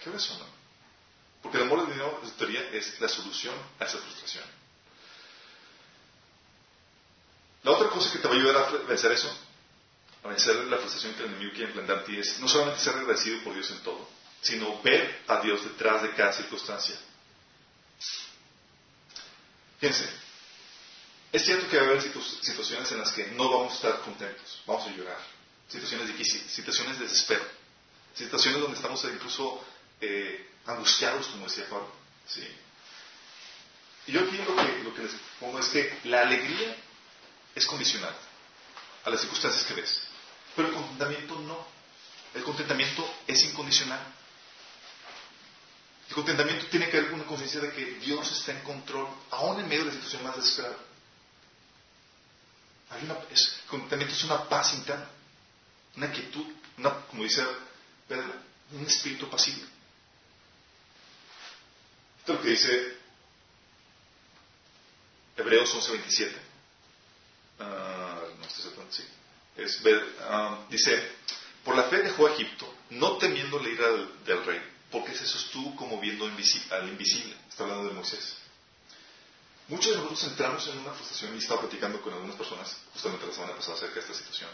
¿Qué 0.04 0.10
ves 0.10 0.30
no? 0.32 0.46
Porque 1.44 1.58
el 1.58 1.64
amor 1.64 1.82
al 1.82 1.88
dinero, 1.88 2.20
en 2.24 2.32
teoría, 2.32 2.70
es 2.72 3.00
la 3.00 3.08
solución 3.08 3.54
a 3.80 3.86
esa 3.86 4.00
frustración. 4.00 4.44
La 7.62 7.72
otra 7.72 7.90
cosa 7.90 8.12
que 8.12 8.18
te 8.18 8.28
va 8.28 8.34
a 8.34 8.38
ayudar 8.38 8.56
a 8.58 8.70
vencer 8.88 9.12
eso, 9.12 9.32
a 10.24 10.30
vencer 10.30 10.56
la 10.56 10.78
frustración 10.78 11.14
que 11.14 11.24
el 11.24 11.30
enemigo 11.30 11.52
quiere 11.52 11.68
implantar 11.68 12.00
en 12.00 12.06
ti, 12.06 12.18
es 12.18 12.40
no 12.40 12.48
solamente 12.48 12.82
ser 12.82 12.96
agradecido 12.96 13.44
por 13.44 13.54
Dios 13.54 13.70
en 13.70 13.80
todo, 13.84 14.10
sino 14.42 14.82
ver 14.82 15.24
a 15.28 15.40
Dios 15.42 15.64
detrás 15.64 16.02
de 16.02 16.16
cada 16.16 16.34
circunstancia. 16.34 16.96
Fíjense, 19.80 20.25
es 21.36 21.46
cierto 21.46 21.68
que 21.70 21.78
va 21.78 21.84
a 21.84 21.86
haber 21.88 22.02
situaciones 22.02 22.90
en 22.92 23.00
las 23.00 23.12
que 23.12 23.28
no 23.32 23.50
vamos 23.50 23.74
a 23.74 23.76
estar 23.76 24.02
contentos, 24.02 24.62
vamos 24.66 24.88
a 24.88 24.92
llorar, 24.92 25.20
situaciones 25.68 26.08
difíciles, 26.08 26.50
situaciones 26.50 26.98
de 26.98 27.06
desespero, 27.06 27.46
situaciones 28.14 28.62
donde 28.62 28.78
estamos 28.78 29.04
incluso 29.04 29.64
eh, 30.00 30.50
angustiados, 30.66 31.28
como 31.28 31.46
decía 31.46 31.66
Pablo. 31.70 31.92
¿sí? 32.26 32.42
Y 34.08 34.14
yo 34.14 34.22
aquí 34.22 34.38
lo 34.38 34.56
que, 34.56 34.84
lo 34.84 34.96
que 34.96 35.04
les 35.04 35.12
pongo 35.40 35.60
es 35.60 35.68
que 35.68 36.00
la 36.06 36.22
alegría 36.22 36.76
es 37.54 37.66
condicional 37.66 38.16
a 39.04 39.10
las 39.10 39.20
circunstancias 39.20 39.66
que 39.66 39.74
ves, 39.74 40.02
pero 40.56 40.70
el 40.70 40.74
contentamiento 40.74 41.40
no. 41.40 41.76
El 42.34 42.44
contentamiento 42.44 43.14
es 43.28 43.44
incondicional. 43.44 44.00
El 46.10 46.16
contentamiento 46.16 46.68
tiene 46.68 46.90
que 46.90 46.98
ver 46.98 47.10
con 47.10 47.20
una 47.20 47.28
conciencia 47.28 47.60
de 47.60 47.72
que 47.72 47.86
Dios 47.96 48.32
está 48.32 48.52
en 48.52 48.62
control, 48.62 49.08
aún 49.32 49.60
en 49.60 49.68
medio 49.68 49.86
de 49.86 49.88
la 49.88 49.94
situación 49.96 50.24
más 50.24 50.36
desesperada. 50.36 50.78
Hay 52.90 53.04
una, 53.04 53.18
es, 53.32 53.58
contentamiento 53.68 54.14
es 54.14 54.24
una 54.24 54.48
paz 54.48 54.74
interna, 54.74 55.08
una 55.98 56.12
quietud, 56.12 56.46
una, 56.78 57.02
como 57.08 57.24
dice 57.24 57.44
Pedro, 58.08 58.34
un 58.72 58.86
espíritu 58.86 59.30
pasivo. 59.30 59.62
Esto 62.20 62.34
es 62.34 62.38
lo 62.40 62.44
que 62.44 62.50
dice 62.50 62.98
Hebreos 65.38 65.74
11:27. 65.74 66.32
Uh, 67.58 67.64
no 68.40 68.46
estoy 68.46 68.64
seguro, 68.64 68.88
sí. 68.90 69.04
Uh, 69.58 70.70
dice, 70.70 71.12
por 71.64 71.76
la 71.76 71.84
fe 71.84 72.02
dejó 72.02 72.28
a 72.28 72.34
Egipto, 72.34 72.72
no 72.92 73.18
temiendo 73.18 73.60
la 73.60 73.70
ira 73.70 73.90
del, 73.90 74.24
del 74.26 74.46
rey, 74.46 74.62
porque 74.92 75.16
se 75.16 75.26
sostuvo 75.26 75.76
como 75.76 76.00
viendo 76.00 76.26
al 76.26 76.90
invisible. 76.90 77.36
Está 77.50 77.64
hablando 77.64 77.88
de 77.90 77.94
Moisés. 77.94 78.38
Muchos 79.68 79.92
de 79.92 79.98
nosotros 79.98 80.24
entramos 80.26 80.68
en 80.68 80.78
una 80.80 80.94
frustración 80.94 81.36
y 81.36 81.40
estaba 81.40 81.62
platicando 81.62 82.00
con 82.02 82.14
algunas 82.14 82.36
personas 82.36 82.76
justamente 82.94 83.26
la 83.26 83.34
semana 83.34 83.56
pasada 83.56 83.78
acerca 83.78 83.96
de 83.96 84.02
esta 84.02 84.14
situación, 84.14 84.50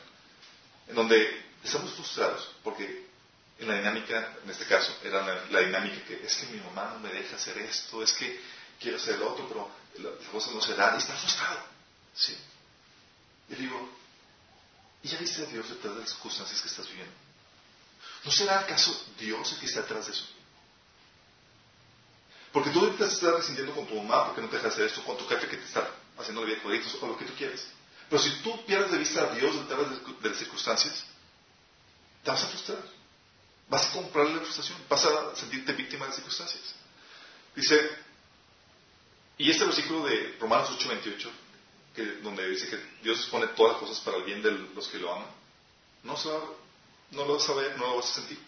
en 0.87 0.95
donde 0.95 1.45
estamos 1.63 1.91
frustrados 1.93 2.49
porque 2.63 3.11
en 3.59 3.67
la 3.67 3.75
dinámica, 3.75 4.37
en 4.43 4.49
este 4.49 4.65
caso, 4.65 4.97
era 5.03 5.45
la, 5.49 5.59
dinámica 5.59 6.03
que 6.05 6.25
es 6.25 6.35
que 6.35 6.47
mi 6.47 6.59
mamá 6.61 6.91
no 6.93 6.99
me 6.99 7.13
deja 7.13 7.35
hacer 7.35 7.57
esto, 7.59 8.01
es 8.01 8.13
que 8.13 8.41
quiero 8.79 8.97
hacer 8.97 9.19
lo 9.19 9.33
otro, 9.33 9.47
pero 9.47 9.69
las 10.17 10.27
cosas 10.29 10.53
no 10.53 10.61
se 10.61 10.73
dan 10.75 10.95
y 10.95 10.97
está 10.97 11.13
frustrado. 11.13 11.59
¿sí? 12.15 12.35
Y 13.49 13.55
digo, 13.55 13.89
¿y 15.03 15.09
ya 15.09 15.17
viste 15.19 15.43
a 15.43 15.45
Dios 15.45 15.69
detrás 15.69 15.93
de 15.93 15.99
las 16.01 16.09
circunstancias 16.09 16.59
que 16.59 16.67
estás 16.69 16.87
viviendo? 16.87 17.13
¿No 18.23 18.31
será 18.31 18.59
acaso 18.59 19.05
Dios 19.19 19.51
el 19.51 19.59
que 19.59 19.65
está 19.65 19.81
detrás 19.81 20.07
de 20.07 20.13
eso? 20.13 20.25
Porque 22.51 22.69
tú 22.69 22.89
te 22.91 23.05
estás 23.05 23.33
resintiendo 23.33 23.73
con 23.73 23.87
tu 23.87 23.95
mamá 23.95 24.25
porque 24.25 24.41
no 24.41 24.49
te 24.49 24.57
deja 24.57 24.67
hacer 24.67 24.85
esto, 24.85 25.03
con 25.03 25.17
tu 25.17 25.25
jefe 25.27 25.47
que 25.47 25.57
te 25.57 25.65
está 25.65 25.89
haciendo 26.17 26.43
vida 26.45 26.61
cuadritos 26.61 26.97
o 27.01 27.07
lo 27.07 27.17
que 27.17 27.25
tú 27.25 27.33
quieras. 27.33 27.65
Pero 28.09 28.21
si 28.21 28.29
tú 28.41 28.65
pierdes 28.65 28.91
de 28.91 28.97
vista 28.97 29.23
a 29.23 29.33
Dios 29.33 29.55
detrás 29.55 29.89
de 30.21 30.29
las 30.29 30.37
circunstancias, 30.37 31.05
te 32.23 32.29
vas 32.31 32.43
a 32.43 32.47
frustrar. 32.47 32.79
Vas 33.69 33.85
a 33.85 33.91
comprarle 33.93 34.35
la 34.35 34.41
frustración, 34.41 34.77
vas 34.89 35.05
a 35.05 35.35
sentirte 35.35 35.71
víctima 35.71 36.03
de 36.03 36.09
las 36.09 36.15
circunstancias. 36.15 36.75
Dice, 37.55 37.89
y 39.37 39.49
este 39.49 39.63
versículo 39.63 40.05
de 40.05 40.35
Romanos 40.41 40.69
8:28, 40.77 41.29
que, 41.95 42.05
donde 42.21 42.49
dice 42.49 42.69
que 42.69 42.77
Dios 43.01 43.27
pone 43.31 43.47
todas 43.47 43.73
las 43.73 43.81
cosas 43.81 43.99
para 44.01 44.17
el 44.17 44.23
bien 44.23 44.41
de 44.41 44.51
los 44.51 44.87
que 44.89 44.99
lo 44.99 45.13
aman, 45.13 45.29
no 46.03 47.25
lo 47.25 47.35
vas 47.35 47.49
a 47.49 47.53
ver, 47.53 47.77
no 47.77 47.87
lo 47.87 47.95
vas 47.97 48.11
a 48.11 48.15
sentir. 48.15 48.39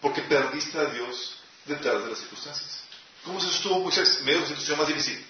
Porque 0.00 0.22
perdiste 0.22 0.78
a 0.78 0.84
Dios 0.86 1.36
detrás 1.64 2.04
de 2.04 2.10
las 2.10 2.18
circunstancias. 2.18 2.85
¿Cómo 3.26 3.40
se 3.40 3.48
sostuvo 3.48 3.80
Moisés 3.80 4.18
en 4.20 4.24
medio 4.24 4.38
de 4.38 4.42
la 4.42 4.48
situación 4.50 4.78
más 4.78 4.86
difícil? 4.86 5.26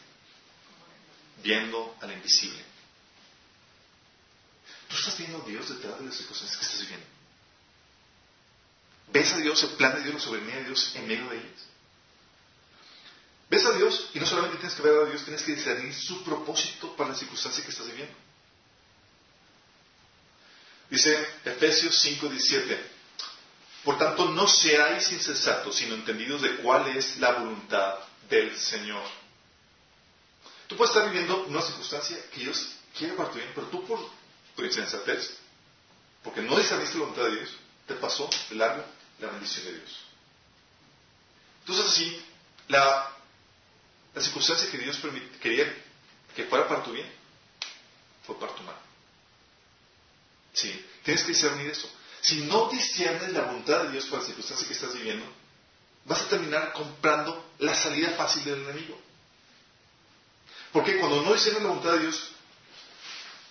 Viendo 1.42 1.96
al 2.02 2.12
invisible. 2.12 2.62
Tú 4.86 4.96
estás 4.96 5.16
viendo 5.16 5.42
a 5.42 5.48
Dios 5.48 5.66
detrás 5.70 5.98
de 5.98 6.04
las 6.04 6.14
circunstancias 6.14 6.58
que 6.58 6.66
estás 6.66 6.80
viviendo. 6.82 7.06
¿Ves 9.12 9.32
a 9.32 9.38
Dios, 9.38 9.62
el 9.62 9.70
plan 9.70 9.94
de 9.94 10.02
Dios, 10.02 10.14
la 10.14 10.20
soberanía 10.20 10.56
de 10.56 10.64
Dios 10.64 10.92
en 10.94 11.08
medio 11.08 11.26
de 11.30 11.38
ellas? 11.38 11.62
¿Ves 13.48 13.64
a 13.64 13.72
Dios? 13.72 14.10
Y 14.12 14.20
no 14.20 14.26
solamente 14.26 14.58
tienes 14.58 14.76
que 14.76 14.82
ver 14.82 14.98
a 15.00 15.04
Dios, 15.06 15.24
tienes 15.24 15.42
que 15.42 15.54
discernir 15.54 15.94
su 15.94 16.22
propósito 16.22 16.94
para 16.96 17.10
la 17.10 17.16
circunstancia 17.16 17.64
que 17.64 17.70
estás 17.70 17.86
viviendo. 17.86 18.14
Dice 20.90 21.26
Efesios 21.46 21.98
5:17. 22.04 22.95
Por 23.86 23.98
tanto, 23.98 24.30
no 24.30 24.48
seáis 24.48 25.12
insensatos, 25.12 25.76
sino 25.76 25.94
entendidos 25.94 26.42
de 26.42 26.56
cuál 26.56 26.88
es 26.88 27.18
la 27.18 27.34
voluntad 27.34 27.94
del 28.28 28.58
Señor. 28.58 29.04
Tú 30.66 30.76
puedes 30.76 30.92
estar 30.92 31.08
viviendo 31.08 31.44
una 31.44 31.62
circunstancia 31.62 32.18
que 32.32 32.40
Dios 32.40 32.72
quiere 32.98 33.14
para 33.14 33.30
tu 33.30 33.36
bien, 33.36 33.48
pero 33.54 33.68
tú 33.68 33.86
por 33.86 34.00
tu 34.56 34.64
insensatez, 34.64 35.36
porque 36.24 36.42
no 36.42 36.58
discerniste 36.58 36.98
la 36.98 37.04
voluntad 37.04 37.26
de 37.26 37.36
Dios, 37.36 37.50
te 37.86 37.94
pasó 37.94 38.28
de 38.50 38.56
largo 38.56 38.84
la 39.20 39.28
bendición 39.28 39.66
de 39.66 39.74
Dios. 39.74 39.98
Entonces 41.60 41.86
así, 41.86 42.24
la, 42.66 43.08
la 44.16 44.20
circunstancia 44.20 44.68
que 44.68 44.78
Dios 44.78 45.00
quería 45.40 45.72
que 46.34 46.42
fuera 46.46 46.66
para 46.66 46.82
tu 46.82 46.90
bien, 46.90 47.08
fue 48.26 48.36
para 48.36 48.52
tu 48.52 48.64
mal. 48.64 48.74
Sí, 50.54 50.84
tienes 51.04 51.22
que 51.22 51.28
discernir 51.28 51.68
eso. 51.70 51.88
Si 52.26 52.40
no 52.40 52.68
discernes 52.68 53.32
la 53.32 53.42
voluntad 53.42 53.84
de 53.84 53.92
Dios 53.92 54.06
para 54.06 54.20
la 54.20 54.26
circunstancia 54.26 54.66
que 54.66 54.74
estás 54.74 54.92
viviendo, 54.94 55.24
vas 56.06 56.22
a 56.22 56.28
terminar 56.28 56.72
comprando 56.72 57.52
la 57.60 57.72
salida 57.72 58.16
fácil 58.16 58.44
del 58.44 58.64
enemigo. 58.64 59.00
Porque 60.72 60.96
cuando 60.98 61.22
no 61.22 61.32
discernes 61.32 61.62
la 61.62 61.68
voluntad 61.68 61.92
de 61.92 62.00
Dios, 62.00 62.32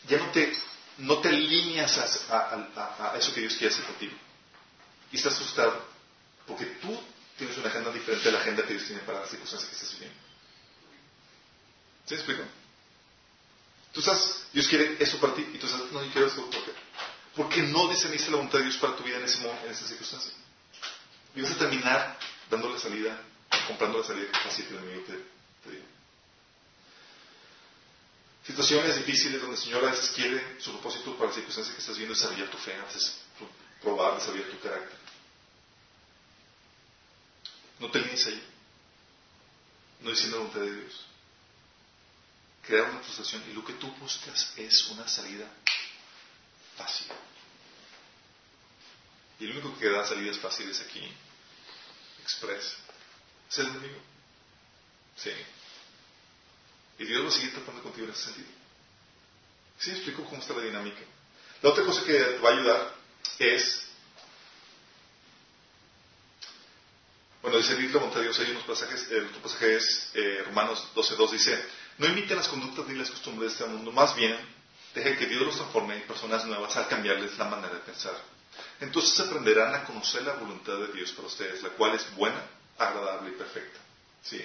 ya 0.09 0.17
no 0.17 0.29
te, 0.31 0.53
no 0.97 1.19
te 1.19 1.29
alineas 1.29 1.97
a, 2.29 3.15
eso 3.17 3.33
que 3.33 3.39
Dios 3.39 3.53
quiere 3.53 3.73
hacer 3.73 3.85
contigo 3.85 4.13
y 5.09 5.15
estás 5.15 5.35
asustado 5.35 5.87
porque 6.45 6.65
tú 6.65 7.01
tienes 7.37 7.57
una 7.57 7.69
agenda 7.69 7.93
diferente 7.93 8.27
a 8.27 8.33
la 8.33 8.39
agenda 8.41 8.63
que 8.63 8.73
Dios 8.73 8.87
tiene 8.87 9.03
para 9.03 9.21
las 9.21 9.29
circunstancias 9.29 9.69
que 9.69 9.75
estás 9.77 9.93
viviendo. 9.93 10.19
¿Sí 12.07 12.13
me 12.13 12.17
explico? 12.17 12.43
Tú 13.93 14.01
estás, 14.01 14.47
Dios 14.51 14.67
quiere 14.67 14.97
eso 14.99 15.17
para 15.17 15.33
ti 15.33 15.47
y 15.53 15.57
tú 15.59 15.65
estás, 15.65 15.89
no, 15.93 16.03
yo 16.03 16.11
quiero 16.11 16.27
eso. 16.27 16.45
¿Por 16.49 16.65
qué? 16.65 16.84
Porque 17.35 17.61
no 17.63 17.87
discerniste 17.89 18.31
la 18.31 18.37
voluntad 18.37 18.59
de 18.59 18.65
Dios 18.65 18.77
para 18.77 18.95
tu 18.95 19.03
vida 19.03 19.17
en 19.17 19.25
ese 19.25 19.45
en 19.45 19.71
esa 19.71 19.85
circunstancia. 19.85 20.31
Y 21.35 21.41
vas 21.41 21.51
a 21.51 21.57
terminar 21.57 22.17
dándole 22.49 22.79
salida, 22.79 23.21
comprando 23.67 23.99
la 23.99 24.05
salida 24.05 24.27
que 24.31 24.63
que 24.63 24.69
el 24.69 24.75
enemigo 24.77 25.03
te, 25.05 25.13
te. 25.69 25.83
Situaciones 28.45 28.95
difíciles 28.97 29.41
donde 29.41 29.57
el 29.57 29.61
Señor 29.61 29.83
a 29.83 29.91
veces 29.91 30.11
quiere 30.11 30.61
su 30.61 30.71
propósito 30.71 31.13
para 31.15 31.27
las 31.27 31.35
circunstancias 31.35 31.75
que 31.75 31.81
estás 31.81 31.97
viviendo 31.97 32.15
desarrollar 32.15 32.49
tu 32.49 32.57
fe, 32.57 32.73
a 32.75 32.85
veces 32.85 33.17
probar, 33.81 34.15
desarrollar 34.15 34.49
tu 34.49 34.59
carácter. 34.59 34.97
No 37.79 37.91
te 37.91 37.99
línees 37.99 38.27
ahí. 38.27 38.43
No 40.01 40.11
diciendo 40.11 40.37
la 40.37 40.43
voluntad 40.43 40.61
de 40.61 40.81
Dios. 40.81 41.05
Crear 42.65 42.89
una 42.89 42.99
frustración 42.99 43.43
y 43.49 43.53
lo 43.53 43.65
que 43.65 43.73
tú 43.73 43.91
buscas 43.95 44.53
es 44.55 44.87
una 44.89 45.07
salida 45.07 45.47
fácil. 46.77 47.07
Y 49.39 49.45
el 49.45 49.51
único 49.51 49.77
que 49.77 49.89
da 49.89 50.05
salidas 50.05 50.39
fáciles 50.39 50.79
aquí, 50.81 51.11
express, 52.23 52.77
es 53.49 53.57
el 53.59 53.67
enemigo. 53.67 53.99
Sí. 55.17 55.31
Y 56.99 57.05
Dios 57.05 57.25
va 57.25 57.27
a 57.27 57.31
seguir 57.31 57.53
tratando 57.53 57.83
contigo 57.83 58.07
en 58.07 58.13
ese 58.13 58.23
sentido. 58.23 58.47
¿Sí 59.79 59.91
explico 59.91 60.23
cómo 60.23 60.41
está 60.41 60.53
la 60.53 60.63
dinámica? 60.63 61.01
La 61.61 61.69
otra 61.69 61.83
cosa 61.83 62.03
que 62.03 62.13
te 62.13 62.37
va 62.39 62.49
a 62.49 62.53
ayudar 62.53 62.95
es 63.39 63.81
Bueno, 67.45 67.59
dice 67.59 67.79
la 67.79 67.99
voluntad 67.99 68.21
de 68.21 68.23
Dios, 68.23 68.39
hay 68.39 68.49
unos 68.49 68.63
pasajes, 68.63 69.07
el 69.11 69.27
otro 69.27 69.39
pasaje 69.43 69.75
es 69.75 70.09
eh, 70.15 70.41
Romanos 70.47 70.83
12.2 70.95 71.29
dice, 71.29 71.63
No 71.99 72.07
imiten 72.07 72.37
las 72.37 72.47
conductas 72.47 72.87
ni 72.87 72.95
las 72.95 73.11
costumbres 73.11 73.51
de 73.51 73.63
este 73.63 73.71
mundo, 73.71 73.91
más 73.91 74.15
bien 74.15 74.35
dejen 74.95 75.17
que 75.17 75.27
Dios 75.27 75.41
los 75.43 75.55
transforme 75.55 75.95
en 75.95 76.07
personas 76.07 76.45
nuevas 76.45 76.75
al 76.77 76.87
cambiarles 76.87 77.37
la 77.37 77.45
manera 77.45 77.73
de 77.73 77.81
pensar. 77.81 78.15
Entonces 78.79 79.19
aprenderán 79.19 79.75
a 79.75 79.83
conocer 79.83 80.23
la 80.23 80.33
voluntad 80.33 80.77
de 80.77 80.93
Dios 80.93 81.11
para 81.11 81.27
ustedes, 81.27 81.61
la 81.61 81.69
cual 81.69 81.93
es 81.95 82.15
buena, 82.15 82.41
agradable 82.77 83.31
y 83.31 83.33
perfecta. 83.33 83.79
¿Sí? 84.23 84.43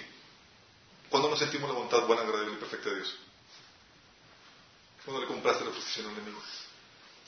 ¿Cuándo 1.09 1.29
nos 1.29 1.39
sentimos 1.39 1.69
la 1.69 1.75
voluntad 1.75 2.01
buena, 2.01 2.21
agradable 2.21 2.53
y 2.53 2.57
perfecta 2.57 2.89
de 2.89 2.97
Dios? 2.97 3.15
¿Cuándo 5.05 5.21
le 5.21 5.27
compraste 5.27 5.65
la 5.65 5.71
posición 5.71 6.07
al 6.07 6.13
enemigo? 6.13 6.41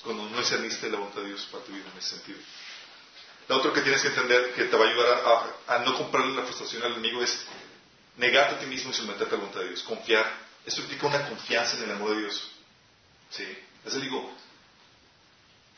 Cuando 0.04 0.30
no 0.30 0.38
discerniste 0.38 0.90
la 0.90 0.98
voluntad 0.98 1.22
de 1.22 1.28
Dios 1.28 1.48
para 1.52 1.64
tu 1.64 1.72
vida 1.72 1.86
en 1.92 1.98
ese 1.98 2.16
sentido. 2.18 2.40
Lo 3.48 3.58
otro 3.58 3.74
que 3.74 3.82
tienes 3.82 4.02
que 4.02 4.10
entender 4.10 4.54
que 4.54 4.66
te 4.66 4.78
va 4.78 4.86
a 4.86 4.90
ayudar 4.90 5.54
a, 5.68 5.80
no 5.80 5.98
comprarle 5.98 6.36
la 6.36 6.44
frustración 6.44 6.84
al 6.84 6.94
enemigo 6.94 7.22
es 7.22 7.46
negarte 8.18 8.56
a 8.56 8.60
ti 8.60 8.66
mismo 8.66 8.92
y 8.92 8.94
someterte 8.94 9.36
a 9.36 9.38
la 9.38 9.44
voluntad 9.44 9.62
de 9.62 9.70
Dios. 9.70 9.84
Confiar. 9.84 10.44
Esto 10.66 10.82
implica 10.82 11.08
una 11.08 11.28
confianza 11.28 11.78
en 11.78 11.84
el 11.84 11.92
amor 11.92 12.12
de 12.12 12.22
Dios. 12.22 12.53
¿Sí? 13.36 13.46
Es 13.86 13.94
el 13.94 14.02
digo, 14.02 14.32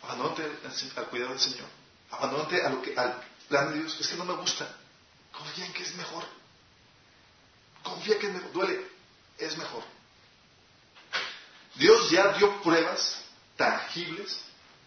abandónate 0.04 0.44
al, 0.44 1.08
cuidado 1.08 1.32
del 1.32 1.40
Señor. 1.40 1.68
Abandónate 2.12 2.64
a 2.64 2.70
lo 2.70 2.82
que, 2.82 2.96
al 2.96 3.24
plan 3.48 3.72
de 3.74 3.80
Dios. 3.80 3.98
Es 4.00 4.08
que 4.08 4.16
no 4.16 4.26
me 4.26 4.36
gusta. 4.36 4.76
Confía 5.32 5.66
en 5.66 5.74
que 5.74 5.84
es 5.84 5.96
mejor. 5.96 6.24
Confía 7.84 8.20
que 8.20 8.28
es 8.28 8.34
mejor. 8.34 8.52
Duele. 8.52 8.88
Es 9.38 9.58
mejor. 9.58 9.84
Dios 11.76 12.10
ya 12.10 12.34
dio 12.34 12.62
pruebas 12.62 13.22
tangibles 13.58 14.40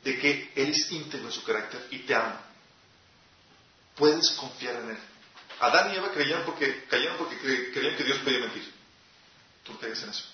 de 0.05 0.19
que 0.19 0.53
Él 0.55 0.71
es 0.71 0.91
íntegro 0.91 1.27
en 1.27 1.33
su 1.33 1.43
carácter 1.45 1.87
y 1.91 1.99
te 2.01 2.15
ama 2.15 2.49
puedes 3.99 4.31
confiar 4.31 4.77
en 4.77 4.91
Él. 4.91 4.99
Adán 5.61 5.93
y 5.93 5.97
Eva 5.97 6.11
creían 6.13 6.45
porque, 6.45 6.85
cayeron 6.85 7.19
porque 7.19 7.37
creían 7.73 7.97
que 7.97 8.05
Dios 8.05 8.19
podía 8.19 8.39
mentir. 8.39 8.73
Tú 9.65 9.77
crees 9.79 10.03
en 10.05 10.11
eso. 10.11 10.25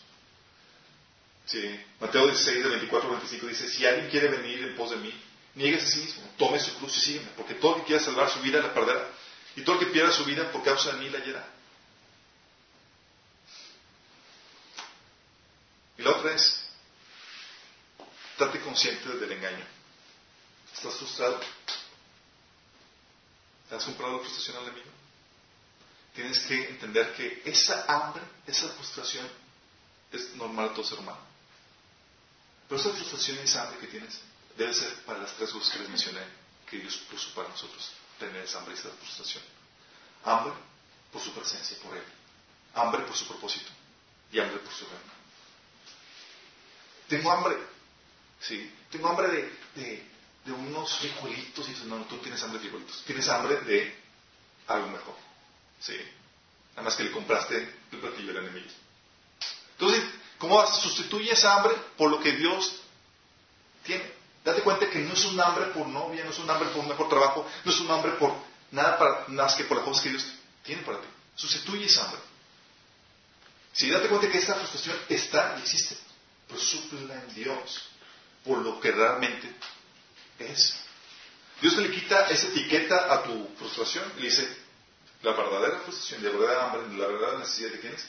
Mateo 2.00 2.26
16, 2.26 2.64
de 2.64 2.70
24 2.70 3.10
25 3.10 3.46
dice, 3.46 3.68
si 3.68 3.86
alguien 3.86 4.08
quiere 4.08 4.28
venir 4.28 4.64
en 4.64 4.76
pos 4.76 4.90
de 4.90 4.96
mí, 4.96 5.12
nieguese 5.54 5.84
a 5.84 5.90
sí 5.90 6.00
mismo, 6.00 6.22
tome 6.38 6.58
su 6.58 6.74
cruz 6.76 6.96
y 6.96 7.00
sígueme, 7.00 7.28
porque 7.36 7.54
todo 7.54 7.76
el 7.76 7.82
que 7.82 7.88
quiera 7.88 8.02
salvar 8.02 8.30
su 8.30 8.40
vida 8.40 8.60
la 8.60 8.72
perderá, 8.72 9.10
y 9.54 9.62
todo 9.62 9.78
el 9.78 9.86
que 9.86 9.92
pierda 9.92 10.10
su 10.10 10.24
vida 10.24 10.50
por 10.50 10.64
causa 10.64 10.92
de 10.92 10.98
mí 10.98 11.10
la 11.10 11.18
hallará. 11.18 11.46
Y 15.98 16.02
la 16.02 16.10
otra 16.10 16.34
es, 16.34 16.64
date 18.38 18.60
consciente 18.60 19.08
del 19.10 19.30
engaño. 19.30 19.66
¿Estás 20.74 20.94
frustrado? 20.94 21.40
¿Te 23.68 23.74
has 23.76 23.84
comprado 23.84 24.14
la 24.14 24.18
frustración 24.20 24.56
al 24.56 24.62
enemigo? 24.64 24.90
Tienes 26.14 26.38
que 26.40 26.68
entender 26.68 27.14
que 27.14 27.42
esa 27.44 27.84
hambre, 27.86 28.22
esa 28.46 28.68
frustración 28.70 29.28
es 30.10 30.34
normal 30.36 30.70
a 30.70 30.72
todo 30.72 30.84
ser 30.84 30.98
humano. 30.98 31.33
Pero 32.74 32.88
esa 32.88 32.96
frustración 32.96 33.38
y 33.38 33.42
esa 33.42 33.62
hambre 33.62 33.78
que 33.78 33.86
tienes 33.86 34.18
debe 34.58 34.74
ser 34.74 34.92
para 35.04 35.20
las 35.20 35.32
tres 35.34 35.50
cosas 35.50 35.72
que 35.72 35.78
les 35.78 35.88
mencioné 35.90 36.22
que 36.68 36.78
Dios 36.78 36.96
puso 37.08 37.32
para 37.32 37.48
nosotros 37.48 37.92
tener 38.18 38.42
esa 38.42 38.58
hambre 38.58 38.74
y 38.74 38.78
esa 38.78 38.90
frustración. 38.90 39.44
Hambre 40.24 40.54
por 41.12 41.22
su 41.22 41.32
presencia, 41.32 41.76
por 41.84 41.96
Él. 41.96 42.02
Hambre 42.74 43.02
por 43.02 43.14
su 43.14 43.28
propósito. 43.28 43.70
Y 44.32 44.40
hambre 44.40 44.58
por 44.58 44.72
su 44.72 44.86
reino. 44.86 45.12
Tengo 47.06 47.30
hambre. 47.30 47.58
Sí. 48.40 48.74
Tengo 48.90 49.08
hambre 49.08 49.52
de 49.76 50.52
unos 50.52 50.98
frijolitos 50.98 51.68
y 51.68 51.70
dices, 51.70 51.86
no, 51.86 52.04
tú 52.06 52.18
tienes 52.18 52.42
hambre 52.42 52.58
de 52.58 52.64
frijolitos, 52.64 53.04
tienes 53.04 53.28
hambre 53.28 53.60
de 53.60 53.96
algo 54.66 54.88
mejor. 54.88 55.14
Sí. 55.78 55.96
Nada 56.70 56.82
más 56.82 56.96
que 56.96 57.04
le 57.04 57.12
compraste 57.12 57.56
el 57.92 57.98
platillo 58.00 58.32
del 58.32 58.44
enemigo. 58.48 58.66
Entonces, 59.78 60.04
¿cómo 60.48 60.66
sustituye 60.66 61.32
esa 61.32 61.54
hambre 61.54 61.74
por 61.96 62.10
lo 62.10 62.20
que 62.20 62.32
Dios 62.32 62.80
tiene? 63.84 64.12
Date 64.44 64.62
cuenta 64.62 64.90
que 64.90 64.98
no 64.98 65.14
es 65.14 65.24
un 65.24 65.40
hambre 65.40 65.66
por 65.66 65.86
novia, 65.86 66.22
no 66.22 66.30
es 66.30 66.38
un 66.38 66.50
hambre 66.50 66.68
por 66.68 66.80
un 66.82 66.88
mejor 66.88 67.08
trabajo, 67.08 67.46
no 67.64 67.70
es 67.72 67.80
un 67.80 67.90
hambre 67.90 68.12
por 68.12 68.34
nada 68.70 68.98
para, 68.98 69.24
más 69.28 69.54
que 69.54 69.64
por 69.64 69.78
las 69.78 69.86
cosas 69.86 70.02
que 70.02 70.10
Dios 70.10 70.26
tiene 70.62 70.82
para 70.82 71.00
ti. 71.00 71.06
Sustituye 71.34 71.88
hambre. 71.98 72.20
Si 73.72 73.90
date 73.90 74.08
cuenta 74.08 74.30
que 74.30 74.38
esta 74.38 74.54
frustración 74.54 74.96
está 75.08 75.56
y 75.58 75.62
existe, 75.62 75.96
súplela 76.58 77.14
en 77.14 77.34
Dios 77.34 77.88
por 78.44 78.58
lo 78.58 78.78
que 78.80 78.92
realmente 78.92 79.50
es. 80.38 80.76
Dios 81.60 81.76
le 81.78 81.90
quita 81.90 82.28
esa 82.28 82.48
etiqueta 82.48 83.12
a 83.12 83.22
tu 83.22 83.48
frustración 83.56 84.04
y 84.18 84.20
le 84.20 84.28
dice, 84.28 84.46
la 85.22 85.32
verdadera 85.32 85.80
frustración, 85.80 86.22
la 86.22 86.30
verdadera 86.30 86.64
hambre, 86.64 86.98
la 86.98 87.06
verdadera 87.06 87.38
necesidad 87.38 87.70
de 87.70 87.80
quién 87.80 87.94
es? 87.94 88.06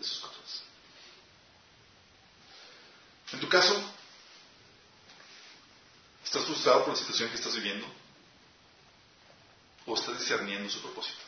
De 0.00 0.06
sus 0.06 0.20
cosas. 0.20 0.62
En 3.34 3.40
tu 3.40 3.48
caso, 3.50 3.78
¿estás 6.24 6.42
frustrado 6.46 6.84
por 6.84 6.94
la 6.94 7.00
situación 7.00 7.28
que 7.28 7.34
estás 7.34 7.54
viviendo? 7.54 7.86
¿O 9.84 9.94
estás 9.94 10.18
discerniendo 10.18 10.70
su 10.70 10.80
propósito? 10.80 11.20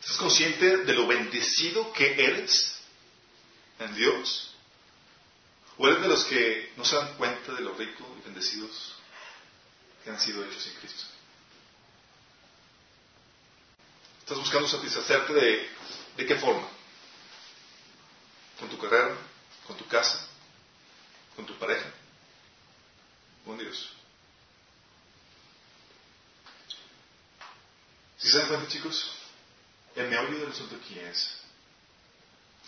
¿Estás 0.00 0.18
consciente 0.18 0.78
de 0.78 0.92
lo 0.92 1.06
bendecido 1.06 1.90
que 1.94 2.22
eres 2.22 2.76
en 3.78 3.94
Dios? 3.94 4.50
¿O 5.78 5.88
eres 5.88 6.02
de 6.02 6.08
los 6.08 6.24
que 6.24 6.74
no 6.76 6.84
se 6.84 6.96
dan 6.96 7.16
cuenta 7.16 7.54
de 7.54 7.62
lo 7.62 7.72
rico 7.72 8.06
y 8.18 8.24
bendecidos 8.24 8.92
que 10.04 10.10
han 10.10 10.20
sido 10.20 10.44
hechos 10.44 10.66
en 10.66 10.74
Cristo? 10.74 11.19
¿Estás 14.30 14.44
buscando 14.44 14.68
satisfacerte 14.68 15.32
de, 15.32 15.70
de 16.16 16.24
qué 16.24 16.36
forma? 16.36 16.68
¿Con 18.60 18.68
tu 18.68 18.78
carrera? 18.78 19.16
¿Con 19.66 19.76
tu 19.76 19.84
casa? 19.88 20.24
¿Con 21.34 21.44
tu 21.46 21.58
pareja? 21.58 21.90
¿Con 23.44 23.58
Dios? 23.58 23.88
Si 28.18 28.28
se 28.28 28.38
dan 28.38 28.46
cuenta, 28.46 28.68
chicos, 28.68 29.10
el 29.96 30.08
meollo 30.08 30.38
del 30.38 30.52
asunto 30.52 30.76
aquí 30.76 30.96
es, 30.96 31.34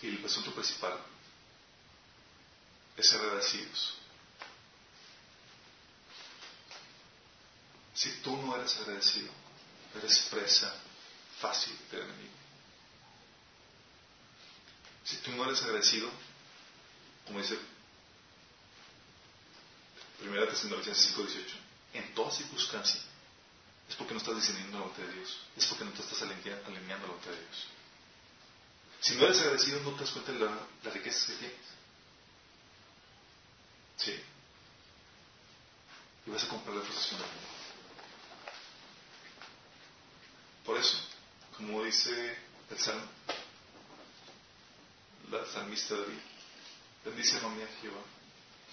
y 0.01 0.17
el 0.17 0.25
asunto 0.25 0.51
principal, 0.51 0.99
es 2.97 3.07
ser 3.07 3.21
agradecidos. 3.21 3.99
Si 7.93 8.11
tú 8.17 8.35
no 8.35 8.53
eres 8.57 8.75
agradecido, 8.75 9.31
eres 9.95 10.27
presa 10.29 10.75
fácil 11.43 11.77
del 11.91 12.03
enemigo. 12.03 12.33
Si 15.03 15.17
tú 15.17 15.31
no 15.33 15.43
eres 15.43 15.61
agradecido, 15.61 16.09
como 17.25 17.39
dice 17.39 17.59
1 20.21 20.47
Tesalonicenses 20.47 21.13
5:18, 21.13 21.55
en 21.95 22.15
toda 22.15 22.31
circunstancia, 22.31 23.01
es 23.89 23.95
porque 23.95 24.13
no 24.13 24.19
estás 24.19 24.37
discerniendo 24.37 24.77
la 24.77 24.85
voluntad 24.85 25.03
de 25.03 25.13
Dios, 25.19 25.37
es 25.57 25.65
porque 25.65 25.83
no 25.83 25.91
te 25.91 26.01
estás 26.01 26.21
alineando 26.21 26.71
la 26.71 27.07
voluntad 27.07 27.31
de 27.31 27.41
Dios. 27.41 27.67
Si 29.01 29.15
no 29.15 29.25
eres 29.25 29.39
agradecido, 29.41 29.81
no 29.81 29.91
te 29.95 29.99
das 29.99 30.11
cuenta 30.11 30.31
de 30.31 30.39
la, 30.39 30.93
riqueza 30.93 31.27
que 31.27 31.39
tienes. 31.39 31.67
Sí. 33.97 34.23
Y 36.25 36.29
vas 36.31 36.43
a 36.45 36.47
comprar 36.47 36.77
la 36.77 36.83
frustración 36.83 37.19
del 37.19 37.27
mundo. 37.27 37.49
Por 40.63 40.77
eso, 40.77 40.97
como 41.57 41.83
dice 41.83 42.37
el 42.69 42.77
Salmo, 42.77 43.07
la 45.31 45.45
salmista 45.45 45.95
David, 45.95 46.19
bendice 47.05 47.41
nombre 47.41 47.63
a 47.65 47.81
Jehová, 47.81 48.01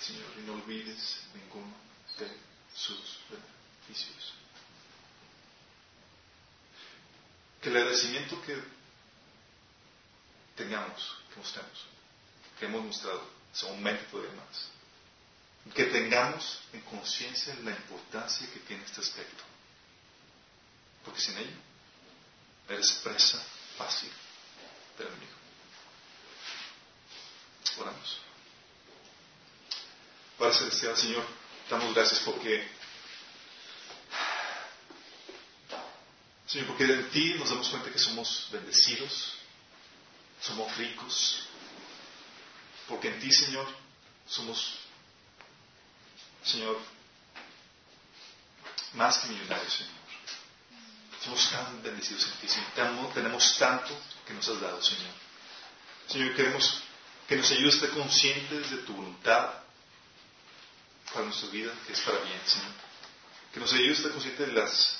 Señor, 0.00 0.26
y 0.38 0.42
no 0.42 0.54
olvides 0.54 1.20
ninguno 1.34 1.74
de 2.18 2.30
sus 2.74 3.20
beneficios. 3.30 4.34
Que 7.60 7.68
el 7.68 7.76
agradecimiento 7.76 8.40
que 8.42 8.62
tengamos, 10.56 11.16
que 11.32 11.40
mostremos, 11.40 11.84
que 12.58 12.66
hemos 12.66 12.84
mostrado, 12.84 13.22
se 13.52 13.68
aumente 13.68 14.04
todavía 14.04 14.32
más 14.32 14.70
que 15.74 15.84
tengamos 15.84 16.60
en 16.72 16.80
conciencia 16.82 17.54
la 17.62 17.70
importancia 17.70 18.48
que 18.52 18.60
tiene 18.60 18.84
este 18.84 19.00
aspecto. 19.00 19.44
Porque 21.04 21.20
sin 21.20 21.36
ello, 21.38 21.56
eres 22.70 22.92
presa 23.02 23.44
fácil 23.76 24.10
del 24.96 25.08
enemigo. 25.08 25.32
Oramos. 27.78 28.20
Padre 30.38 30.54
Celestial, 30.54 30.96
Señor, 30.96 31.26
damos 31.68 31.94
gracias 31.94 32.20
porque, 32.20 32.66
Señor, 36.46 36.66
porque 36.68 36.84
en 36.84 37.10
ti 37.10 37.34
nos 37.34 37.50
damos 37.50 37.68
cuenta 37.68 37.90
que 37.90 37.98
somos 37.98 38.48
bendecidos, 38.50 39.34
somos 40.40 40.74
ricos, 40.76 41.46
porque 42.88 43.08
en 43.08 43.20
ti, 43.20 43.30
Señor, 43.30 43.66
somos 44.26 44.80
Señor, 46.44 46.78
más 48.94 49.18
que 49.18 49.28
millonarios, 49.28 49.72
Señor. 49.72 49.99
Somos 51.24 51.50
tan 51.50 51.82
bendecidos 51.82 52.26
en 52.26 52.48
ti. 52.48 52.54
Tenemos 53.14 53.58
tanto 53.58 53.96
que 54.26 54.32
nos 54.32 54.48
has 54.48 54.60
dado, 54.60 54.82
Señor. 54.82 55.12
Señor, 56.08 56.34
queremos 56.34 56.82
que 57.28 57.36
nos 57.36 57.50
ayudes 57.50 57.74
a 57.74 57.76
estar 57.76 57.90
conscientes 57.90 58.70
de 58.70 58.78
tu 58.78 58.94
voluntad 58.94 59.50
para 61.12 61.26
nuestra 61.26 61.48
vida, 61.50 61.72
que 61.86 61.92
es 61.92 62.00
para 62.00 62.18
bien, 62.18 62.40
Señor. 62.46 62.72
Que 63.52 63.60
nos 63.60 63.72
ayudes 63.72 63.90
a 63.90 64.00
estar 64.00 64.12
conscientes 64.12 64.46
de, 64.46 64.52
las, 64.52 64.96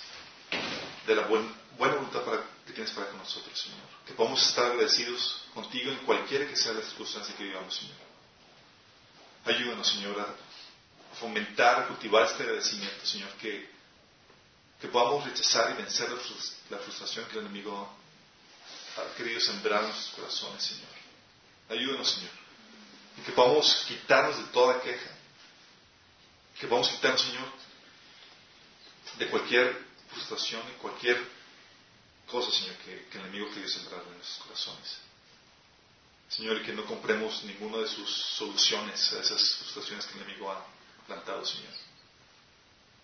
de 1.07 1.14
la 1.14 1.23
buena 1.23 1.95
voluntad 1.95 2.23
que 2.66 2.73
tienes 2.73 2.93
para 2.93 3.09
con 3.09 3.18
nosotros, 3.18 3.59
Señor. 3.59 3.81
Que 4.07 4.12
podamos 4.12 4.47
estar 4.47 4.66
agradecidos 4.66 5.45
contigo 5.55 5.91
en 5.91 5.99
cualquiera 5.99 6.47
que 6.47 6.57
sea 6.57 6.73
la 6.73 6.83
circunstancia 6.83 7.35
que 7.35 7.45
vivamos, 7.45 7.75
Señor. 7.75 7.97
Ayúdanos, 9.47 9.89
Señor, 9.89 10.21
a 10.21 11.16
fomentar, 11.16 11.81
a 11.81 11.87
cultivar 11.89 12.27
este 12.27 12.43
agradecimiento, 12.43 13.07
Señor, 13.07 13.31
que, 13.41 13.80
que 14.81 14.89
podamos 14.89 15.24
rechazar 15.24 15.70
y 15.72 15.83
vencer 15.83 16.09
la 16.70 16.78
frustración 16.78 17.26
que 17.26 17.39
el 17.39 17.45
enemigo 17.45 17.89
ha 18.97 19.16
querido 19.16 19.41
sembrar 19.41 19.83
en 19.83 19.91
nuestros 19.91 20.14
corazones, 20.14 20.62
Señor. 20.62 20.89
Ayúdanos, 21.68 22.11
Señor. 22.11 22.31
Y 23.18 23.20
que 23.22 23.33
podamos 23.33 23.85
quitarnos 23.87 24.39
de 24.39 24.45
toda 24.45 24.81
queja. 24.81 25.11
Que 26.59 26.66
podamos 26.66 26.89
quitarnos, 26.89 27.20
Señor, 27.20 27.53
de 29.18 29.28
cualquier 29.28 29.87
frustración 30.11 30.62
y 30.70 30.78
cualquier 30.81 31.28
cosa, 32.26 32.51
Señor, 32.51 32.76
que, 32.76 33.07
el 33.12 33.24
enemigo 33.24 33.49
quiere 33.53 33.68
sembrar 33.68 34.03
en 34.03 34.14
nuestros 34.14 34.39
corazones. 34.47 34.99
Señor, 36.28 36.57
y 36.59 36.62
que 36.62 36.72
no 36.72 36.87
compremos 36.87 37.43
ninguna 37.45 37.78
de 37.78 37.89
sus 37.89 38.09
soluciones 38.09 39.12
a 39.12 39.20
esas 39.20 39.57
frustraciones 39.57 40.07
que 40.07 40.18
el 40.18 40.24
enemigo 40.24 40.51
ha 40.51 40.64
plantado, 41.07 41.45
Señor. 41.45 41.72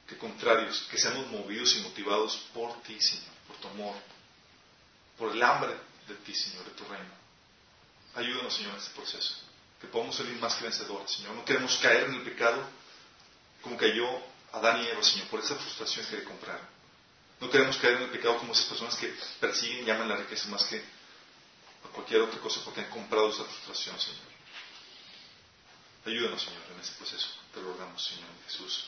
Que 0.08 0.16
contrarios, 0.16 0.86
que 0.90 0.98
seamos 0.98 1.26
movidos 1.30 1.74
y 1.76 1.80
motivados 1.80 2.36
por 2.54 2.80
ti, 2.82 3.00
Señor, 3.00 3.34
por 3.48 3.56
tu 3.56 3.68
amor, 3.68 3.96
por 5.18 5.32
el 5.32 5.42
hambre 5.42 5.74
de 6.06 6.14
ti, 6.16 6.34
Señor, 6.34 6.64
de 6.64 6.70
tu 6.72 6.84
reino. 6.84 7.10
Ayúdanos, 8.14 8.54
Señor, 8.54 8.72
en 8.72 8.78
este 8.78 8.94
proceso. 8.94 9.34
Que 9.80 9.88
podamos 9.88 10.16
salir 10.16 10.36
más 10.38 10.54
que 10.54 10.64
vencedores, 10.64 11.10
Señor. 11.10 11.34
No 11.34 11.44
queremos 11.44 11.76
caer 11.78 12.04
en 12.04 12.14
el 12.14 12.22
pecado 12.22 12.62
como 13.62 13.76
cayó 13.76 14.06
Adán 14.52 14.82
y 14.82 14.86
Eva, 14.86 15.02
Señor, 15.02 15.26
por 15.28 15.40
esa 15.40 15.56
frustración 15.56 16.06
que 16.06 16.22
compraron. 16.22 16.66
No 17.40 17.50
queremos 17.50 17.76
caer 17.76 17.96
en 17.96 18.04
el 18.04 18.10
pecado 18.10 18.38
como 18.38 18.52
esas 18.52 18.66
personas 18.66 18.94
que 18.96 19.14
persiguen 19.40 19.82
y 19.82 19.84
llaman 19.84 20.08
la 20.08 20.16
riqueza 20.16 20.48
más 20.48 20.64
que 20.64 20.78
a 20.78 21.88
cualquier 21.92 22.22
otra 22.22 22.40
cosa 22.40 22.60
porque 22.64 22.80
han 22.80 22.90
comprado 22.90 23.30
esa 23.30 23.44
frustración, 23.44 23.98
Señor. 24.00 24.36
Ayúdanos, 26.06 26.42
Señor, 26.42 26.62
en 26.72 26.80
este 26.80 26.96
proceso. 26.96 27.28
Te 27.52 27.60
lo 27.60 27.72
rogamos, 27.72 28.02
Señor 28.02 28.28
Jesús. 28.46 28.86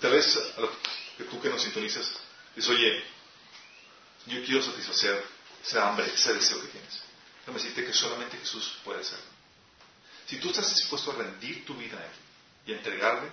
Tal 0.00 0.10
vez 0.12 0.38
que 1.16 1.24
tú 1.24 1.40
que 1.40 1.48
nos 1.48 1.62
sintonizas, 1.62 2.12
dices, 2.56 2.70
oye, 2.70 3.04
yo 4.26 4.44
quiero 4.44 4.62
satisfacer 4.62 5.24
esa 5.64 5.88
hambre, 5.88 6.06
ese 6.12 6.34
deseo 6.34 6.60
que 6.60 6.68
tienes. 6.68 7.02
Déjame 7.40 7.58
decirte 7.58 7.86
que 7.86 7.92
solamente 7.92 8.38
Jesús 8.38 8.78
puede 8.84 9.00
hacerlo. 9.00 9.24
Si 10.26 10.36
tú 10.38 10.50
estás 10.50 10.74
dispuesto 10.74 11.12
a 11.12 11.16
rendir 11.16 11.64
tu 11.64 11.74
vida 11.74 11.98
a 11.98 12.04
Él 12.04 12.12
y 12.66 12.72
a 12.72 12.76
entregarle 12.76 13.30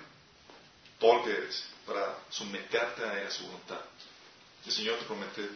todo 0.99 1.15
lo 1.15 1.23
que 1.23 1.31
eres 1.31 1.63
para 1.85 2.17
someterte 2.29 3.03
a 3.03 3.19
Él, 3.21 3.27
a 3.27 3.31
su 3.31 3.45
voluntad, 3.45 3.79
el 4.65 4.71
Señor 4.71 4.97
te 4.99 5.05
promete 5.05 5.49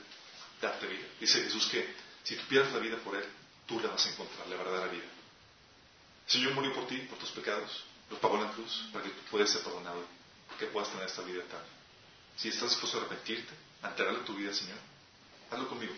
darte 0.62 0.88
vida. 0.88 1.06
Dice 1.20 1.43
Jesús 1.43 1.68
que 1.68 1.95
si 2.24 2.36
tú 2.36 2.43
pierdes 2.47 2.74
la 2.74 2.80
vida 2.80 2.97
por 2.97 3.16
Él, 3.16 3.26
tú 3.68 3.80
la 3.80 3.89
vas 3.89 4.06
a 4.06 4.10
encontrar, 4.10 4.47
la 4.47 4.56
verdadera 4.56 4.88
vida. 4.88 5.04
El 6.26 6.32
Señor 6.32 6.54
murió 6.54 6.74
por 6.74 6.88
ti, 6.88 6.97
por 7.10 7.18
tus 7.18 7.32
pecados, 7.32 7.84
los 8.10 8.20
pagó 8.20 8.36
en 8.36 8.43
la 8.43 8.51
cruz 8.51 8.86
para 8.93 9.04
que 9.04 9.12
tú 9.12 9.22
puedas 9.30 9.49
ser 9.49 9.62
perdonado, 9.62 10.06
que 10.58 10.68
puedas 10.68 10.89
tener 10.89 11.08
esta 11.08 11.22
vida 11.22 11.43
eterna. 11.43 11.66
Si 12.38 12.49
estás 12.49 12.70
dispuesto 12.70 12.97
a 12.97 13.01
arrepentirte, 13.01 13.54
a 13.82 13.95
tu 14.26 14.36
vida 14.36 14.54
Señor, 14.54 14.78
hazlo 15.51 15.68
conmigo. 15.68 15.93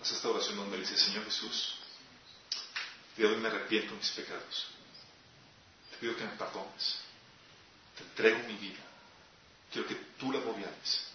Haz 0.00 0.12
esta 0.12 0.28
oración 0.28 0.56
donde 0.56 0.76
le 0.76 0.86
dice, 0.86 0.96
Señor 0.96 1.24
Jesús, 1.24 1.76
de 3.16 3.26
hoy 3.26 3.36
me 3.36 3.48
arrepiento 3.48 3.92
de 3.92 3.98
mis 3.98 4.10
pecados. 4.10 4.66
Te 5.90 5.96
pido 5.96 6.16
que 6.16 6.24
me 6.24 6.36
perdones. 6.36 6.98
Te 7.96 8.02
entrego 8.04 8.46
mi 8.46 8.54
vida. 8.56 8.80
Quiero 9.72 9.88
que 9.88 9.94
tú 10.18 10.30
la 10.30 10.40
gobiernes. 10.40 11.06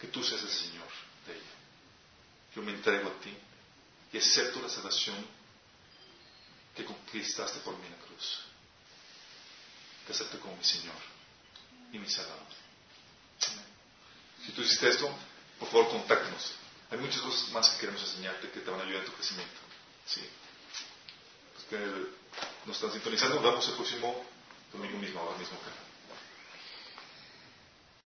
Que 0.00 0.06
tú 0.06 0.22
seas 0.22 0.42
el 0.42 0.50
Señor 0.50 0.88
de 1.26 1.34
ella. 1.34 1.54
Yo 2.54 2.62
me 2.62 2.72
entrego 2.72 3.08
a 3.08 3.20
ti 3.20 3.36
y 4.12 4.18
acepto 4.18 4.62
la 4.62 4.68
salvación 4.68 5.16
que 6.76 6.84
conquistaste 6.84 7.58
por 7.60 7.76
mí 7.78 7.86
en 7.86 7.92
la 7.92 7.98
cruz. 7.98 8.42
Te 10.06 10.12
acepto 10.12 10.38
como 10.38 10.56
mi 10.56 10.64
Señor 10.64 11.13
y 11.94 11.98
mi 11.98 12.08
Salvador. 12.08 12.42
Si 14.44 14.52
tú 14.52 14.62
hiciste 14.62 14.88
esto, 14.88 15.08
por 15.58 15.68
favor, 15.68 15.90
contáctanos. 15.90 16.52
Hay 16.90 16.98
muchas 16.98 17.20
cosas 17.22 17.48
más 17.50 17.68
que 17.70 17.80
queremos 17.80 18.02
enseñarte 18.02 18.50
que 18.50 18.60
te 18.60 18.70
van 18.70 18.80
a 18.80 18.82
ayudar 18.82 19.00
en 19.00 19.06
tu 19.06 19.12
crecimiento. 19.12 19.60
¿sí? 20.06 20.20
Pues 21.70 21.82
nos 22.66 22.76
están 22.76 22.92
sintonizando. 22.92 23.36
Nos 23.36 23.44
vemos 23.44 23.68
el 23.68 23.74
próximo 23.74 24.24
domingo 24.72 24.98
mismo, 24.98 25.20
ahora 25.20 25.38
mismo. 25.38 25.56